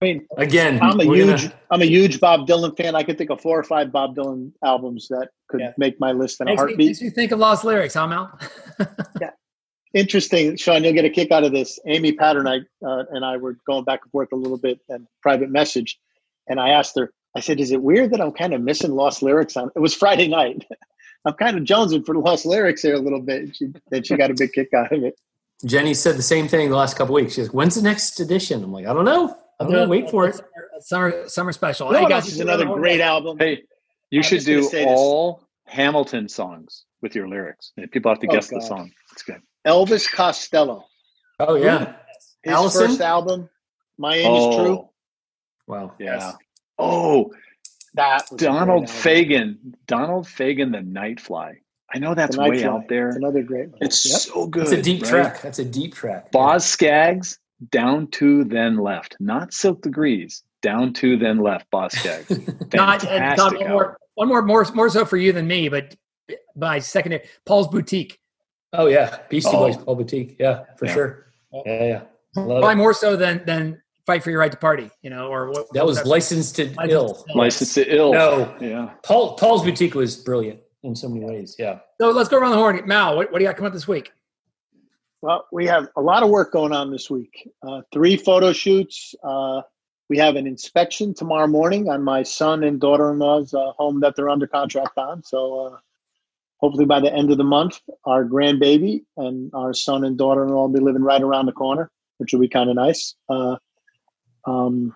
[0.02, 2.96] I mean, again, I'm a huge, gonna- I'm a huge Bob Dylan fan.
[2.96, 5.72] I could think of four or five Bob Dylan albums that could Yeah.
[5.78, 6.86] make my list in a Makes me, heartbeat.
[6.88, 8.38] makes me think of lost lyrics, huh, Mel?
[9.94, 10.82] Interesting, Sean.
[10.82, 11.78] You'll get a kick out of this.
[11.86, 15.50] Amy Patternite uh, and I were going back and forth a little bit and private
[15.50, 15.98] message,
[16.48, 17.12] and I asked her.
[17.36, 19.94] I said, "Is it weird that I'm kind of missing lost lyrics on?" It was
[19.94, 20.64] Friday night.
[21.26, 23.42] I'm kind of jonesing for lost lyrics here a little bit.
[23.42, 25.14] And she, and she got a big kick out of it.
[25.64, 27.34] Jenny said the same thing the last couple weeks.
[27.34, 29.36] She's like, "When's the next edition?" I'm like, "I don't know.
[29.60, 29.88] I don't know.
[29.88, 30.40] Wait for it."
[30.80, 31.86] Summer summer special.
[31.88, 33.38] You know Hey what guys, else is another great album.
[33.38, 33.62] Hey,
[34.10, 34.98] you I'm should do say this.
[34.98, 37.72] all Hamilton songs with your lyrics.
[37.92, 38.90] People have to Oh, guess the song.
[39.12, 39.40] It's good.
[39.66, 40.86] Elvis Costello,
[41.38, 41.94] Oh yeah.
[42.42, 42.88] his Allison?
[42.88, 43.48] first album,
[43.98, 44.90] "My Aim Is True." Oh,
[45.68, 45.92] Wow.
[45.98, 46.14] yeah.
[46.16, 46.36] Yes.
[46.78, 47.32] Oh,
[47.94, 49.02] That was Donald great album.
[49.02, 49.74] Fagan.
[49.86, 51.56] Donald Fagen, The Nightfly.
[51.94, 52.64] I know that's way Nightfly.
[52.64, 53.10] out there.
[53.10, 53.78] Another great one.
[53.82, 54.20] It's Yep.
[54.20, 54.62] so good.
[54.62, 55.10] It's a deep right?
[55.10, 55.42] track.
[55.42, 56.32] That's a deep track.
[56.32, 57.38] Boz Scaggs,
[57.70, 59.16] Down to Then Left.
[59.20, 60.42] Not Silk Degrees.
[60.62, 62.30] Down to Then Left, Boz Scaggs.
[62.74, 65.94] Not, uh, Fantastic one, more, one more, more, more so for you than me, but
[66.56, 68.18] by secondary, Paul's Boutique.
[68.72, 69.58] Oh yeah, Beastie Oh.
[69.66, 70.36] Boys, Paul Boutique.
[70.38, 70.94] Yeah, for Yeah.
[70.94, 71.26] sure.
[71.66, 72.02] Yeah, yeah.
[72.36, 72.76] Love Probably it.
[72.76, 75.84] more so than than Fight for Your Right to Party, you know, or what That
[75.84, 76.08] was whatever.
[76.10, 76.74] licensed to
[77.34, 77.84] Licensed ill.
[77.84, 78.12] to Ill.
[78.12, 78.46] To Ill.
[78.46, 78.90] No, Yeah.
[79.04, 80.60] Paul Paul's Boutique was brilliant.
[80.84, 81.54] in so many ways.
[81.58, 81.80] Yeah.
[82.00, 82.80] So let's go around the horn.
[82.86, 84.10] Mal, what, what do you got coming up this week?
[85.22, 87.48] Well, we have a lot of work going on this week.
[87.62, 89.14] Uh, three photo shoots.
[89.22, 89.62] Uh,
[90.08, 94.28] we have an inspection tomorrow morning on my son and daughter-in-law's uh, home that they're
[94.28, 95.22] under contract on.
[95.22, 95.76] So uh,
[96.56, 100.68] hopefully by the end of the month, our grandbaby and our son and daughter-in-law will
[100.68, 101.88] be living right around the corner,
[102.18, 103.14] which will be kind of nice.
[103.28, 103.56] Uh,
[104.44, 104.92] um,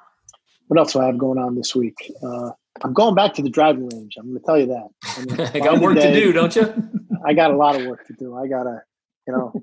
[0.67, 2.13] what else do I have going on this week?
[2.21, 2.51] Uh,
[2.83, 4.17] I'm going back to the driving range.
[4.19, 5.53] I'm going to tell you that.
[5.55, 6.13] I got work day.
[6.13, 6.75] to do, don't you?
[7.25, 8.37] I got a lot of work to do.
[8.37, 8.83] I got to,
[9.29, 9.63] you know,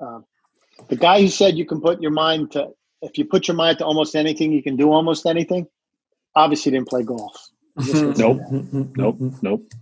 [0.00, 0.20] uh,
[0.88, 2.70] the guy who said you can put your mind to,
[3.02, 5.66] if you put your mind to almost anything, you can do almost anything.
[6.34, 7.50] Obviously, didn't play golf.
[7.94, 8.40] nope,
[8.96, 9.72] nope, nope.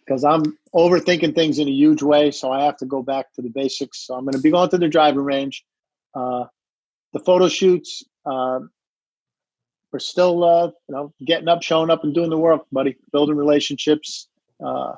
[0.00, 3.32] Because uh, I'm overthinking things in a huge way, so I have to go back
[3.34, 4.06] to the basics.
[4.06, 5.64] So I'm going to be going to the driving range.
[6.14, 6.44] Uh,
[7.12, 8.60] the photo shoots, uh,
[9.92, 12.96] we're still uh, you know getting up, showing up, and doing the work, buddy.
[13.12, 14.28] Building relationships,
[14.64, 14.94] uh,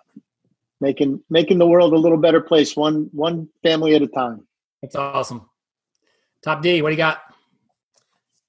[0.80, 4.46] making making the world a little better place, one one family at a time.
[4.82, 5.48] That's awesome.
[6.42, 7.22] Top D, what do you got?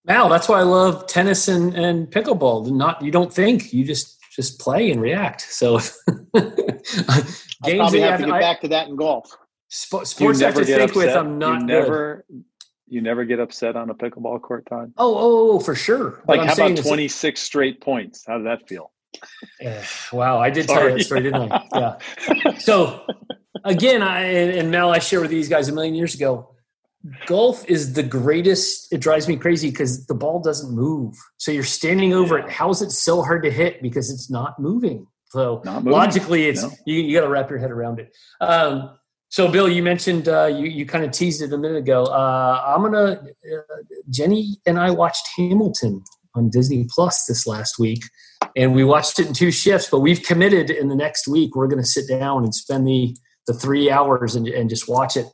[0.06, 2.72] Mal, that's why I love tennis and, and pickleball.
[2.72, 5.42] Not you don't think, you just just play and react.
[5.42, 5.80] So uh,
[6.34, 6.84] games
[7.64, 9.36] I probably have to get I, back to that in golf.
[9.70, 10.96] Sp- sports I have to think upset.
[10.96, 11.16] with.
[11.16, 12.44] I'm not you never good
[12.92, 14.92] you never get upset on a pickleball court, Todd?
[14.98, 16.22] Oh, oh, oh for sure.
[16.28, 18.26] Like, how about 26 straight points?
[18.28, 18.92] How did that feel?
[19.64, 20.80] Uh, wow, I did Sorry.
[20.80, 21.68] tell you that story, didn't I?
[21.76, 22.58] Yeah.
[22.58, 23.06] so,
[23.64, 26.56] again, I and Mel, I shared with these guys a million years ago.
[27.26, 28.94] Golf is the greatest.
[28.94, 31.16] It drives me crazy because the ball doesn't move.
[31.38, 32.46] So you're standing over yeah.
[32.46, 32.52] it.
[32.52, 33.82] How's it so hard to hit?
[33.82, 35.08] Because it's not moving.
[35.30, 35.94] So not moving.
[35.94, 36.72] logically, it's no.
[36.86, 38.16] you, you got to wrap your head around it.
[38.40, 38.98] Um,
[39.30, 42.04] so, Bill, you mentioned uh, you you kind of teased it a minute ago.
[42.04, 43.62] Uh, I'm gonna uh,
[44.10, 46.04] Jenny and I watched Hamilton
[46.36, 48.04] on Disney Plus this last week,
[48.56, 49.90] and we watched it in two shifts.
[49.90, 53.16] But we've committed in the next week we're going to sit down and spend the
[53.48, 55.26] the three hours and, and just watch it.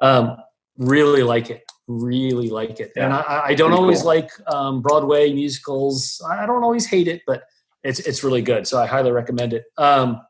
[0.00, 0.36] Um,
[0.78, 1.62] really like it.
[1.88, 2.92] Really like it.
[2.96, 4.06] Yeah, and I, I don't always cool.
[4.08, 6.20] like um, Broadway musicals.
[6.28, 7.42] I don't always hate it, but
[7.84, 8.66] it's it's really good.
[8.66, 9.64] So I highly recommend it.
[9.78, 10.20] Um,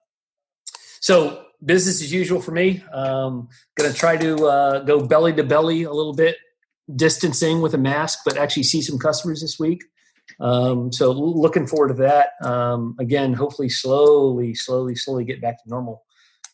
[1.01, 2.82] so business as usual for me.
[2.93, 6.36] Um, going to try to uh, go belly to belly a little bit,
[6.94, 9.82] distancing with a mask, but actually see some customers this week.
[10.41, 12.31] Um, so looking forward to that.
[12.43, 16.05] Um, again, hopefully, slowly, slowly, slowly get back to normal.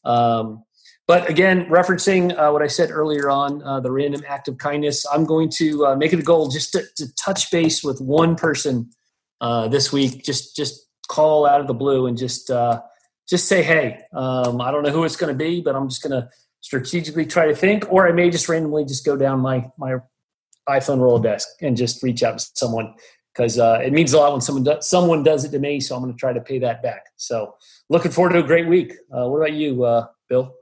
[0.05, 0.65] Um,
[1.09, 5.05] but again, referencing uh, what I said earlier on, uh, the random act of kindness,
[5.13, 8.37] I'm going to uh, make it a goal just to, to touch base with one
[8.37, 8.91] person
[9.41, 10.25] uh, this week.
[10.25, 12.81] Just just call out of the blue and just uh,
[13.29, 16.03] just say, hey, um, I don't know who it's going to be, but I'm just
[16.03, 16.29] going to
[16.61, 19.97] strategically try to think, or I may just randomly just go down my my
[20.69, 22.95] iPhone roll desk and just reach out to someone
[23.35, 25.81] because uh, it means a lot when someone does, someone does it to me.
[25.81, 27.07] So I'm going to try to pay that back.
[27.17, 27.55] So
[27.89, 28.93] looking forward to a great week.
[29.11, 30.55] Uh, what about you, uh, Bill?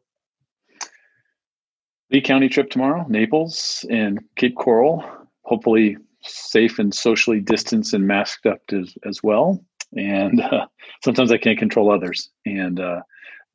[2.11, 5.05] Lee County trip tomorrow, Naples and Cape Coral.
[5.43, 9.65] Hopefully safe and socially distanced and masked up as, as well
[9.97, 10.67] and uh,
[11.03, 12.31] sometimes I can't control others.
[12.47, 13.01] And uh,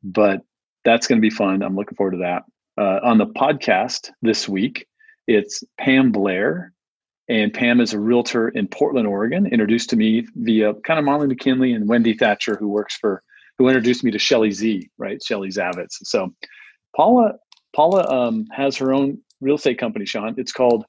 [0.04, 0.42] but
[0.84, 1.62] that's going to be fun.
[1.62, 2.44] I'm looking forward to that.
[2.78, 4.88] Uh, on the podcast this week,
[5.28, 6.74] it's Pam Blair,
[7.28, 9.48] and Pam is a realtor in Portland, Oregon.
[9.48, 13.24] Introduced to me via kind of Molly McKinley and Wendy Thatcher, who works for
[13.58, 15.24] who introduced me to Shelly Z, right?
[15.24, 15.98] Shelly Zavitz.
[16.04, 16.34] So
[16.96, 17.34] Paula
[17.76, 20.36] Paula um, has her own real estate company, Sean.
[20.38, 20.86] It's called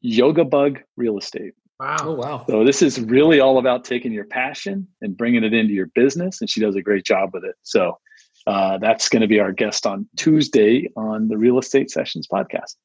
[0.00, 1.54] Yoga Bug Real Estate.
[1.80, 1.96] Wow.
[2.02, 2.44] Oh, wow.
[2.48, 6.40] So this is really all about taking your passion and bringing it into your business.
[6.40, 7.56] And she does a great job with it.
[7.62, 7.98] So
[8.46, 12.76] uh, that's going to be our guest on Tuesday on the Real Estate Sessions podcast.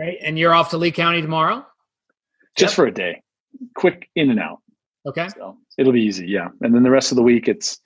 [0.00, 0.20] Great.
[0.22, 1.66] And you're off to Lee County tomorrow?
[2.56, 2.76] Just yep.
[2.76, 3.22] for a day.
[3.74, 4.60] Quick in and out.
[5.06, 5.28] Okay.
[5.28, 6.26] So it'll be easy.
[6.26, 6.48] Yeah.
[6.62, 7.78] And then the rest of the week, it's,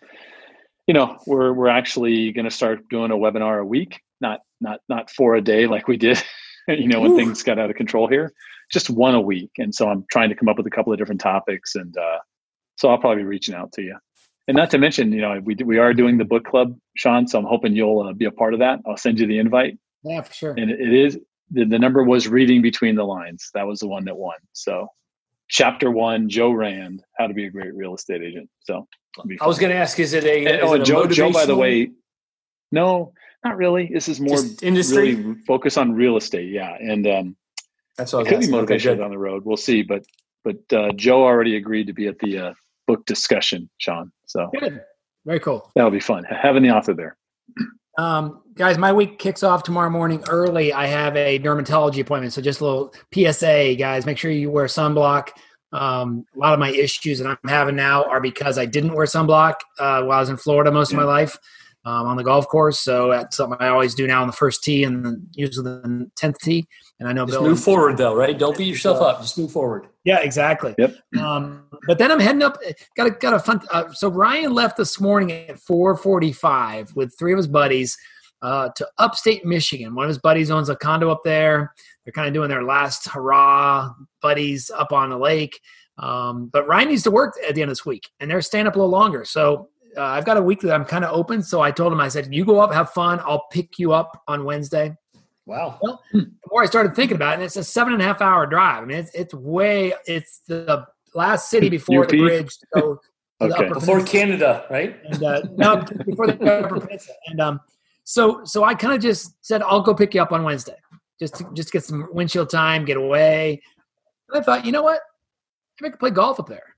[0.86, 4.78] you know, we're, we're actually going to start doing a webinar a week, not, not,
[4.88, 6.22] not for a day like we did,
[6.68, 7.16] you know, when Ooh.
[7.16, 8.32] things got out of control here
[8.72, 9.50] just one a week.
[9.58, 11.74] And so I'm trying to come up with a couple of different topics.
[11.74, 12.18] And uh,
[12.76, 13.96] so I'll probably be reaching out to you.
[14.46, 17.26] And not to mention, you know, we, we are doing the book club, Sean.
[17.26, 18.78] So I'm hoping you'll uh, be a part of that.
[18.86, 19.78] I'll send you the invite.
[20.04, 20.54] Yeah, for sure.
[20.56, 21.18] And it, it is,
[21.50, 23.50] the, the number was reading between the lines.
[23.54, 24.36] That was the one that won.
[24.52, 24.88] So
[25.48, 28.48] chapter one, Joe Rand, how to be a great real estate agent.
[28.60, 28.86] So
[29.40, 31.32] I was going to ask, is it a, and, is oh, it a Joe, Joe,
[31.32, 31.90] by the way,
[32.72, 33.12] no,
[33.44, 33.90] not really.
[33.92, 36.50] This is more industry really focus on real estate.
[36.50, 36.74] Yeah.
[36.74, 37.36] And, um,
[37.96, 39.44] that's it could be motivation okay, down the road.
[39.44, 39.82] We'll see.
[39.82, 40.04] But
[40.42, 42.54] but uh, Joe already agreed to be at the uh,
[42.86, 44.12] book discussion, Sean.
[44.26, 44.82] So good,
[45.24, 45.70] very cool.
[45.74, 47.16] That'll be fun having the author there.
[47.96, 50.72] Um, guys, my week kicks off tomorrow morning early.
[50.72, 54.06] I have a dermatology appointment, so just a little PSA, guys.
[54.06, 55.30] Make sure you wear sunblock.
[55.72, 59.06] Um, a lot of my issues that I'm having now are because I didn't wear
[59.06, 61.36] sunblock uh, while I was in Florida most of my life
[61.84, 62.78] um, on the golf course.
[62.78, 66.10] So that's something I always do now on the first tee and then usually the
[66.16, 66.68] tenth tee.
[67.00, 67.48] And I know Just Bill.
[67.48, 68.38] move forward though, right?
[68.38, 69.20] Don't beat yourself up.
[69.20, 69.88] Just move forward.
[70.04, 70.76] Yeah, exactly.
[70.78, 70.94] Yep.
[71.18, 72.56] Um, but then I'm heading up.
[72.96, 73.60] Got a got a fun.
[73.72, 77.98] Uh, so Ryan left this morning at 4:45 with three of his buddies
[78.44, 79.94] uh, to upstate Michigan.
[79.94, 81.72] One of his buddies owns a condo up there.
[82.04, 85.58] They're kind of doing their last hurrah, buddies up on the lake.
[85.96, 88.66] Um, but Ryan needs to work at the end of this week, and they're staying
[88.66, 89.24] up a little longer.
[89.24, 91.42] So uh, I've got a week that I'm kind of open.
[91.42, 93.20] So I told him, I said, "You go up, have fun.
[93.24, 94.94] I'll pick you up on Wednesday."
[95.46, 95.78] Wow.
[95.82, 98.20] Well, the more I started thinking about it, and it's a seven and a half
[98.20, 98.82] hour drive.
[98.82, 100.84] I mean, it's it's way it's the
[101.14, 103.00] last city before the bridge to go to
[103.40, 103.64] the Okay.
[103.66, 104.00] upper Before.
[104.02, 104.96] Canada, right?
[105.04, 107.16] and uh, no, before the upper peninsula.
[107.28, 107.60] And um,
[108.04, 110.76] so so I kind of just said I'll go pick you up on Wednesday,
[111.18, 113.60] just to, just get some windshield time, get away.
[114.28, 115.00] And I thought, you know what?
[115.80, 116.74] Maybe I could play golf up there.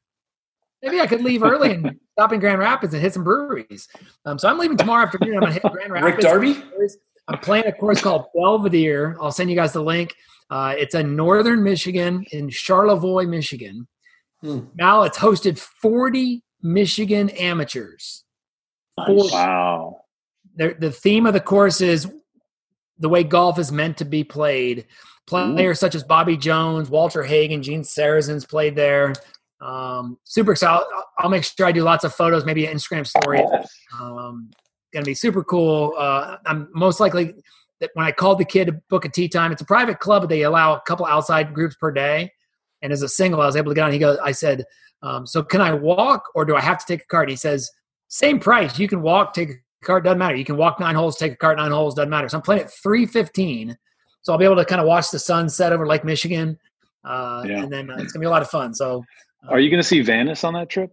[0.82, 3.88] Maybe I could leave early and stop in Grand Rapids and hit some breweries.
[4.24, 5.34] Um, so I'm leaving tomorrow afternoon.
[5.34, 6.16] I'm gonna hit Grand Rapids.
[6.16, 6.62] Rick Darby?
[7.28, 9.16] I'm playing a course called Belvedere.
[9.20, 10.14] I'll send you guys the link.
[10.48, 13.88] Uh, it's in northern Michigan, in Charlevoix, Michigan.
[14.42, 14.60] Hmm.
[14.76, 18.24] Now it's hosted 40 Michigan amateurs.
[18.96, 19.32] Nice.
[19.32, 20.02] Wow.
[20.56, 22.10] The, the theme of the course is
[22.98, 24.86] the way golf is meant to be played.
[25.26, 29.12] Players such as Bobby Jones, Walter Hagen, Gene Sarazen's played there.
[29.60, 30.86] Um, super excited.
[30.94, 33.42] I'll, I'll make sure I do lots of photos, maybe an Instagram story.
[34.00, 34.50] Um,
[34.92, 35.94] gonna be super cool.
[35.98, 37.34] Uh, I'm most likely
[37.80, 40.22] that when I called the kid to book a tea time, it's a private club,
[40.22, 42.30] but they allow a couple outside groups per day.
[42.82, 43.92] And as a single, I was able to get on.
[43.92, 44.64] He goes, I said,
[45.02, 47.28] um, so can I walk or do I have to take a cart?
[47.28, 47.70] He says,
[48.08, 48.78] same price.
[48.78, 49.54] You can walk, take a
[49.86, 50.34] cart, doesn't matter.
[50.36, 52.28] You can walk nine holes, take a cart nine holes, doesn't matter.
[52.28, 53.76] So I'm playing at 315.
[54.22, 56.58] So I'll be able to kind of watch the sun set over Lake Michigan.
[57.04, 57.62] Uh, Yeah.
[57.62, 58.74] And then uh, it's gonna be a lot of fun.
[58.74, 59.04] So
[59.48, 60.90] Are you going to see Vanis on that trip?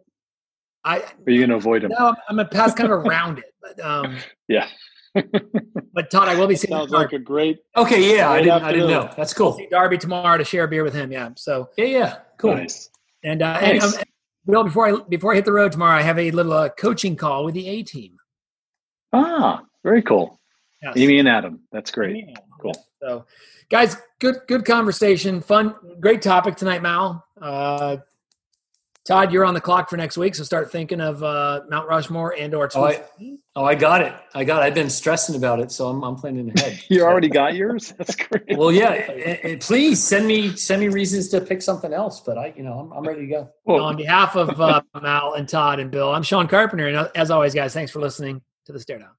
[0.86, 1.92] I, are you going to avoid him?
[1.98, 3.54] no, I'm, I'm gonna pass kind of around it.
[3.62, 4.18] But, um,
[4.48, 4.68] Yeah.
[5.94, 7.60] but Todd, I will be seeing Sounds like a great.
[7.78, 9.10] Okay, yeah, I didn't, I didn't know.
[9.16, 9.54] That's I'll cool.
[9.58, 11.12] see Darby tomorrow to share a beer with him.
[11.12, 11.30] Yeah.
[11.36, 12.56] So Yeah, yeah, cool.
[12.56, 12.90] Nice.
[13.24, 13.94] and uh, and, um,
[14.46, 17.16] Bill, before I before I hit the road tomorrow, I have a little uh, coaching
[17.16, 18.18] call with the A team.
[19.14, 20.40] Ah, very cool.
[20.82, 20.94] Yes.
[20.98, 21.62] Amy and Adam.
[21.72, 22.26] That's great.
[22.28, 22.36] Yeah.
[22.60, 22.74] Cool.
[23.02, 23.26] So,
[23.70, 27.24] guys, good good conversation, fun, great topic tonight, Mal.
[27.42, 27.98] Uh,
[29.06, 32.36] Todd, you're on the clock for next week, so start thinking of uh, Mount Rushmore
[32.40, 32.70] and or.
[32.76, 33.04] Oh, I-
[33.56, 34.16] Oh, I got it.
[34.34, 34.66] I got it.
[34.66, 36.80] I've been stressing about it, so I'm, I'm planning ahead.
[36.90, 37.94] You already got yours?
[38.00, 38.58] That's great.
[38.58, 39.58] Well, yeah.
[39.60, 42.20] please send me send me reasons to pick something else.
[42.22, 43.50] But I, you know, I'm, I'm ready to go.
[43.66, 47.10] Well, on behalf of uh, Mal and Todd and Bill, I'm Sean Carpenter, and uh,
[47.14, 49.12] as always, guys, thanks for listening to the Stare Down.